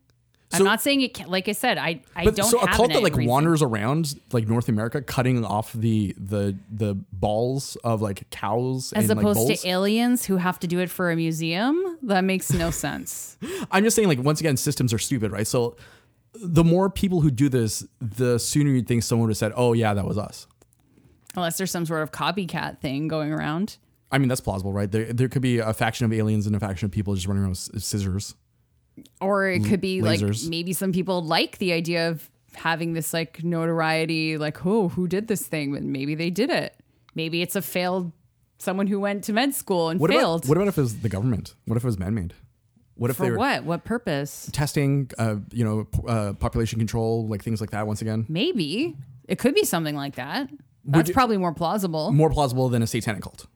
So- 0.52 0.58
I'm 0.58 0.64
not 0.64 0.80
saying 0.82 1.00
it. 1.00 1.14
Can, 1.14 1.28
like 1.28 1.48
I 1.48 1.52
said, 1.52 1.78
I 1.78 2.02
I 2.14 2.24
But 2.24 2.36
don't. 2.36 2.52
Know. 2.52 2.58
So 2.58 2.60
a 2.60 2.68
cult 2.68 2.92
that 2.92 3.02
like 3.02 3.16
reason. 3.16 3.28
wanders 3.30 3.62
around 3.62 4.20
like 4.32 4.46
North 4.46 4.68
America, 4.68 5.02
cutting 5.02 5.44
off 5.44 5.72
the 5.72 6.14
the 6.18 6.56
the 6.70 6.94
balls 7.12 7.76
of 7.84 8.00
like 8.02 8.28
cows 8.30 8.92
as 8.92 9.08
and 9.10 9.18
opposed 9.18 9.48
like 9.48 9.60
to 9.60 9.68
aliens 9.68 10.24
who 10.26 10.36
have 10.36 10.60
to 10.60 10.66
do 10.66 10.78
it 10.80 10.90
for 10.90 11.10
a 11.10 11.16
museum. 11.16 11.98
That 12.02 12.22
makes 12.24 12.52
no 12.52 12.70
sense. 12.70 13.36
I'm 13.70 13.82
just 13.84 13.96
saying, 13.96 14.08
like, 14.08 14.18
once 14.20 14.40
again, 14.40 14.56
systems 14.56 14.92
are 14.92 14.98
stupid, 14.98 15.32
right? 15.32 15.46
So 15.46 15.76
the 16.34 16.64
more 16.64 16.88
people 16.90 17.20
who 17.20 17.30
do 17.30 17.48
this, 17.48 17.86
the 18.00 18.38
sooner 18.38 18.70
you'd 18.70 18.86
think 18.86 19.02
someone 19.02 19.28
would 19.28 19.32
have 19.32 19.36
said, 19.38 19.52
oh, 19.54 19.72
yeah, 19.74 19.94
that 19.94 20.06
was 20.06 20.16
us. 20.18 20.46
Unless 21.34 21.58
there's 21.58 21.70
some 21.70 21.86
sort 21.86 22.02
of 22.02 22.10
copycat 22.12 22.80
thing 22.80 23.08
going 23.08 23.32
around. 23.32 23.76
I 24.10 24.18
mean, 24.18 24.28
that's 24.28 24.40
plausible, 24.40 24.72
right? 24.72 24.90
There, 24.90 25.12
there 25.12 25.28
could 25.28 25.42
be 25.42 25.58
a 25.58 25.72
faction 25.72 26.04
of 26.04 26.12
aliens 26.12 26.46
and 26.46 26.54
a 26.54 26.60
faction 26.60 26.86
of 26.86 26.92
people 26.92 27.14
just 27.14 27.26
running 27.26 27.42
around 27.42 27.50
with 27.72 27.82
scissors. 27.82 28.34
Or 29.20 29.48
it 29.48 29.64
could 29.64 29.80
be 29.80 30.00
lasers. 30.00 30.42
like 30.44 30.50
maybe 30.50 30.72
some 30.72 30.92
people 30.92 31.22
like 31.22 31.58
the 31.58 31.72
idea 31.72 32.08
of 32.10 32.28
having 32.54 32.92
this 32.92 33.12
like 33.14 33.42
notoriety, 33.42 34.36
like, 34.38 34.64
oh, 34.66 34.88
who 34.90 35.08
did 35.08 35.28
this 35.28 35.46
thing? 35.46 35.72
But 35.72 35.82
maybe 35.82 36.14
they 36.14 36.30
did 36.30 36.50
it. 36.50 36.76
Maybe 37.14 37.42
it's 37.42 37.56
a 37.56 37.62
failed 37.62 38.12
someone 38.58 38.86
who 38.86 39.00
went 39.00 39.24
to 39.24 39.32
med 39.32 39.54
school 39.54 39.88
and 39.88 39.98
What 39.98 40.10
failed. 40.10 40.44
about 40.44 40.48
what 40.48 40.56
about 40.58 40.68
if 40.68 40.78
it 40.78 40.82
was 40.82 41.00
the 41.00 41.08
government? 41.08 41.54
What 41.66 41.76
if 41.76 41.82
it 41.84 41.86
was 41.86 41.98
man-made? 41.98 42.34
What 42.94 43.10
if 43.10 43.16
they 43.16 43.26
For 43.26 43.32
were 43.32 43.38
what? 43.38 43.64
What 43.64 43.84
purpose? 43.84 44.48
testing, 44.52 45.10
uh, 45.18 45.36
you 45.52 45.64
know, 45.64 45.88
uh, 46.06 46.34
population 46.34 46.78
control, 46.78 47.26
like 47.26 47.42
things 47.42 47.60
like 47.60 47.70
that? 47.70 47.86
Once 47.86 48.02
again, 48.02 48.26
Maybe. 48.28 48.96
It 49.26 49.38
could 49.38 49.54
be 49.54 49.64
something 49.64 49.96
like 49.96 50.16
that. 50.16 50.50
That's 50.84 51.08
you- 51.08 51.14
probably 51.14 51.38
more 51.38 51.54
plausible. 51.54 52.12
more 52.12 52.28
plausible 52.30 52.68
than 52.68 52.82
a 52.82 52.86
satanic 52.86 53.22
cult. 53.22 53.46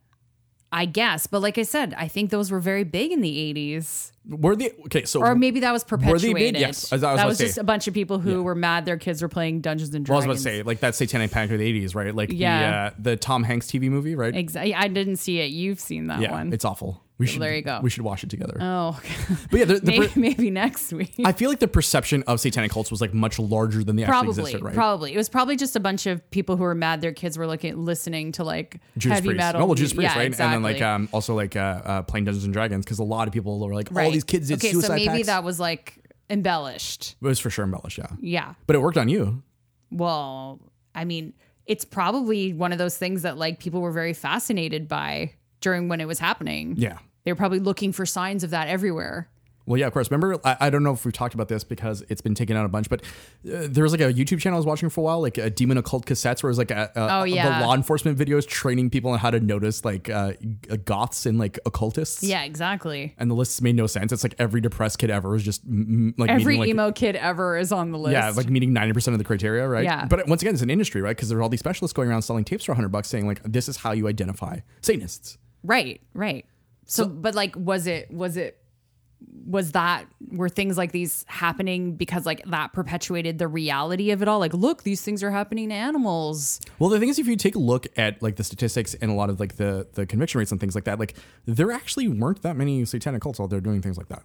I 0.72 0.84
guess. 0.84 1.26
But 1.26 1.42
like 1.42 1.58
I 1.58 1.62
said, 1.62 1.94
I 1.96 2.08
think 2.08 2.30
those 2.30 2.50
were 2.50 2.60
very 2.60 2.84
big 2.84 3.12
in 3.12 3.20
the 3.20 3.54
80s. 3.54 4.10
Were 4.28 4.56
they 4.56 4.72
okay? 4.86 5.04
So 5.04 5.20
Or 5.20 5.34
maybe 5.36 5.60
that 5.60 5.70
was 5.72 5.84
Were 5.88 5.96
they 5.98 6.06
perpetuated. 6.06 6.54
big? 6.54 6.60
Yes. 6.60 6.92
As 6.92 7.04
I 7.04 7.12
was 7.12 7.20
that 7.20 7.26
was 7.28 7.38
to 7.38 7.44
just 7.46 7.58
a 7.58 7.64
bunch 7.64 7.86
of 7.86 7.94
people 7.94 8.18
who 8.18 8.42
were 8.42 8.56
mad 8.56 8.84
their 8.84 8.96
kids 8.96 9.22
were 9.22 9.28
playing 9.28 9.60
Dungeons 9.60 9.94
and 9.94 10.04
Dragons. 10.04 10.24
well, 10.26 10.30
I 10.30 10.32
was 10.32 10.42
about 10.44 10.50
to 10.50 10.56
say 10.58 10.62
like 10.64 10.80
that 10.80 10.94
satanic 10.96 11.30
panic 11.30 11.52
of 11.52 11.60
the 11.60 11.80
'80s, 11.84 11.94
right? 11.94 12.12
Like 12.14 12.30
Yeah. 12.32 12.60
the 12.70 12.76
uh, 12.76 12.90
the 12.98 13.16
Tom 13.16 13.44
Hanks 13.44 13.68
TV 13.68 13.88
movie, 13.88 14.16
right? 14.16 14.34
Exactly. 14.34 14.74
I 14.74 14.88
didn't 14.88 15.16
see 15.16 15.38
it. 15.38 15.46
You've 15.52 15.78
seen 15.78 16.08
that 16.08 16.20
yeah, 16.20 16.32
one. 16.32 16.52
it's 16.52 16.64
awful. 16.64 17.02
We 17.18 17.26
should 17.26 17.40
there 17.40 17.56
you 17.56 17.62
go. 17.62 17.80
We 17.82 17.88
should 17.88 18.02
watch 18.02 18.24
it 18.24 18.30
together. 18.30 18.58
oh, 18.60 19.00
but 19.50 19.58
yeah, 19.58 19.64
the, 19.64 19.80
the 19.80 19.86
maybe, 19.90 20.08
per- 20.08 20.20
maybe 20.20 20.50
next 20.50 20.92
week. 20.92 21.14
I 21.24 21.32
feel 21.32 21.48
like 21.48 21.60
the 21.60 21.68
perception 21.68 22.22
of 22.26 22.40
satanic 22.40 22.70
cults 22.70 22.90
was 22.90 23.00
like 23.00 23.14
much 23.14 23.38
larger 23.38 23.82
than 23.82 23.96
they 23.96 24.04
actually 24.04 24.28
existed, 24.28 24.62
right? 24.62 24.74
probably. 24.74 25.14
It 25.14 25.16
was 25.16 25.30
probably 25.30 25.56
just 25.56 25.76
a 25.76 25.80
bunch 25.80 26.04
of 26.04 26.28
people 26.30 26.56
who 26.56 26.64
were 26.64 26.74
mad 26.74 27.00
their 27.00 27.12
kids 27.12 27.38
were 27.38 27.46
looking, 27.46 27.84
listening 27.84 28.32
to 28.32 28.44
like 28.44 28.80
Judas 28.98 29.16
heavy 29.16 29.28
Priest. 29.28 29.38
metal. 29.38 29.60
No, 29.60 29.66
well, 29.66 29.74
Judas 29.74 29.94
Priest, 29.94 30.14
yeah, 30.14 30.18
right? 30.18 30.26
Exactly. 30.26 30.56
And 30.56 30.64
then 30.64 30.72
like 30.72 30.82
um, 30.82 31.08
also 31.12 31.34
like 31.34 31.56
uh, 31.56 31.80
uh, 31.84 32.02
playing 32.02 32.26
Dungeons 32.26 32.44
and 32.44 32.52
Dragons 32.52 32.84
because 32.84 32.98
a 32.98 33.04
lot 33.04 33.28
of 33.28 33.32
people 33.32 33.58
were 33.58 33.74
like, 33.74 33.88
right. 33.92 34.04
all 34.04 34.12
these 34.12 34.24
kids 34.24 34.48
did 34.48 34.58
okay, 34.58 34.72
suicide 34.72 34.88
so 34.88 34.94
maybe 34.94 35.06
pacts. 35.08 35.26
that 35.28 35.42
was 35.42 35.58
like 35.58 35.98
embellished. 36.28 37.16
it 37.20 37.26
was 37.26 37.38
for 37.38 37.48
sure 37.48 37.64
embellished, 37.64 37.96
yeah. 37.96 38.08
Yeah. 38.20 38.54
But 38.66 38.76
it 38.76 38.80
worked 38.80 38.98
on 38.98 39.08
you. 39.08 39.42
Well, 39.90 40.60
I 40.94 41.06
mean, 41.06 41.32
it's 41.64 41.84
probably 41.86 42.52
one 42.52 42.72
of 42.72 42.78
those 42.78 42.98
things 42.98 43.22
that 43.22 43.38
like 43.38 43.58
people 43.58 43.80
were 43.80 43.92
very 43.92 44.12
fascinated 44.12 44.86
by 44.86 45.32
during 45.60 45.88
when 45.88 46.00
it 46.00 46.06
was 46.06 46.18
happening. 46.18 46.74
Yeah. 46.76 46.98
They 47.26 47.32
were 47.32 47.36
probably 47.36 47.58
looking 47.58 47.92
for 47.92 48.06
signs 48.06 48.42
of 48.44 48.50
that 48.50 48.68
everywhere. 48.68 49.28
Well, 49.68 49.80
yeah, 49.80 49.88
of 49.88 49.92
course. 49.92 50.08
Remember, 50.12 50.38
I, 50.44 50.56
I 50.60 50.70
don't 50.70 50.84
know 50.84 50.92
if 50.92 51.04
we've 51.04 51.12
talked 51.12 51.34
about 51.34 51.48
this 51.48 51.64
because 51.64 52.04
it's 52.08 52.20
been 52.20 52.36
taken 52.36 52.56
out 52.56 52.64
a 52.64 52.68
bunch, 52.68 52.88
but 52.88 53.02
uh, 53.02 53.66
there 53.68 53.82
was 53.82 53.90
like 53.90 54.00
a 54.00 54.12
YouTube 54.12 54.38
channel 54.38 54.56
I 54.56 54.60
was 54.60 54.64
watching 54.64 54.88
for 54.90 55.00
a 55.00 55.02
while, 55.02 55.20
like 55.20 55.38
a 55.38 55.50
demon 55.50 55.76
occult 55.76 56.06
cassettes, 56.06 56.40
where 56.40 56.50
it 56.50 56.52
was 56.52 56.58
like 56.58 56.70
a, 56.70 56.92
a 56.94 57.08
Oh, 57.16 57.24
yeah. 57.24 57.58
the 57.58 57.66
law 57.66 57.74
enforcement 57.74 58.16
videos 58.16 58.46
training 58.46 58.90
people 58.90 59.10
on 59.10 59.18
how 59.18 59.32
to 59.32 59.40
notice 59.40 59.84
like 59.84 60.08
uh, 60.08 60.34
goths 60.84 61.26
and 61.26 61.36
like 61.36 61.58
occultists. 61.66 62.22
Yeah, 62.22 62.44
exactly. 62.44 63.16
And 63.18 63.28
the 63.28 63.34
lists 63.34 63.60
made 63.60 63.74
no 63.74 63.88
sense. 63.88 64.12
It's 64.12 64.22
like 64.22 64.36
every 64.38 64.60
depressed 64.60 65.00
kid 65.00 65.10
ever 65.10 65.34
is 65.34 65.42
just 65.42 65.68
mm, 65.68 66.14
like 66.16 66.30
Every 66.30 66.58
meeting, 66.58 66.76
like, 66.76 66.86
emo 66.86 66.92
kid 66.92 67.16
ever 67.16 67.58
is 67.58 67.72
on 67.72 67.90
the 67.90 67.98
list. 67.98 68.12
Yeah, 68.12 68.30
like 68.36 68.48
meeting 68.48 68.72
90% 68.72 69.08
of 69.14 69.18
the 69.18 69.24
criteria, 69.24 69.66
right? 69.68 69.82
Yeah. 69.82 70.04
But 70.04 70.28
once 70.28 70.42
again, 70.42 70.54
it's 70.54 70.62
an 70.62 70.70
industry, 70.70 71.02
right? 71.02 71.16
Because 71.16 71.28
there 71.28 71.38
are 71.38 71.42
all 71.42 71.48
these 71.48 71.58
specialists 71.58 71.92
going 71.92 72.08
around 72.08 72.22
selling 72.22 72.44
tapes 72.44 72.62
for 72.66 72.70
100 72.70 72.90
bucks 72.90 73.08
saying, 73.08 73.26
like, 73.26 73.42
this 73.42 73.68
is 73.68 73.78
how 73.78 73.90
you 73.90 74.06
identify 74.06 74.60
Satanists. 74.80 75.38
right, 75.64 76.00
right. 76.14 76.46
So, 76.86 77.06
but 77.06 77.34
like, 77.34 77.54
was 77.56 77.86
it, 77.86 78.10
was 78.10 78.36
it, 78.36 78.58
was 79.46 79.72
that, 79.72 80.06
were 80.30 80.48
things 80.48 80.76
like 80.76 80.92
these 80.92 81.24
happening 81.28 81.94
because 81.94 82.26
like 82.26 82.44
that 82.46 82.72
perpetuated 82.72 83.38
the 83.38 83.48
reality 83.48 84.10
of 84.10 84.22
it 84.22 84.28
all? 84.28 84.38
Like, 84.38 84.54
look, 84.54 84.82
these 84.82 85.02
things 85.02 85.22
are 85.22 85.30
happening 85.30 85.68
to 85.68 85.74
animals. 85.74 86.60
Well, 86.78 86.90
the 86.90 86.98
thing 86.98 87.08
is, 87.08 87.18
if 87.18 87.26
you 87.26 87.36
take 87.36 87.54
a 87.54 87.60
look 87.60 87.86
at 87.96 88.22
like 88.22 88.36
the 88.36 88.44
statistics 88.44 88.94
and 88.94 89.10
a 89.10 89.14
lot 89.14 89.30
of 89.30 89.40
like 89.40 89.56
the 89.56 89.86
the 89.94 90.06
conviction 90.06 90.38
rates 90.38 90.50
and 90.50 90.60
things 90.60 90.74
like 90.74 90.84
that, 90.84 90.98
like 90.98 91.14
there 91.44 91.72
actually 91.72 92.08
weren't 92.08 92.42
that 92.42 92.56
many 92.56 92.84
satanic 92.84 93.22
cults 93.22 93.40
out 93.40 93.50
there 93.50 93.60
doing 93.60 93.82
things 93.82 93.96
like 93.96 94.08
that. 94.08 94.22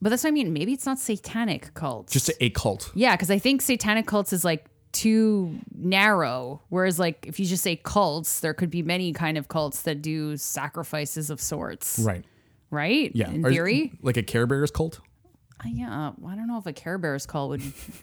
But 0.00 0.10
that's 0.10 0.24
what 0.24 0.30
I 0.30 0.32
mean. 0.32 0.52
Maybe 0.52 0.72
it's 0.72 0.86
not 0.86 0.98
satanic 0.98 1.72
cults. 1.74 2.12
Just 2.12 2.30
a 2.40 2.50
cult. 2.50 2.90
Yeah, 2.94 3.14
because 3.14 3.30
I 3.30 3.38
think 3.38 3.62
satanic 3.62 4.06
cults 4.06 4.32
is 4.32 4.44
like 4.44 4.66
too 4.94 5.58
narrow. 5.74 6.62
Whereas 6.70 6.98
like 6.98 7.26
if 7.26 7.38
you 7.38 7.46
just 7.46 7.62
say 7.62 7.76
cults, 7.76 8.40
there 8.40 8.54
could 8.54 8.70
be 8.70 8.82
many 8.82 9.12
kind 9.12 9.36
of 9.36 9.48
cults 9.48 9.82
that 9.82 10.00
do 10.00 10.36
sacrifices 10.38 11.28
of 11.30 11.40
sorts. 11.40 11.98
Right. 11.98 12.24
Right? 12.70 13.12
Yeah. 13.14 13.30
In 13.30 13.44
Or- 13.44 13.50
theory. 13.50 13.92
Like 14.02 14.16
a 14.16 14.22
Care 14.22 14.46
Bears 14.46 14.70
cult. 14.70 15.00
Uh, 15.64 15.68
yeah. 15.72 16.10
I 16.26 16.34
don't 16.34 16.48
know 16.48 16.58
if 16.58 16.66
a 16.66 16.72
Care 16.72 16.98
Bears 16.98 17.26
cult 17.26 17.50
would 17.50 17.62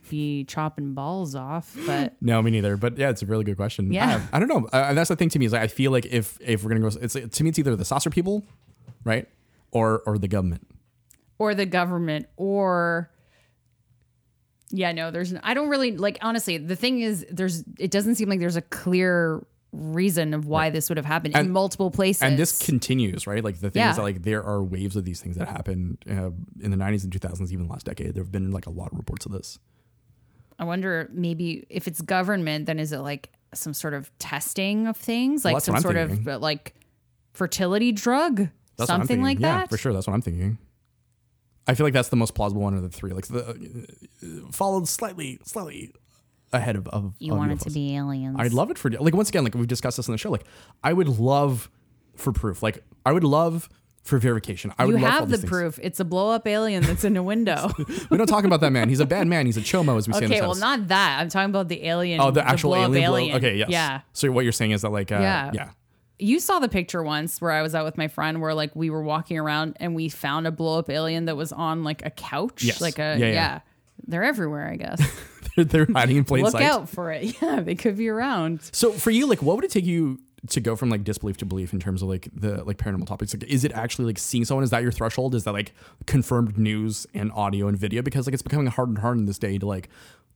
be 0.09 0.43
chopping 0.45 0.93
balls 0.93 1.35
off, 1.35 1.75
but 1.85 2.15
No, 2.21 2.41
me 2.41 2.51
neither. 2.51 2.77
But 2.77 2.97
yeah, 2.97 3.09
it's 3.09 3.21
a 3.21 3.25
really 3.25 3.43
good 3.43 3.57
question. 3.57 3.91
Yeah. 3.91 4.21
I, 4.31 4.37
I 4.37 4.39
don't 4.39 4.47
know. 4.47 4.67
Uh, 4.71 4.85
and 4.89 4.97
that's 4.97 5.09
the 5.09 5.15
thing 5.15 5.29
to 5.29 5.39
me 5.39 5.45
is 5.45 5.51
like, 5.53 5.61
I 5.63 5.67
feel 5.67 5.91
like 5.91 6.05
if 6.05 6.37
if 6.41 6.63
we're 6.63 6.69
gonna 6.69 6.89
go, 6.89 6.97
it's 7.01 7.13
to 7.13 7.43
me 7.43 7.49
it's 7.49 7.59
either 7.59 7.75
the 7.75 7.85
saucer 7.85 8.09
people, 8.09 8.43
right, 9.03 9.27
or 9.71 9.99
or 10.05 10.17
the 10.17 10.27
government. 10.29 10.65
or 11.39 11.53
the 11.55 11.65
government 11.65 12.27
or 12.37 13.09
yeah, 14.71 14.91
no, 14.91 15.11
there's 15.11 15.33
I 15.43 15.53
don't 15.53 15.69
really 15.69 15.95
like 15.97 16.17
honestly, 16.21 16.57
the 16.57 16.75
thing 16.75 16.99
is 17.01 17.25
there's 17.31 17.63
it 17.77 17.91
doesn't 17.91 18.15
seem 18.15 18.29
like 18.29 18.39
there's 18.39 18.55
a 18.55 18.61
clear 18.61 19.45
reason 19.73 20.33
of 20.33 20.47
why 20.47 20.69
this 20.69 20.89
would 20.89 20.97
have 20.97 21.05
happened 21.05 21.33
in 21.35 21.49
multiple 21.49 21.91
places. 21.91 22.21
and 22.23 22.37
this 22.37 22.59
continues, 22.65 23.25
right? 23.25 23.41
Like 23.43 23.59
the 23.61 23.69
thing 23.71 23.81
Yeah. 23.81 23.91
is 23.91 23.95
that 23.95 24.01
like 24.03 24.23
there 24.23 24.43
are 24.43 24.61
waves 24.61 24.95
of 24.97 25.05
these 25.05 25.21
things 25.21 25.37
that 25.37 25.47
happen 25.47 25.97
uh, 26.09 26.31
in 26.61 26.71
the 26.71 26.77
90s 26.77 27.03
and 27.05 27.13
2000s, 27.13 27.51
even 27.51 27.69
last 27.69 27.85
decade. 27.85 28.13
There 28.13 28.21
have 28.23 28.31
been 28.33 28.51
like 28.51 28.65
a 28.65 28.69
lot 28.69 28.91
of 28.91 28.97
reports 28.97 29.25
of 29.25 29.31
this. 29.31 29.59
I 30.59 30.65
wonder 30.65 31.09
maybe 31.13 31.65
if 31.69 31.87
it's 31.87 32.01
government, 32.01 32.65
then 32.65 32.79
is 32.79 32.91
it 32.91 32.99
like 32.99 33.29
some 33.53 33.73
sort 33.73 33.93
of 33.93 34.11
testing 34.19 34.87
of 34.87 34.97
things, 34.97 35.45
like 35.45 35.55
that's 35.55 35.65
some 35.65 35.77
sort 35.79 35.95
of 35.97 36.09
thinking. 36.09 36.29
uh, 36.29 36.39
like 36.39 36.73
fertility 37.33 37.91
drug, 37.93 38.49
That's 38.77 38.87
something 38.89 39.21
like 39.21 39.39
yeah, 39.39 39.59
that? 39.59 39.69
for 39.69 39.77
sure. 39.77 39.93
That's 39.93 40.05
what 40.05 40.13
I'm 40.13 40.21
thinking. 40.21 40.57
I 41.67 41.73
feel 41.75 41.85
like 41.85 41.93
that's 41.93 42.09
the 42.09 42.15
most 42.15 42.33
plausible 42.35 42.61
one 42.61 42.73
of 42.73 42.81
the 42.81 42.89
three. 42.89 43.11
Like 43.13 43.27
the 43.27 43.87
uh, 44.23 44.51
followed 44.51 44.87
slightly, 44.87 45.39
slightly 45.45 45.93
ahead 46.53 46.75
of 46.75 46.87
of 46.89 47.13
You 47.19 47.31
of 47.33 47.37
want 47.39 47.51
it 47.53 47.59
to 47.61 47.69
be 47.71 47.95
aliens. 47.95 48.35
I'd 48.39 48.53
love 48.53 48.71
it 48.71 48.77
for 48.77 48.89
like 48.89 49.13
once 49.15 49.29
again 49.29 49.43
like 49.43 49.55
we've 49.55 49.67
discussed 49.67 49.97
this 49.97 50.09
on 50.09 50.13
the 50.13 50.17
show 50.17 50.31
like 50.31 50.43
I 50.83 50.91
would 50.91 51.07
love 51.07 51.69
for 52.15 52.33
proof 52.33 52.61
like 52.61 52.83
I 53.05 53.11
would 53.13 53.23
love 53.23 53.69
for 54.03 54.17
verification 54.17 54.73
I 54.79 54.85
would 54.85 54.95
You 54.95 55.01
love 55.01 55.13
all 55.13 55.19
have 55.21 55.29
the 55.29 55.37
things. 55.37 55.49
proof. 55.49 55.79
It's 55.81 55.99
a 55.99 56.03
blow 56.05 56.31
up 56.31 56.45
alien 56.47 56.83
that's 56.83 57.03
in 57.05 57.15
a 57.15 57.23
window. 57.23 57.69
we 58.09 58.17
don't 58.17 58.27
talk 58.27 58.43
about 58.43 58.59
that 58.61 58.71
man 58.71 58.89
he's 58.89 58.99
a 58.99 59.05
bad 59.05 59.27
man 59.27 59.45
he's 59.45 59.57
a 59.57 59.61
chomo 59.61 59.97
as 59.97 60.07
we 60.07 60.13
say 60.15 60.25
okay, 60.25 60.41
well, 60.41 60.49
house. 60.49 60.59
not 60.59 60.87
that. 60.89 61.19
I'm 61.21 61.29
talking 61.29 61.51
about 61.51 61.67
the 61.69 61.85
alien. 61.85 62.19
oh 62.19 62.31
the 62.31 62.45
actual 62.45 62.71
blow-up 62.71 62.89
alien, 62.89 63.09
blow- 63.09 63.17
alien. 63.17 63.37
okay 63.37 63.55
yes 63.55 63.69
Yeah. 63.69 64.01
so 64.11 64.29
what 64.31 64.43
you're 64.43 64.51
saying 64.51 64.71
is 64.71 64.81
that 64.81 64.89
like 64.89 65.11
uh, 65.11 65.19
Yeah. 65.19 65.51
yeah 65.53 65.69
You 66.21 66.39
saw 66.39 66.59
the 66.59 66.69
picture 66.69 67.01
once 67.01 67.41
where 67.41 67.51
I 67.51 67.61
was 67.61 67.73
out 67.73 67.83
with 67.83 67.97
my 67.97 68.07
friend 68.07 68.41
where 68.41 68.53
like 68.53 68.75
we 68.75 68.89
were 68.89 69.01
walking 69.01 69.37
around 69.39 69.75
and 69.79 69.95
we 69.95 70.07
found 70.07 70.45
a 70.45 70.51
blow 70.51 70.79
up 70.79 70.89
alien 70.89 71.25
that 71.25 71.35
was 71.35 71.51
on 71.51 71.83
like 71.83 72.05
a 72.05 72.11
couch. 72.11 72.63
Yes. 72.63 72.79
Like 72.79 72.99
a 72.99 73.17
Yeah, 73.17 73.25
yeah. 73.25 73.31
yeah. 73.31 73.59
They're 74.07 74.23
everywhere, 74.23 74.67
I 74.67 74.75
guess. 74.75 75.01
they're, 75.55 75.65
they're 75.65 75.87
hiding 75.91 76.17
in 76.17 76.23
plain 76.23 76.43
Look 76.43 76.53
sight 76.53 76.63
out 76.63 76.89
for 76.89 77.11
it. 77.11 77.35
Yeah, 77.41 77.59
they 77.61 77.75
could 77.75 77.97
be 77.97 78.07
around. 78.07 78.61
So 78.71 78.91
for 78.91 79.09
you, 79.11 79.27
like, 79.27 79.41
what 79.41 79.55
would 79.55 79.65
it 79.65 79.71
take 79.71 79.85
you 79.85 80.19
to 80.49 80.59
go 80.59 80.75
from 80.75 80.89
like 80.89 81.03
disbelief 81.03 81.37
to 81.37 81.45
belief 81.45 81.71
in 81.71 81.79
terms 81.79 82.01
of 82.01 82.09
like 82.09 82.27
the 82.33 82.63
like 82.63 82.77
paranormal 82.77 83.07
topics? 83.07 83.33
Like, 83.33 83.43
is 83.43 83.63
it 83.63 83.71
actually 83.73 84.05
like 84.05 84.17
seeing 84.17 84.45
someone? 84.45 84.63
Is 84.63 84.71
that 84.71 84.81
your 84.81 84.91
threshold? 84.91 85.35
Is 85.35 85.43
that 85.43 85.53
like 85.53 85.73
confirmed 86.07 86.57
news 86.57 87.05
and 87.13 87.31
audio 87.33 87.67
and 87.67 87.77
video? 87.77 88.01
Because 88.01 88.27
like 88.27 88.33
it's 88.33 88.41
becoming 88.41 88.67
harder 88.67 88.91
and 88.91 88.99
harder 88.99 89.19
in 89.19 89.25
this 89.25 89.39
day 89.39 89.57
to 89.57 89.65
like 89.65 89.89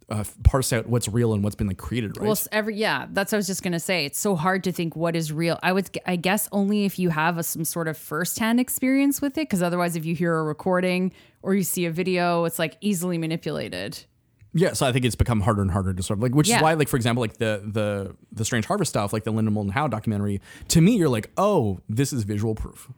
uh, 0.09 0.23
parse 0.43 0.71
out 0.71 0.87
what's 0.87 1.07
real 1.07 1.33
and 1.33 1.43
what's 1.43 1.55
been 1.55 1.67
like 1.67 1.77
created, 1.77 2.17
right? 2.17 2.25
Well, 2.27 2.37
every 2.51 2.75
yeah, 2.75 3.07
that's 3.11 3.31
what 3.31 3.37
I 3.37 3.39
was 3.39 3.47
just 3.47 3.63
gonna 3.63 3.79
say. 3.79 4.05
It's 4.05 4.19
so 4.19 4.35
hard 4.35 4.63
to 4.65 4.71
think 4.71 4.95
what 4.95 5.15
is 5.15 5.31
real. 5.33 5.59
I 5.63 5.71
would, 5.73 5.89
I 6.05 6.15
guess, 6.15 6.47
only 6.51 6.85
if 6.85 6.99
you 6.99 7.09
have 7.09 7.37
a, 7.37 7.43
some 7.43 7.65
sort 7.65 7.87
of 7.87 7.97
firsthand 7.97 8.59
experience 8.59 9.21
with 9.21 9.37
it, 9.37 9.41
because 9.49 9.63
otherwise, 9.63 9.95
if 9.95 10.05
you 10.05 10.13
hear 10.15 10.35
a 10.37 10.43
recording 10.43 11.11
or 11.41 11.55
you 11.55 11.63
see 11.63 11.85
a 11.85 11.91
video, 11.91 12.45
it's 12.45 12.59
like 12.59 12.77
easily 12.81 13.17
manipulated. 13.17 13.97
yeah. 14.53 14.73
So 14.73 14.85
I 14.85 14.91
think 14.91 15.05
it's 15.05 15.15
become 15.15 15.41
harder 15.41 15.61
and 15.61 15.71
harder 15.71 15.93
to 15.93 16.03
sort 16.03 16.19
of 16.19 16.23
like, 16.23 16.33
which 16.35 16.47
Yeah. 16.49 16.57
is 16.57 16.61
why, 16.61 16.73
like, 16.75 16.87
for 16.87 16.97
example, 16.97 17.21
like 17.21 17.37
the 17.37 17.61
the 17.65 18.15
the 18.31 18.45
Strange 18.45 18.65
Harvest 18.67 18.89
stuff, 18.89 19.11
like 19.11 19.23
the 19.23 19.31
Linda 19.31 19.49
Moulton 19.51 19.71
Howe 19.73 19.87
documentary. 19.87 20.39
To 20.69 20.81
me, 20.81 20.95
you're 20.97 21.09
like, 21.09 21.31
oh, 21.37 21.79
this 21.89 22.13
is 22.13 22.23
visual 22.23 22.53
proof. 22.55 22.89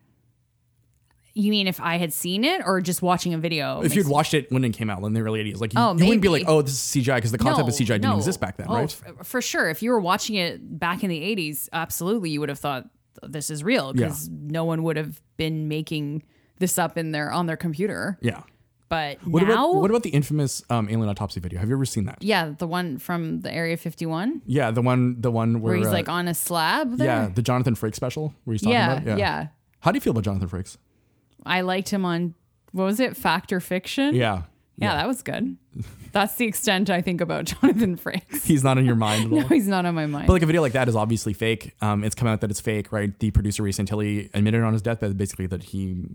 You 1.38 1.52
mean 1.52 1.67
if 1.67 1.80
I 1.80 1.97
had 1.97 2.12
seen 2.13 2.43
it 2.43 2.62
or 2.65 2.82
just 2.82 3.02
watching 3.02 3.34
a 3.34 3.38
video? 3.38 3.82
If 3.82 3.95
you'd 3.95 4.08
watched 4.08 4.34
it 4.34 4.52
when 4.52 4.63
it 4.63 4.71
came 4.71 4.89
out 4.89 5.04
in 5.04 5.13
the 5.13 5.21
early 5.21 5.43
80s, 5.43 5.60
like 5.62 5.73
you, 5.73 5.80
Oh, 5.80 5.95
you 5.95 6.06
wouldn't 6.06 6.21
be 6.21 6.30
like, 6.30 6.43
oh, 6.47 6.62
this 6.62 6.73
is 6.73 7.04
CGI 7.06 7.15
because 7.15 7.32
the 7.32 7.38
concept 7.38 7.69
of 7.69 7.76
CGI 7.76 7.88
didn't 7.88 8.04
no. 8.04 8.17
exist 8.17 8.39
back 8.39 8.58
then, 8.58 8.67
Oh, 8.69 8.73
right? 8.76 8.95
f- 9.19 9.26
for 9.28 9.41
sure. 9.41 9.69
If 9.69 9.84
you 9.84 9.91
were 9.91 10.00
watching 10.00 10.36
it 10.36 10.80
back 10.80 11.04
in 11.04 11.10
the 11.10 11.19
80s, 11.36 11.69
absolutely, 11.71 12.32
you 12.32 12.39
would 12.39 12.50
have 12.50 12.60
thought 12.60 12.89
this 13.23 13.50
is 13.50 13.63
real 13.63 13.93
because 13.93 14.28
no 14.30 14.63
one 14.65 14.84
would 14.84 14.97
have 14.97 15.21
been 15.38 15.67
making 15.67 16.23
this 16.60 16.78
up 16.80 16.97
in 16.97 17.12
their 17.12 17.32
on 17.32 17.45
their 17.45 17.58
computer. 17.58 18.17
yeah. 18.21 18.41
But 18.89 19.17
What 19.28 19.43
now, 19.43 19.50
about 19.71 19.76
what 19.82 19.89
about 19.91 20.04
the 20.04 20.12
infamous 20.12 20.63
um, 20.69 20.88
alien 20.89 21.10
autopsy 21.10 21.41
video? 21.41 21.60
Have 21.60 21.67
you 21.67 21.76
ever 21.76 21.84
seen 21.86 22.06
that? 22.06 22.19
yeah, 22.21 22.54
the 22.58 22.65
one 22.65 22.97
from 23.00 23.41
the 23.41 23.52
Area 23.54 23.76
51 23.76 24.43
Yeah, 24.45 24.71
the 24.71 24.82
one, 24.82 25.19
the 25.19 25.30
one 25.30 25.60
where, 25.62 25.71
where 25.73 25.78
he's 25.78 25.88
uh, 25.88 25.91
like 25.91 26.08
on 26.08 26.30
a 26.30 26.34
slab. 26.34 26.97
There. 26.97 27.06
yeah, 27.06 27.28
the 27.28 27.41
Jonathan 27.41 27.76
Frakes 27.76 27.95
special 27.95 28.34
where 28.45 28.54
he's 28.54 28.62
talking 28.62 28.73
yeah, 28.76 28.93
about 28.93 29.08
it. 29.08 29.19
yeah, 29.19 29.47
How 29.82 29.91
do 29.91 29.97
you 29.97 30.02
feel 30.02 30.12
about 30.12 30.23
Jonathan 30.23 30.47
Frakes? 30.47 30.78
I 31.47 31.62
liked 31.62 31.89
him 31.89 32.05
on 32.05 32.33
what 32.71 32.83
was 32.86 32.99
it, 32.99 33.15
Fact 33.17 33.51
or 33.53 33.60
Fiction? 33.60 34.13
Yeah, 34.15 34.43
yeah, 34.77 34.95
that 34.95 35.07
was 35.07 35.21
good. 35.23 35.57
That's 36.12 36.36
the 36.36 36.45
extent 36.45 36.89
I 36.89 37.01
think 37.01 37.21
about 37.21 37.45
Jonathan 37.62 37.97
Frakes. 37.97 38.43
he's 38.45 38.63
not 38.63 38.77
in 38.77 38.86
your 38.86 38.95
mind 38.95 39.25
at 39.25 39.31
all. 39.31 39.39
No, 39.41 39.47
he's 39.47 39.67
not 39.67 39.86
on 39.86 39.93
my 39.95 40.05
mind. 40.05 40.27
But 40.27 40.33
like 40.33 40.41
a 40.41 40.45
video 40.45 40.62
like 40.62 40.73
that 40.73 40.88
is 40.88 40.95
obviously 40.95 41.33
fake. 41.33 41.73
Um, 41.81 42.03
it's 42.03 42.15
come 42.15 42.27
out 42.27 42.41
that 42.41 42.49
it's 42.51 42.62
fake, 42.62 42.91
right? 42.91 43.17
The 43.19 43.31
producer 43.31 43.63
Ray 43.63 43.71
Santilli 43.71 44.29
admitted 44.33 44.63
on 44.63 44.73
his 44.73 44.81
deathbed 44.81 45.17
basically 45.17 45.47
that 45.47 45.63
he 45.63 46.05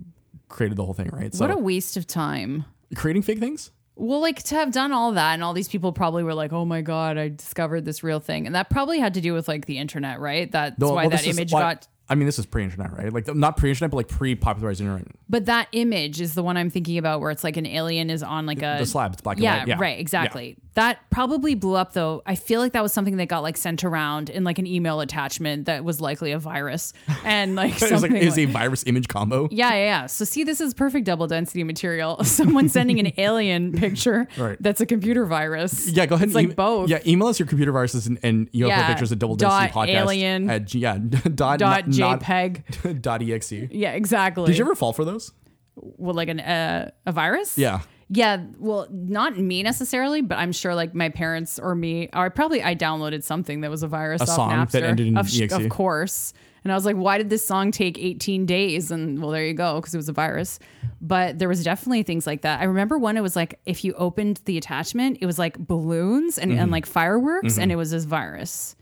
created 0.48 0.76
the 0.76 0.84
whole 0.84 0.94
thing, 0.94 1.08
right? 1.12 1.32
So 1.34 1.44
what 1.46 1.54
a 1.54 1.58
waste 1.58 1.96
of 1.96 2.06
time. 2.06 2.64
creating 2.94 3.22
fake 3.22 3.38
things. 3.38 3.70
Well, 3.94 4.20
like 4.20 4.42
to 4.44 4.54
have 4.54 4.72
done 4.72 4.90
all 4.92 5.12
that, 5.12 5.34
and 5.34 5.44
all 5.44 5.52
these 5.52 5.68
people 5.68 5.92
probably 5.92 6.24
were 6.24 6.32
like, 6.34 6.52
"Oh 6.52 6.64
my 6.64 6.80
god, 6.80 7.18
I 7.18 7.28
discovered 7.28 7.84
this 7.84 8.02
real 8.02 8.20
thing," 8.20 8.46
and 8.46 8.54
that 8.54 8.70
probably 8.70 8.98
had 8.98 9.14
to 9.14 9.20
do 9.20 9.34
with 9.34 9.48
like 9.48 9.66
the 9.66 9.76
internet, 9.78 10.18
right? 10.18 10.50
That's 10.50 10.78
Well, 10.78 10.94
why 10.94 11.02
well, 11.02 11.10
that 11.10 11.26
image 11.26 11.52
why- 11.52 11.60
got. 11.60 11.88
I 12.08 12.14
mean, 12.14 12.26
this 12.26 12.38
is 12.38 12.44
pre-internet, 12.46 12.92
right? 12.96 13.12
Like 13.12 13.32
not 13.34 13.56
pre-internet, 13.56 13.90
but 13.90 13.96
like 13.96 14.08
pre-popularized 14.08 14.80
internet. 14.80 15.06
But 15.30 15.46
that 15.46 15.68
image 15.72 16.20
is 16.20 16.34
the 16.34 16.42
one 16.42 16.56
I'm 16.58 16.68
thinking 16.68 16.98
about, 16.98 17.20
where 17.20 17.30
it's 17.30 17.42
like 17.44 17.56
an 17.56 17.64
alien 17.66 18.10
is 18.10 18.22
on 18.22 18.44
like 18.44 18.58
a 18.62 18.76
The 18.78 18.86
slab, 18.86 19.12
it's 19.14 19.22
black 19.22 19.36
and 19.38 19.44
yeah, 19.44 19.58
white. 19.60 19.68
Yeah, 19.68 19.76
right, 19.78 19.98
exactly. 19.98 20.56
That 20.74 20.98
probably 21.10 21.54
blew 21.54 21.74
up 21.74 21.92
though. 21.92 22.22
I 22.26 22.34
feel 22.34 22.60
like 22.60 22.72
that 22.72 22.82
was 22.82 22.92
something 22.92 23.16
that 23.18 23.26
got 23.28 23.40
like 23.42 23.56
sent 23.58 23.84
around 23.84 24.30
in 24.30 24.42
like 24.44 24.58
an 24.58 24.66
email 24.66 25.00
attachment 25.00 25.66
that 25.66 25.84
was 25.84 26.00
likely 26.00 26.32
a 26.32 26.38
virus 26.38 26.92
and 27.24 27.54
like 27.56 27.74
It 27.76 27.80
was 27.82 27.90
something. 27.90 28.12
like 28.12 28.22
was 28.24 28.36
like- 28.36 28.48
a 28.48 28.52
virus 28.52 28.84
image 28.86 29.08
combo. 29.08 29.48
yeah, 29.50 29.70
yeah, 29.70 29.76
yeah. 29.84 30.06
So 30.06 30.24
see, 30.24 30.44
this 30.44 30.60
is 30.60 30.74
perfect 30.74 31.06
double 31.06 31.26
density 31.26 31.62
material. 31.64 32.22
Someone 32.24 32.68
sending 32.68 32.98
an 33.00 33.12
alien 33.18 33.72
picture 33.72 34.26
Right. 34.36 34.56
that's 34.60 34.80
a 34.80 34.86
computer 34.86 35.24
virus. 35.26 35.88
Yeah, 35.88 36.06
go 36.06 36.14
ahead. 36.16 36.28
It's 36.28 36.36
and 36.36 36.48
like 36.48 36.56
both. 36.56 36.88
Yeah, 36.90 37.00
email 37.06 37.28
us 37.28 37.38
your 37.38 37.46
computer 37.46 37.72
viruses 37.72 38.06
and, 38.06 38.18
and 38.22 38.50
UFO 38.52 38.68
Yeah, 38.68 38.86
pictures 38.88 39.12
at 39.12 39.18
double 39.18 39.36
density 39.36 39.72
podcast 39.72 39.88
alien 39.88 40.50
at 40.50 40.74
yeah 40.74 40.96
dot 40.98 41.58
Dot 41.58 41.86
not- 41.88 42.01
JPEG. 42.02 43.32
exe. 43.34 43.52
Yeah, 43.70 43.92
exactly. 43.92 44.46
Did 44.46 44.58
you 44.58 44.64
ever 44.64 44.74
fall 44.74 44.92
for 44.92 45.04
those? 45.04 45.32
well, 45.76 46.14
like 46.14 46.28
an 46.28 46.40
uh, 46.40 46.90
a 47.06 47.12
virus? 47.12 47.56
Yeah. 47.58 47.80
Yeah, 48.14 48.44
well, 48.58 48.86
not 48.90 49.38
me 49.38 49.62
necessarily, 49.62 50.20
but 50.20 50.36
I'm 50.36 50.52
sure 50.52 50.74
like 50.74 50.94
my 50.94 51.08
parents 51.08 51.58
or 51.58 51.74
me, 51.74 52.10
or 52.12 52.28
probably 52.28 52.62
I 52.62 52.74
downloaded 52.74 53.22
something 53.22 53.62
that 53.62 53.70
was 53.70 53.82
a 53.82 53.88
virus 53.88 54.20
A 54.20 54.24
off 54.24 54.28
song 54.36 54.50
Napster. 54.50 54.70
that 54.72 54.82
ended 54.82 55.06
in 55.06 55.16
of, 55.16 55.26
EXE. 55.28 55.50
of 55.52 55.70
course. 55.70 56.34
And 56.62 56.70
I 56.70 56.74
was 56.76 56.84
like, 56.84 56.94
why 56.96 57.16
did 57.16 57.30
this 57.30 57.44
song 57.46 57.70
take 57.72 57.98
18 57.98 58.44
days? 58.44 58.90
And 58.90 59.20
well, 59.22 59.30
there 59.30 59.46
you 59.46 59.54
go, 59.54 59.76
because 59.80 59.94
it 59.94 59.96
was 59.96 60.10
a 60.10 60.12
virus. 60.12 60.58
But 61.00 61.38
there 61.38 61.48
was 61.48 61.64
definitely 61.64 62.02
things 62.02 62.26
like 62.26 62.42
that. 62.42 62.60
I 62.60 62.64
remember 62.64 62.98
one, 62.98 63.16
it 63.16 63.22
was 63.22 63.34
like 63.34 63.58
if 63.64 63.82
you 63.82 63.94
opened 63.94 64.42
the 64.44 64.58
attachment, 64.58 65.16
it 65.22 65.26
was 65.26 65.38
like 65.38 65.56
balloons 65.58 66.36
and, 66.38 66.50
Mm-hmm. 66.52 66.60
and 66.60 66.70
like 66.70 66.84
fireworks, 66.84 67.56
and 67.56 67.72
it 67.72 67.76
was 67.76 67.92
this 67.92 68.04
virus. 68.04 68.76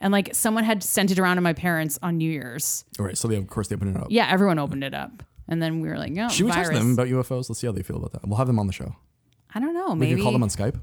And 0.00 0.12
like 0.12 0.30
someone 0.34 0.64
had 0.64 0.82
sent 0.82 1.10
it 1.10 1.18
around 1.18 1.36
to 1.36 1.42
my 1.42 1.52
parents 1.52 1.98
on 2.02 2.16
New 2.16 2.30
Year's. 2.30 2.84
All 2.98 3.04
right. 3.04 3.18
So 3.18 3.28
they 3.28 3.36
of 3.36 3.46
course 3.48 3.68
they 3.68 3.74
opened 3.76 3.96
it 3.96 4.00
up. 4.02 4.06
Yeah, 4.10 4.28
everyone 4.30 4.58
opened 4.58 4.82
it 4.84 4.94
up. 4.94 5.22
And 5.48 5.60
then 5.60 5.80
we 5.80 5.88
were 5.88 5.98
like, 5.98 6.12
no, 6.12 6.28
Should 6.28 6.46
we 6.46 6.52
virus. 6.52 6.78
them 6.78 6.92
about 6.92 7.08
UFOs? 7.08 7.48
Let's 7.50 7.58
see 7.60 7.66
how 7.66 7.72
they 7.72 7.82
feel 7.82 7.96
about 7.96 8.12
that. 8.12 8.26
We'll 8.26 8.38
have 8.38 8.46
them 8.46 8.58
on 8.58 8.66
the 8.66 8.72
show. 8.72 8.94
I 9.54 9.58
don't 9.60 9.74
know. 9.74 9.90
We 9.94 9.98
Maybe 10.00 10.14
can 10.14 10.22
call 10.22 10.32
them 10.32 10.42
on 10.44 10.48
Skype. 10.48 10.80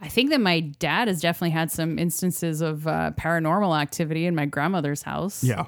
I 0.00 0.08
think 0.08 0.30
that 0.30 0.40
my 0.40 0.60
dad 0.60 1.08
has 1.08 1.20
definitely 1.20 1.50
had 1.50 1.70
some 1.72 1.98
instances 1.98 2.60
of 2.60 2.86
uh, 2.86 3.10
paranormal 3.18 3.76
activity 3.80 4.26
in 4.26 4.34
my 4.34 4.46
grandmother's 4.46 5.02
house. 5.02 5.42
Yeah. 5.42 5.64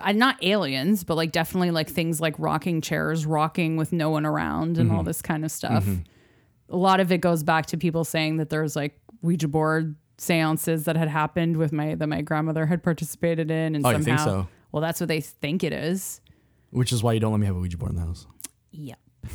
Uh, 0.00 0.12
not 0.12 0.42
aliens, 0.42 1.04
but 1.04 1.14
like 1.16 1.32
definitely 1.32 1.70
like 1.70 1.88
things 1.88 2.20
like 2.20 2.34
rocking 2.38 2.80
chairs, 2.80 3.24
rocking 3.24 3.76
with 3.76 3.92
no 3.92 4.10
one 4.10 4.26
around, 4.26 4.76
and 4.78 4.90
all 4.90 4.98
Mm-hmm. 4.98 5.06
this 5.06 5.22
kind 5.22 5.44
of 5.44 5.50
stuff. 5.52 5.86
A 6.70 6.76
lot 6.76 6.98
of 7.00 7.12
it 7.12 7.18
goes 7.18 7.42
back 7.42 7.66
to 7.66 7.76
people 7.76 8.04
saying 8.04 8.38
that 8.38 8.50
there's 8.50 8.74
like 8.74 8.98
Ouija 9.22 9.48
board 9.48 9.94
seances 10.18 10.84
that 10.84 10.96
had 10.96 11.08
happened 11.08 11.56
with 11.56 11.72
my 11.72 11.94
that 11.94 12.06
my 12.06 12.22
grandmother 12.22 12.66
had 12.66 12.82
participated 12.82 13.50
in, 13.50 13.74
and 13.74 13.84
Oh, 13.86 13.90
you 13.90 14.02
somehow, 14.02 14.16
think 14.16 14.18
so? 14.20 14.48
well, 14.72 14.80
that's 14.80 15.00
what 15.00 15.08
they 15.08 15.20
think 15.20 15.62
it 15.64 15.72
is. 15.72 16.20
Which 16.70 16.92
is 16.92 17.02
why 17.02 17.12
you 17.12 17.20
don't 17.20 17.32
let 17.32 17.40
me 17.40 17.46
have 17.46 17.56
a 17.56 17.60
Ouija 17.60 17.76
board 17.78 17.90
in 17.92 17.96
the 17.96 18.02
house. 18.02 18.26
Yep. 18.72 18.98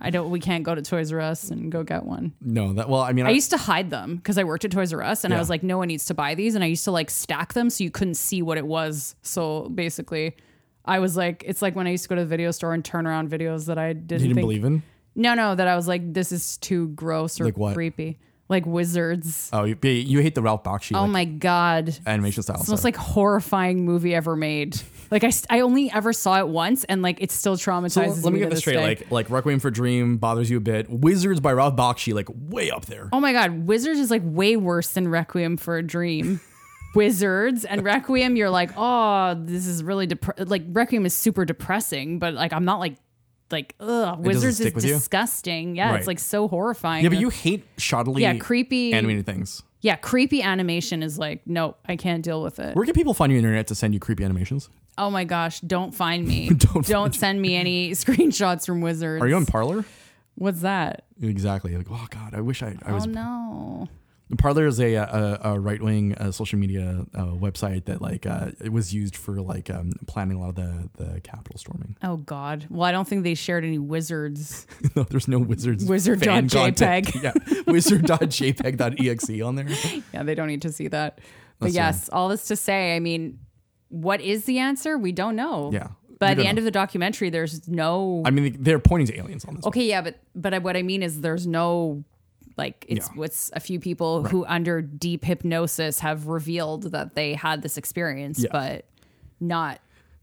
I 0.00 0.10
don't. 0.10 0.30
We 0.30 0.38
can't 0.38 0.62
go 0.62 0.74
to 0.76 0.82
Toys 0.82 1.12
R 1.12 1.20
Us 1.20 1.50
and 1.50 1.72
go 1.72 1.82
get 1.82 2.04
one. 2.04 2.32
No, 2.40 2.72
that 2.74 2.88
well, 2.88 3.00
I 3.00 3.12
mean, 3.12 3.26
I 3.26 3.30
used 3.30 3.50
to 3.50 3.56
hide 3.56 3.90
them 3.90 4.16
because 4.16 4.38
I 4.38 4.44
worked 4.44 4.64
at 4.64 4.70
Toys 4.70 4.92
R 4.92 5.02
Us 5.02 5.24
and 5.24 5.34
I 5.34 5.38
was 5.38 5.50
like, 5.50 5.64
no 5.64 5.76
one 5.78 5.88
needs 5.88 6.04
to 6.06 6.14
buy 6.14 6.36
these. 6.36 6.54
And 6.54 6.62
I 6.62 6.68
used 6.68 6.84
to 6.84 6.92
like 6.92 7.10
stack 7.10 7.54
them 7.54 7.68
so 7.68 7.82
you 7.82 7.90
couldn't 7.90 8.14
see 8.14 8.40
what 8.40 8.58
it 8.58 8.66
was. 8.66 9.16
So 9.22 9.68
basically, 9.70 10.36
I 10.84 11.00
was 11.00 11.16
like, 11.16 11.42
it's 11.46 11.62
like 11.62 11.74
when 11.74 11.88
I 11.88 11.90
used 11.90 12.04
to 12.04 12.08
go 12.10 12.14
to 12.14 12.20
the 12.20 12.28
video 12.28 12.52
store 12.52 12.74
and 12.74 12.84
turn 12.84 13.08
around 13.08 13.28
videos 13.28 13.66
that 13.66 13.76
I 13.78 13.92
didn't, 13.92 14.22
you 14.22 14.28
didn't 14.34 14.42
believe 14.42 14.64
in. 14.64 14.82
No, 15.16 15.34
no, 15.34 15.56
that 15.56 15.66
I 15.66 15.74
was 15.74 15.88
like, 15.88 16.12
this 16.14 16.30
is 16.30 16.58
too 16.58 16.88
gross 16.90 17.40
or 17.40 17.46
Like 17.50 17.74
creepy. 17.74 18.20
Like 18.48 18.64
wizards. 18.64 19.50
Oh, 19.52 19.64
you, 19.64 19.76
you 19.82 20.20
hate 20.20 20.34
the 20.34 20.40
Ralph 20.40 20.64
Bakshi 20.64 20.96
Oh 20.96 21.02
like, 21.02 21.10
my 21.10 21.24
God. 21.26 21.94
animation 22.06 22.42
style. 22.42 22.56
It's 22.56 22.66
the 22.66 22.72
most 22.72 22.84
like 22.84 22.96
horrifying 22.96 23.84
movie 23.84 24.14
ever 24.14 24.36
made. 24.36 24.80
Like 25.10 25.24
I, 25.24 25.32
I 25.48 25.60
only 25.60 25.90
ever 25.90 26.12
saw 26.12 26.38
it 26.38 26.48
once 26.48 26.84
and 26.84 27.00
like 27.00 27.22
it 27.22 27.30
still 27.30 27.56
traumatizes 27.56 28.16
So 28.16 28.20
let 28.24 28.32
me 28.34 28.40
to 28.40 28.44
get 28.44 28.50
this 28.50 28.58
straight. 28.58 28.74
day. 28.74 28.82
Like, 28.82 29.10
like 29.10 29.30
Requiem 29.30 29.58
for 29.58 29.68
a 29.68 29.72
Dream 29.72 30.18
bothers 30.18 30.50
you 30.50 30.58
a 30.58 30.60
bit. 30.60 30.90
Wizards 30.90 31.40
by 31.40 31.50
Ralph 31.54 31.76
Bakshi, 31.76 32.12
like 32.12 32.28
way 32.30 32.70
up 32.70 32.84
there. 32.84 33.08
Oh 33.10 33.18
my 33.18 33.32
god, 33.32 33.66
Wizards 33.66 34.00
is 34.00 34.10
like 34.10 34.20
way 34.22 34.56
worse 34.58 34.90
than 34.90 35.08
Requiem 35.08 35.56
for 35.56 35.78
a 35.78 35.82
Dream. 35.82 36.42
Wizards 36.94 37.64
and 37.64 37.84
Requiem, 37.84 38.36
you're 38.36 38.50
like, 38.50 38.70
oh, 38.76 39.34
this 39.38 39.66
is 39.66 39.82
really 39.82 40.06
dep- 40.06 40.46
like 40.50 40.64
Requiem 40.68 41.06
is 41.06 41.14
super 41.14 41.46
depressing, 41.46 42.18
but 42.18 42.34
like 42.34 42.52
I'm 42.52 42.66
not 42.66 42.78
like 42.78 42.96
like 43.50 43.74
ugh. 43.80 44.18
Wizards 44.20 44.58
is 44.60 44.66
stick 44.66 44.74
with 44.74 44.84
you? 44.84 44.94
disgusting. 44.94 45.76
Yeah, 45.76 45.90
Right. 45.90 45.98
it's 45.98 46.06
like 46.06 46.18
so 46.18 46.48
horrifying. 46.48 47.02
Yeah, 47.04 47.10
but 47.10 47.18
you 47.18 47.28
hate 47.30 47.64
shoddily, 47.76 48.20
Yeah, 48.20 48.36
creepy- 48.36 48.92
animated 48.92 49.26
things. 49.26 49.62
yeah, 49.80 49.96
creepy 49.96 50.42
animation 50.42 51.02
is 51.02 51.18
like 51.18 51.46
no, 51.46 51.76
I 51.88 51.96
can't 51.96 52.22
deal 52.24 52.42
with 52.42 52.58
it. 52.58 52.74
Where 52.76 52.84
can 52.84 52.94
people 52.94 53.14
find 53.14 53.32
you 53.32 53.38
on 53.38 53.42
the 53.42 53.48
internet 53.48 53.66
to 53.68 53.74
send 53.74 53.94
you 53.94 54.00
creepy 54.00 54.24
animations? 54.24 54.68
oh 55.00 55.10
my 55.10 55.22
gosh, 55.22 55.60
don't 55.60 55.94
find 55.94 56.26
me. 56.26 56.48
Don't 56.52 56.84
don't 56.84 57.14
send 57.14 57.40
me 57.40 57.54
any 57.54 57.90
screenshots 58.02 58.66
from 58.66 58.80
Wizards. 58.80 59.22
Are 59.22 59.28
you 59.28 59.36
on 59.36 59.46
Parler? 59.46 59.84
What's 60.34 60.62
that? 60.62 61.04
Exactly. 61.22 61.76
Like, 61.76 61.86
oh 61.90 62.06
god, 62.10 62.34
I 62.34 62.40
wish 62.40 62.62
I, 62.64 62.76
I 62.84 62.90
oh 62.90 62.94
was. 62.94 63.06
Oh 63.06 63.10
no. 63.10 63.88
Parler 64.36 64.66
is 64.66 64.78
a 64.78 64.94
a, 64.94 65.40
a 65.54 65.58
right 65.60 65.80
wing 65.82 66.14
uh, 66.16 66.30
social 66.32 66.58
media 66.58 67.06
uh, 67.14 67.26
website 67.28 67.86
that 67.86 68.02
like 68.02 68.26
uh, 68.26 68.50
it 68.62 68.70
was 68.72 68.92
used 68.92 69.16
for 69.16 69.40
like 69.40 69.70
um, 69.70 69.92
planning 70.06 70.36
a 70.36 70.40
lot 70.40 70.50
of 70.50 70.54
the 70.56 70.90
the 70.96 71.20
Capitol 71.22 71.58
storming. 71.58 71.96
Oh 72.02 72.18
God. 72.18 72.66
Well, 72.68 72.82
I 72.84 72.92
don't 72.92 73.08
think 73.08 73.22
they 73.24 73.34
shared 73.34 73.64
any 73.64 73.78
wizards. 73.78 74.66
no, 74.96 75.04
there's 75.04 75.28
no 75.28 75.38
wizards. 75.38 75.84
Wizard 75.86 76.20
fan 76.22 76.46
dot. 76.46 76.74
JPEG. 76.74 77.22
yeah, 77.22 77.32
wizard.jpeg.exe 77.66 79.40
on 79.42 79.54
there. 79.56 79.66
yeah, 80.12 80.22
they 80.22 80.34
don't 80.34 80.48
need 80.48 80.62
to 80.62 80.72
see 80.72 80.88
that. 80.88 81.20
But 81.58 81.66
That's 81.66 81.74
yes, 81.74 82.08
all 82.12 82.28
this 82.28 82.46
to 82.48 82.56
say, 82.56 82.94
I 82.94 83.00
mean, 83.00 83.40
what 83.88 84.20
is 84.20 84.44
the 84.44 84.58
answer? 84.58 84.96
We 84.96 85.10
don't 85.12 85.34
know. 85.34 85.70
Yeah, 85.72 85.88
But 86.20 86.30
at 86.30 86.36
the 86.36 86.42
don't 86.44 86.48
end 86.50 86.56
know. 86.56 86.60
of 86.60 86.64
the 86.66 86.70
documentary, 86.70 87.30
there's 87.30 87.66
no. 87.68 88.22
I 88.24 88.30
mean, 88.30 88.56
they're 88.60 88.78
pointing 88.78 89.06
to 89.08 89.18
aliens 89.18 89.44
on 89.44 89.56
this. 89.56 89.64
one. 89.64 89.68
okay, 89.70 89.84
yeah, 89.86 90.00
but 90.02 90.20
but 90.36 90.62
what 90.62 90.76
I 90.76 90.82
mean 90.82 91.02
is 91.02 91.20
there's 91.20 91.46
no. 91.46 92.04
Like 92.58 92.84
it's 92.88 93.06
Yeah. 93.08 93.12
what's 93.14 93.50
a 93.54 93.60
few 93.60 93.80
people 93.80 94.24
who 94.24 94.44
under 94.46 94.82
deep 94.82 95.24
hypnosis 95.24 96.00
have 96.00 96.26
revealed 96.26 96.90
that 96.92 97.14
they 97.14 97.34
had 97.34 97.62
this 97.62 97.78
experience, 97.78 98.40
Yeah. 98.42 98.48
but 98.52 98.84
not 99.40 99.80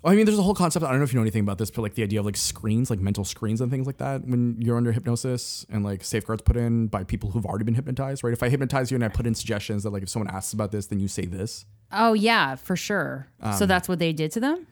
I 0.08 0.14
mean, 0.14 0.28
there's 0.28 0.38
a 0.38 0.44
whole 0.44 0.54
concept. 0.54 0.86
I 0.86 0.90
don't 0.90 1.00
know 1.00 1.04
if 1.04 1.14
you 1.14 1.18
know 1.18 1.24
anything 1.24 1.42
about 1.42 1.58
this, 1.58 1.72
but 1.72 1.82
like 1.82 1.96
the 1.96 2.04
idea 2.04 2.20
of 2.20 2.28
like 2.28 2.38
screens, 2.38 2.92
like 2.92 3.00
mental 3.00 3.26
screens 3.26 3.60
and 3.60 3.72
things 3.72 3.88
like 3.88 3.98
that 3.98 4.24
when 4.28 4.56
you're 4.62 4.78
under 4.78 4.92
hypnosis 4.92 5.66
and 5.68 5.84
like 5.84 6.04
safeguards 6.04 6.44
put 6.44 6.56
in 6.56 6.86
by 6.86 7.04
people 7.04 7.32
who've 7.32 7.44
already 7.46 7.64
been 7.66 7.74
hypnotized, 7.74 8.24
right? 8.24 8.32
If 8.32 8.44
I 8.44 8.50
hypnotize 8.50 8.92
you 8.92 8.96
and 8.96 9.04
I 9.04 9.08
put 9.08 9.26
in 9.26 9.34
suggestions 9.34 9.82
that 9.82 9.90
like 9.90 10.04
if 10.04 10.10
someone 10.10 10.30
asks 10.30 10.54
about 10.54 10.72
this, 10.72 10.86
then 10.86 11.00
you 11.00 11.08
say 11.08 11.26
this. 11.26 11.66
Oh 11.92 12.14
yeah, 12.14 12.54
for 12.54 12.76
sure. 12.76 13.30
Um, 13.42 13.54
so 13.54 13.66
that's 13.66 13.90
what 13.90 13.98
they 13.98 14.14
did 14.14 14.32
to 14.34 14.40
them. 14.40 14.68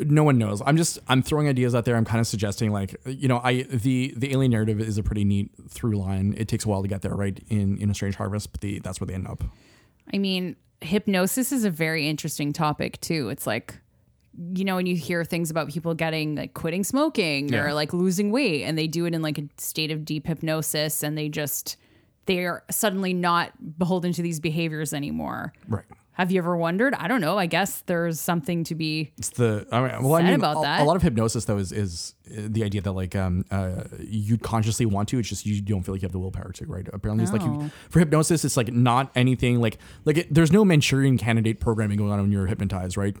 No 0.00 0.22
one 0.24 0.38
knows. 0.38 0.62
I'm 0.64 0.76
just 0.76 0.98
I'm 1.08 1.22
throwing 1.22 1.48
ideas 1.48 1.74
out 1.74 1.84
there. 1.84 1.96
I'm 1.96 2.04
kind 2.04 2.20
of 2.20 2.26
suggesting 2.26 2.70
like 2.72 2.96
you 3.06 3.28
know 3.28 3.40
I 3.42 3.62
the 3.62 4.14
the 4.16 4.32
alien 4.32 4.52
narrative 4.52 4.80
is 4.80 4.98
a 4.98 5.02
pretty 5.02 5.24
neat 5.24 5.50
through 5.68 5.96
line. 5.98 6.34
It 6.36 6.48
takes 6.48 6.64
a 6.64 6.68
while 6.68 6.82
to 6.82 6.88
get 6.88 7.02
there, 7.02 7.14
right? 7.14 7.38
In 7.48 7.78
in 7.78 7.90
a 7.90 7.94
strange 7.94 8.16
harvest, 8.16 8.52
but 8.52 8.60
the 8.60 8.78
that's 8.80 9.00
where 9.00 9.06
they 9.06 9.14
end 9.14 9.26
up. 9.28 9.44
I 10.12 10.18
mean, 10.18 10.56
hypnosis 10.80 11.52
is 11.52 11.64
a 11.64 11.70
very 11.70 12.08
interesting 12.08 12.52
topic 12.52 13.00
too. 13.00 13.28
It's 13.28 13.46
like, 13.46 13.78
you 14.54 14.64
know, 14.64 14.76
when 14.76 14.86
you 14.86 14.96
hear 14.96 15.24
things 15.24 15.50
about 15.50 15.68
people 15.70 15.94
getting 15.94 16.34
like 16.36 16.54
quitting 16.54 16.84
smoking 16.84 17.48
Yeah. 17.48 17.64
or 17.64 17.74
like 17.74 17.92
losing 17.92 18.30
weight, 18.30 18.64
and 18.64 18.78
they 18.78 18.86
do 18.86 19.04
it 19.06 19.14
in 19.14 19.22
like 19.22 19.38
a 19.38 19.48
state 19.58 19.90
of 19.90 20.04
deep 20.04 20.26
hypnosis, 20.26 21.02
and 21.02 21.16
they 21.18 21.28
just 21.28 21.76
they 22.26 22.44
are 22.44 22.62
suddenly 22.70 23.12
not 23.14 23.52
beholden 23.78 24.12
to 24.12 24.22
these 24.22 24.38
behaviors 24.38 24.92
anymore. 24.92 25.52
Right. 25.66 25.84
Have 26.18 26.32
you 26.32 26.38
ever 26.38 26.56
wondered? 26.56 26.94
I 26.94 27.06
don't 27.06 27.20
know. 27.20 27.38
I 27.38 27.46
guess 27.46 27.82
there's 27.86 28.18
something 28.18 28.64
to 28.64 28.74
be. 28.74 29.12
It's 29.18 29.30
the 29.30 29.66
I 29.70 29.80
mean, 29.80 30.02
well, 30.02 30.14
I 30.14 30.22
mean, 30.22 30.34
about 30.34 30.58
a, 30.58 30.62
that. 30.62 30.80
a 30.80 30.84
lot 30.84 30.96
of 30.96 31.02
hypnosis 31.02 31.44
though 31.44 31.58
is 31.58 31.70
is 31.70 32.14
uh, 32.30 32.42
the 32.48 32.64
idea 32.64 32.80
that 32.80 32.92
like 32.92 33.14
um 33.14 33.44
uh 33.52 33.84
you 34.00 34.36
consciously 34.36 34.84
want 34.84 35.08
to. 35.10 35.18
It's 35.20 35.28
just 35.28 35.46
you 35.46 35.60
don't 35.60 35.82
feel 35.82 35.94
like 35.94 36.02
you 36.02 36.06
have 36.06 36.12
the 36.12 36.18
willpower 36.18 36.50
to, 36.52 36.66
right? 36.66 36.88
Apparently, 36.92 37.22
it's 37.22 37.32
like 37.32 37.42
you 37.42 37.48
Oh. 37.60 37.70
for 37.88 38.00
hypnosis, 38.00 38.44
it's 38.44 38.56
like 38.56 38.72
not 38.72 39.12
anything 39.14 39.60
like 39.60 39.78
like 40.04 40.18
it, 40.18 40.34
there's 40.34 40.50
no 40.52 40.64
Manchurian 40.64 41.18
candidate 41.18 41.60
programming 41.60 41.98
going 41.98 42.10
on 42.10 42.20
when 42.20 42.32
you're 42.32 42.46
hypnotized, 42.46 42.96
right? 42.96 43.16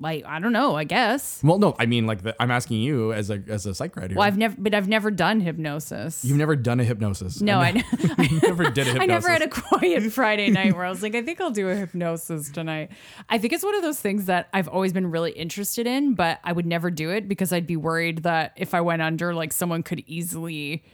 Like 0.00 0.24
I 0.24 0.38
don't 0.38 0.52
know. 0.52 0.76
I 0.76 0.84
guess. 0.84 1.40
Well, 1.42 1.58
no, 1.58 1.74
I 1.78 1.86
mean 1.86 2.06
like 2.06 2.22
the, 2.22 2.40
I'm 2.40 2.50
asking 2.50 2.80
you 2.80 3.12
as 3.12 3.30
a 3.30 3.42
as 3.48 3.66
a 3.66 3.74
psych 3.74 3.92
grad 3.92 4.10
here. 4.10 4.18
Well, 4.18 4.26
I've 4.26 4.38
never, 4.38 4.54
but 4.56 4.72
I've 4.74 4.86
never 4.88 5.10
done 5.10 5.40
hypnosis. 5.40 6.24
You've 6.24 6.38
never 6.38 6.54
done 6.54 6.78
a 6.78 6.84
hypnosis. 6.84 7.40
no, 7.40 7.58
I, 7.58 7.72
ne- 7.72 7.84
you 8.30 8.40
never 8.40 8.64
did 8.70 8.86
a 8.86 8.92
hypnosis. 8.92 9.00
I 9.02 9.06
never 9.06 9.28
had 9.28 9.42
a 9.42 9.48
quiet 9.48 10.12
Friday 10.12 10.50
night 10.50 10.74
where 10.74 10.84
I 10.84 10.88
was 10.90 11.02
like, 11.02 11.14
I 11.16 11.22
think 11.22 11.40
I'll 11.40 11.50
do 11.50 11.68
a 11.68 11.74
hypnosis 11.74 12.50
tonight. 12.50 12.90
I 13.28 13.38
think 13.38 13.52
it's 13.52 13.64
one 13.64 13.74
of 13.74 13.82
those 13.82 14.00
things 14.00 14.26
that 14.26 14.48
I've 14.52 14.68
always 14.68 14.92
been 14.92 15.10
really 15.10 15.32
interested 15.32 15.86
in, 15.86 16.14
but 16.14 16.38
I 16.44 16.52
would 16.52 16.66
never 16.66 16.90
do 16.90 17.10
it 17.10 17.28
because 17.28 17.52
I'd 17.52 17.66
be 17.66 17.76
worried 17.76 18.22
that 18.22 18.52
if 18.56 18.74
I 18.74 18.80
went 18.80 19.02
under, 19.02 19.34
like 19.34 19.52
someone 19.52 19.82
could 19.82 20.04
easily 20.06 20.84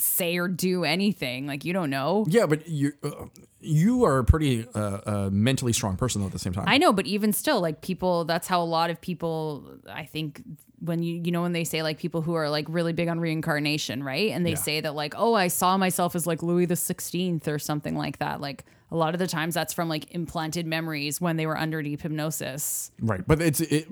say 0.00 0.36
or 0.36 0.48
do 0.48 0.84
anything. 0.84 1.46
Like 1.46 1.64
you 1.64 1.72
don't 1.72 1.90
know. 1.90 2.24
Yeah, 2.28 2.46
but 2.46 2.68
you 2.68 2.92
uh, 3.02 3.26
you 3.60 4.04
are 4.04 4.18
a 4.18 4.24
pretty 4.24 4.66
uh, 4.74 5.00
uh, 5.06 5.30
mentally 5.32 5.72
strong 5.72 5.96
person 5.96 6.20
though. 6.20 6.26
At 6.26 6.32
the 6.32 6.38
same 6.38 6.52
time, 6.52 6.64
I 6.68 6.78
know, 6.78 6.92
but 6.92 7.06
even 7.06 7.32
still, 7.32 7.60
like 7.60 7.80
people, 7.80 8.24
that's 8.24 8.46
how 8.46 8.62
a 8.62 8.64
lot 8.64 8.90
of 8.90 9.00
people, 9.00 9.78
I 9.90 10.04
think, 10.04 10.42
when 10.80 11.02
you, 11.02 11.20
you 11.24 11.32
know, 11.32 11.42
when 11.42 11.52
they 11.52 11.64
say 11.64 11.82
like 11.82 11.98
people 11.98 12.22
who 12.22 12.34
are 12.34 12.48
like 12.48 12.66
really 12.68 12.92
big 12.92 13.08
on 13.08 13.18
reincarnation, 13.18 14.04
right? 14.04 14.30
And 14.30 14.46
they 14.46 14.50
Yeah. 14.50 14.56
say 14.56 14.80
that 14.80 14.94
like, 14.94 15.14
oh, 15.16 15.34
I 15.34 15.48
saw 15.48 15.76
myself 15.76 16.14
as 16.14 16.24
like 16.26 16.40
Louis 16.42 16.66
the 16.66 16.74
16th 16.76 17.48
or 17.48 17.58
something 17.58 17.96
like 17.96 18.18
that. 18.18 18.40
Like 18.40 18.64
a 18.92 18.96
lot 18.96 19.12
of 19.12 19.18
the 19.18 19.26
times 19.26 19.54
that's 19.54 19.74
from 19.74 19.88
like 19.88 20.14
implanted 20.14 20.66
memories 20.66 21.20
when 21.20 21.36
they 21.36 21.46
were 21.46 21.58
under 21.58 21.82
deep 21.82 22.00
hypnosis. 22.02 22.92
right? 23.00 23.26
But 23.26 23.42
it's 23.42 23.60
it, 23.60 23.88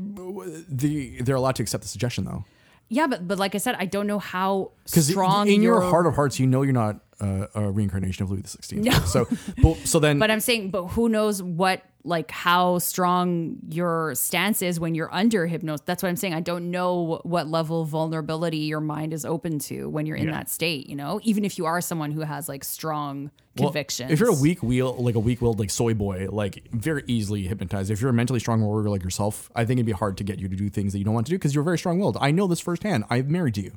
the 0.68 1.20
they're 1.22 1.34
allowed 1.36 1.56
to 1.56 1.62
accept 1.62 1.82
the 1.82 1.88
suggestion 1.88 2.24
though. 2.24 2.44
Yeah, 2.88 3.06
but 3.06 3.26
but 3.26 3.38
like 3.38 3.54
I 3.54 3.58
said, 3.58 3.74
I 3.78 3.86
don't 3.86 4.06
know 4.06 4.18
how 4.18 4.70
Because 4.84 5.08
strong 5.08 5.48
in 5.48 5.62
your 5.62 5.80
your- 5.80 5.90
heart 5.90 6.06
of 6.06 6.14
hearts, 6.14 6.38
you 6.38 6.46
know 6.46 6.62
you're 6.62 6.72
not 6.72 7.00
uh, 7.20 7.46
a 7.54 7.70
reincarnation 7.70 8.22
of 8.22 8.30
Louis 8.30 8.42
the 8.42 8.48
Sixteenth. 8.48 9.08
So, 9.08 9.26
but, 9.62 9.76
so 9.86 9.98
then, 9.98 10.18
But 10.18 10.30
I'm 10.30 10.40
saying, 10.40 10.70
but 10.70 10.88
who 10.88 11.08
knows 11.08 11.42
what, 11.42 11.82
like, 12.04 12.30
how 12.30 12.78
strong 12.78 13.56
your 13.68 14.14
stance 14.14 14.62
is 14.62 14.78
when 14.78 14.94
you're 14.94 15.12
under 15.12 15.46
hypnosis? 15.46 15.82
That's 15.86 16.02
what 16.02 16.08
I'm 16.08 16.16
saying. 16.16 16.34
I 16.34 16.40
don't 16.40 16.70
know 16.70 17.20
what 17.24 17.48
level 17.48 17.82
of 17.82 17.88
vulnerability 17.88 18.58
your 18.58 18.80
mind 18.80 19.12
is 19.12 19.24
open 19.24 19.58
to 19.60 19.88
when 19.88 20.06
you're 20.06 20.16
in 20.16 20.30
that 20.30 20.48
state, 20.48 20.88
you 20.88 20.94
know? 20.94 21.20
Even 21.24 21.44
if 21.44 21.58
you 21.58 21.66
are 21.66 21.80
someone 21.80 22.12
who 22.12 22.20
has, 22.20 22.48
like, 22.48 22.62
strong 22.62 23.32
well, 23.56 23.70
convictions. 23.70 24.12
if 24.12 24.20
you're 24.20 24.30
a 24.30 24.34
weak 24.40 24.62
wheel, 24.62 24.94
like 24.98 25.14
a 25.14 25.18
weak-willed, 25.18 25.58
like 25.58 25.70
soy 25.70 25.94
boy, 25.94 26.28
like 26.30 26.62
very 26.70 27.02
easily 27.06 27.48
hypnotized. 27.48 27.90
If 27.90 28.00
you're 28.00 28.10
a 28.10 28.12
mentally 28.12 28.38
strong 28.38 28.60
warrior 28.60 28.90
like 28.90 29.02
yourself, 29.02 29.50
I 29.56 29.64
think 29.64 29.78
it'd 29.78 29.86
be 29.86 29.92
hard 29.92 30.18
to 30.18 30.24
get 30.24 30.38
you 30.38 30.46
to 30.48 30.54
do 30.54 30.68
things 30.68 30.92
that 30.92 30.98
you 30.98 31.04
don't 31.04 31.14
want 31.14 31.26
to 31.26 31.30
do 31.30 31.38
because 31.38 31.54
you're 31.54 31.64
very 31.64 31.78
strong-willed. 31.78 32.18
I 32.20 32.30
know 32.30 32.46
this 32.46 32.60
firsthand. 32.60 33.04
I'm 33.08 33.32
married 33.32 33.54
to 33.54 33.62
you. 33.62 33.72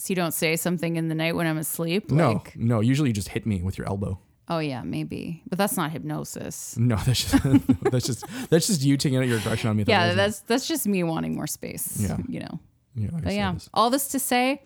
So 0.00 0.10
you 0.12 0.16
don't 0.16 0.32
say 0.32 0.56
something 0.56 0.96
in 0.96 1.08
the 1.08 1.14
night 1.14 1.36
when 1.36 1.46
I'm 1.46 1.58
asleep? 1.58 2.10
No, 2.10 2.32
Like, 2.32 2.56
no. 2.56 2.80
Usually, 2.80 3.10
you 3.10 3.12
just 3.12 3.28
hit 3.28 3.44
me 3.44 3.60
with 3.62 3.76
your 3.76 3.86
elbow. 3.86 4.18
oh, 4.48 4.58
yeah, 4.58 4.82
maybe. 4.82 5.42
But 5.48 5.58
that's 5.58 5.76
not 5.76 5.90
hypnosis. 5.92 6.74
No, 6.78 6.96
that's 6.96 7.30
just 7.30 7.44
that's 7.92 8.06
just 8.06 8.24
that's 8.48 8.66
just 8.66 8.80
you 8.82 8.96
taking 8.96 9.18
out 9.18 9.26
your 9.26 9.36
aggression 9.38 9.68
on 9.68 9.76
me. 9.76 9.84
Yeah, 9.86 10.14
that's 10.14 10.40
that's 10.40 10.66
just 10.66 10.86
me 10.88 11.02
wanting 11.04 11.34
more 11.34 11.46
space. 11.46 12.00
Yeah. 12.00 12.16
You 12.28 12.40
know. 12.40 12.60
yeah. 12.94 13.10
But 13.12 13.34
yeah, 13.34 13.54
all 13.74 13.90
this 13.90 14.08
to 14.08 14.18
say, 14.18 14.62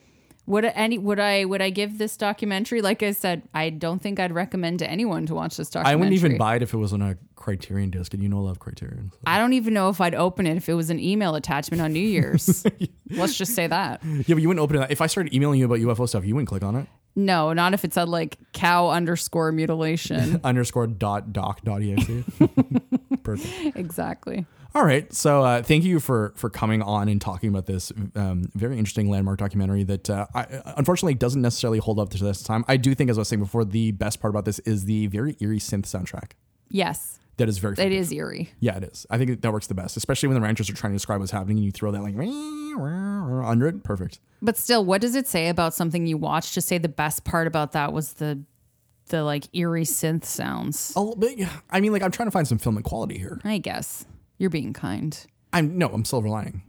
would 0.46 0.64
any 0.64 0.98
would 0.98 1.18
I 1.18 1.44
would 1.44 1.62
I 1.62 1.70
give 1.70 1.98
this 1.98 2.16
documentary? 2.16 2.82
Like 2.82 3.02
I 3.02 3.12
said, 3.12 3.42
I 3.54 3.70
don't 3.70 4.00
think 4.00 4.20
I'd 4.20 4.32
recommend 4.32 4.80
to 4.80 4.90
anyone 4.90 5.26
to 5.26 5.34
watch 5.34 5.56
this 5.56 5.70
documentary. 5.70 5.92
I 5.92 5.96
wouldn't 5.96 6.14
even 6.14 6.36
buy 6.38 6.56
it 6.56 6.62
if 6.62 6.74
it 6.74 6.76
was 6.76 6.92
on 6.92 7.00
a 7.02 7.16
Criterion 7.36 7.90
disc, 7.90 8.12
and 8.14 8.22
you 8.22 8.28
know 8.28 8.38
I 8.38 8.40
love 8.48 8.58
Criterion. 8.58 9.10
so. 9.12 9.18
I 9.26 9.38
don't 9.38 9.52
even 9.54 9.74
know 9.74 9.88
if 9.88 10.00
I'd 10.00 10.14
open 10.14 10.46
it 10.46 10.56
if 10.56 10.68
it 10.68 10.74
was 10.74 10.90
an 10.90 11.00
email 11.00 11.34
attachment 11.34 11.82
on 11.82 11.92
New 11.92 12.00
Year's. 12.06 12.66
Let's 13.10 13.36
just 13.36 13.54
say 13.54 13.66
that. 13.66 14.02
Yeah, 14.04 14.34
but 14.34 14.42
you 14.42 14.48
wouldn't 14.48 14.62
open 14.62 14.82
it. 14.82 14.90
If 14.90 15.00
I 15.00 15.06
started 15.06 15.32
emailing 15.34 15.60
you 15.60 15.66
about 15.66 15.78
UFO 15.78 16.08
stuff, 16.08 16.24
you 16.24 16.34
wouldn't 16.34 16.48
click 16.48 16.62
on 16.62 16.76
it. 16.76 16.86
No, 17.16 17.52
not 17.52 17.74
if 17.74 17.84
it 17.84 17.92
said 17.94 18.08
like 18.08 18.38
cow 18.52 18.90
underscore 18.90 19.52
mutilation. 19.52 20.40
Underscore 20.44 20.88
dot 20.88 21.32
doc 21.32 21.62
dot 21.62 21.80
exe. 21.82 22.10
Perfect. 23.22 23.76
exactly. 23.76 24.46
All 24.76 24.84
right. 24.84 25.12
So 25.12 25.42
uh, 25.44 25.62
thank 25.62 25.84
you 25.84 26.00
for 26.00 26.32
for 26.36 26.50
coming 26.50 26.82
on 26.82 27.08
and 27.08 27.20
talking 27.20 27.48
about 27.48 27.66
this 27.66 27.92
um, 28.16 28.50
very 28.54 28.76
interesting 28.76 29.08
landmark 29.08 29.38
documentary 29.38 29.84
that 29.84 30.10
uh, 30.10 30.26
I, 30.34 30.46
unfortunately 30.76 31.14
doesn't 31.14 31.40
necessarily 31.42 31.78
hold 31.78 32.00
up 32.00 32.10
to 32.10 32.18
this 32.24 32.42
time. 32.42 32.64
I 32.66 32.76
do 32.76 32.92
think, 32.94 33.08
as 33.08 33.16
I 33.16 33.20
was 33.20 33.28
saying 33.28 33.40
before, 33.40 33.64
the 33.64 33.92
best 33.92 34.20
part 34.20 34.30
about 34.30 34.44
this 34.44 34.58
is 34.60 34.84
the 34.86 35.06
very 35.06 35.36
eerie 35.38 35.60
synth 35.60 35.82
soundtrack. 35.82 36.32
Yes, 36.70 37.20
That 37.36 37.48
is 37.48 37.58
very. 37.58 37.76
it 37.78 37.92
is 37.92 38.10
eerie. 38.10 38.50
Yeah, 38.58 38.76
it 38.76 38.82
is. 38.84 39.06
I 39.10 39.18
think 39.18 39.42
that 39.42 39.52
works 39.52 39.68
the 39.68 39.74
best, 39.74 39.96
especially 39.96 40.28
when 40.28 40.34
the 40.34 40.40
ranchers 40.40 40.68
are 40.68 40.74
trying 40.74 40.92
to 40.92 40.96
describe 40.96 41.20
what's 41.20 41.30
happening 41.30 41.58
and 41.58 41.64
you 41.64 41.70
throw 41.70 41.92
that 41.92 42.02
like 42.02 42.16
under 42.16 43.68
it. 43.68 43.84
Perfect. 43.84 44.18
But 44.42 44.56
still, 44.56 44.84
what 44.84 45.00
does 45.00 45.14
it 45.14 45.28
say 45.28 45.48
about 45.48 45.72
something 45.74 46.04
you 46.06 46.16
watched 46.16 46.54
to 46.54 46.60
say 46.60 46.78
the 46.78 46.88
best 46.88 47.24
part 47.24 47.46
about 47.46 47.72
that 47.72 47.92
was 47.92 48.14
the 48.14 48.42
the 49.06 49.22
like 49.22 49.44
eerie 49.54 49.84
synth 49.84 50.24
sounds? 50.24 50.92
A 50.96 51.14
bit. 51.16 51.46
I 51.70 51.80
mean, 51.80 51.92
like 51.92 52.02
I'm 52.02 52.10
trying 52.10 52.26
to 52.26 52.32
find 52.32 52.48
some 52.48 52.58
film 52.58 52.82
quality 52.82 53.18
here. 53.18 53.40
I 53.44 53.58
guess 53.58 54.04
you're 54.38 54.50
being 54.50 54.72
kind. 54.72 55.18
I'm 55.52 55.78
no, 55.78 55.88
I'm 55.88 56.04
silver 56.04 56.28
lining. 56.28 56.62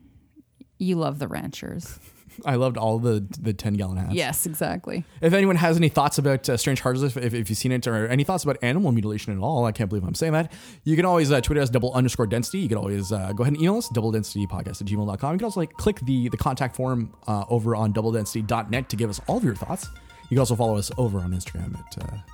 You 0.78 0.95
love 0.95 1.20
the 1.20 1.28
ranchers. 1.28 1.99
I 2.45 2.55
loved 2.55 2.78
all 2.78 2.99
the 2.99 3.26
the 3.39 3.53
ten 3.53 3.76
gallon 3.76 3.97
hats. 3.97 4.13
Yes, 4.13 4.45
exactly. 4.45 5.05
If 5.22 5.34
anyone 5.34 5.55
has 5.55 5.78
any 5.78 5.89
thoughts 5.89 6.18
about 6.18 6.49
uh, 6.49 6.57
Strange 6.57 6.82
Harvest, 6.82 7.16
if, 7.18 7.34
if, 7.34 7.49
you've 7.49 7.57
seen 7.57 7.72
it, 7.72 7.88
or 7.88 8.07
any 8.07 8.24
thoughts 8.24 8.43
about 8.43 8.57
animal 8.61 8.91
mutilation 8.91 9.32
at 9.34 9.41
all, 9.41 9.66
I 9.66 9.72
can't 9.72 9.89
believe 9.89 10.03
I'm 10.03 10.16
saying 10.16 10.34
that. 10.34 10.51
You 10.84 10.95
can 10.95 11.05
always 11.05 11.32
uh, 11.32 11.39
tweet 11.39 11.59
us 11.59 11.70
double 11.70 11.93
underscore 11.93 12.28
density. 12.28 12.59
You 12.59 12.70
can 12.70 12.78
always 12.78 13.11
uh, 13.11 13.32
go 13.34 13.43
ahead 13.43 13.53
and 13.53 13.61
email 13.61 13.78
us 13.78 13.88
double 13.89 14.11
density 14.11 14.47
podcast 14.47 14.82
at 14.82 14.88
gmail.com. 14.88 15.34
You 15.34 15.38
can 15.38 15.45
also 15.45 15.59
like 15.59 15.74
click 15.74 15.99
the 16.01 16.30
the 16.30 16.38
contact 16.38 16.76
form 16.76 17.13
uh, 17.28 17.45
over 17.49 17.76
on 17.76 17.93
double 17.93 18.11
density.net 18.11 18.89
to 18.89 18.95
give 18.95 19.09
us 19.09 19.22
all 19.28 19.38
of 19.38 19.43
your 19.43 19.55
thoughts. 19.55 19.88
You 20.24 20.30
can 20.30 20.39
also 20.39 20.55
follow 20.55 20.78
us 20.78 20.91
over 20.97 21.20
on 21.20 21.32
Instagram 21.32 21.78
at 21.78 22.26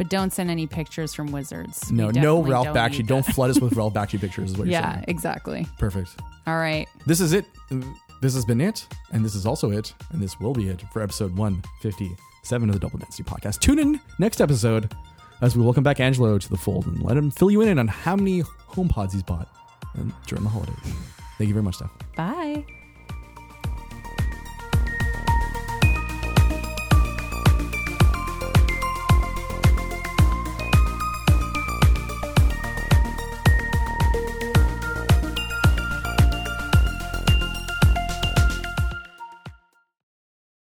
But 0.00 0.08
don't 0.08 0.32
send 0.32 0.50
any 0.50 0.66
pictures 0.66 1.12
from 1.12 1.30
wizards. 1.30 1.92
No, 1.92 2.08
no 2.10 2.42
Ralph 2.42 2.68
don't 2.68 2.74
Bakshi. 2.74 3.06
Don't 3.06 3.22
flood 3.26 3.50
us 3.50 3.60
with 3.60 3.74
Ralph 3.74 3.92
Bakshi 3.92 4.18
pictures. 4.24 4.52
Is 4.52 4.56
what 4.56 4.66
you're 4.66 4.72
Yeah, 4.72 4.94
saying. 4.94 5.04
exactly. 5.08 5.66
Perfect. 5.78 6.18
All 6.46 6.56
right. 6.56 6.88
This 7.04 7.20
is 7.20 7.34
it. 7.34 7.44
This 8.22 8.32
has 8.32 8.46
been 8.46 8.62
it, 8.62 8.86
and 9.12 9.22
this 9.22 9.34
is 9.34 9.44
also 9.44 9.72
it, 9.72 9.92
and 10.12 10.22
this 10.22 10.40
will 10.40 10.54
be 10.54 10.68
it 10.68 10.80
for 10.90 11.02
episode 11.02 11.36
157 11.36 12.68
of 12.70 12.72
the 12.72 12.80
Double 12.80 12.98
Density 12.98 13.24
Podcast. 13.24 13.60
Tune 13.60 13.78
in 13.78 14.00
next 14.18 14.40
episode 14.40 14.90
as 15.42 15.54
we 15.54 15.62
welcome 15.62 15.82
back 15.84 16.00
Angelo 16.00 16.38
to 16.38 16.48
the 16.48 16.56
fold 16.56 16.86
and 16.86 17.02
let 17.02 17.18
him 17.18 17.30
fill 17.30 17.50
you 17.50 17.60
in 17.60 17.78
on 17.78 17.86
how 17.86 18.16
many 18.16 18.40
home 18.68 18.88
pods 18.88 19.12
he's 19.12 19.22
bought 19.22 19.48
during 20.26 20.44
the 20.44 20.50
holidays. 20.50 20.76
Thank 21.36 21.48
you 21.48 21.52
very 21.54 21.62
much, 21.62 21.74
Steph. 21.74 21.90
Bye. 22.16 22.64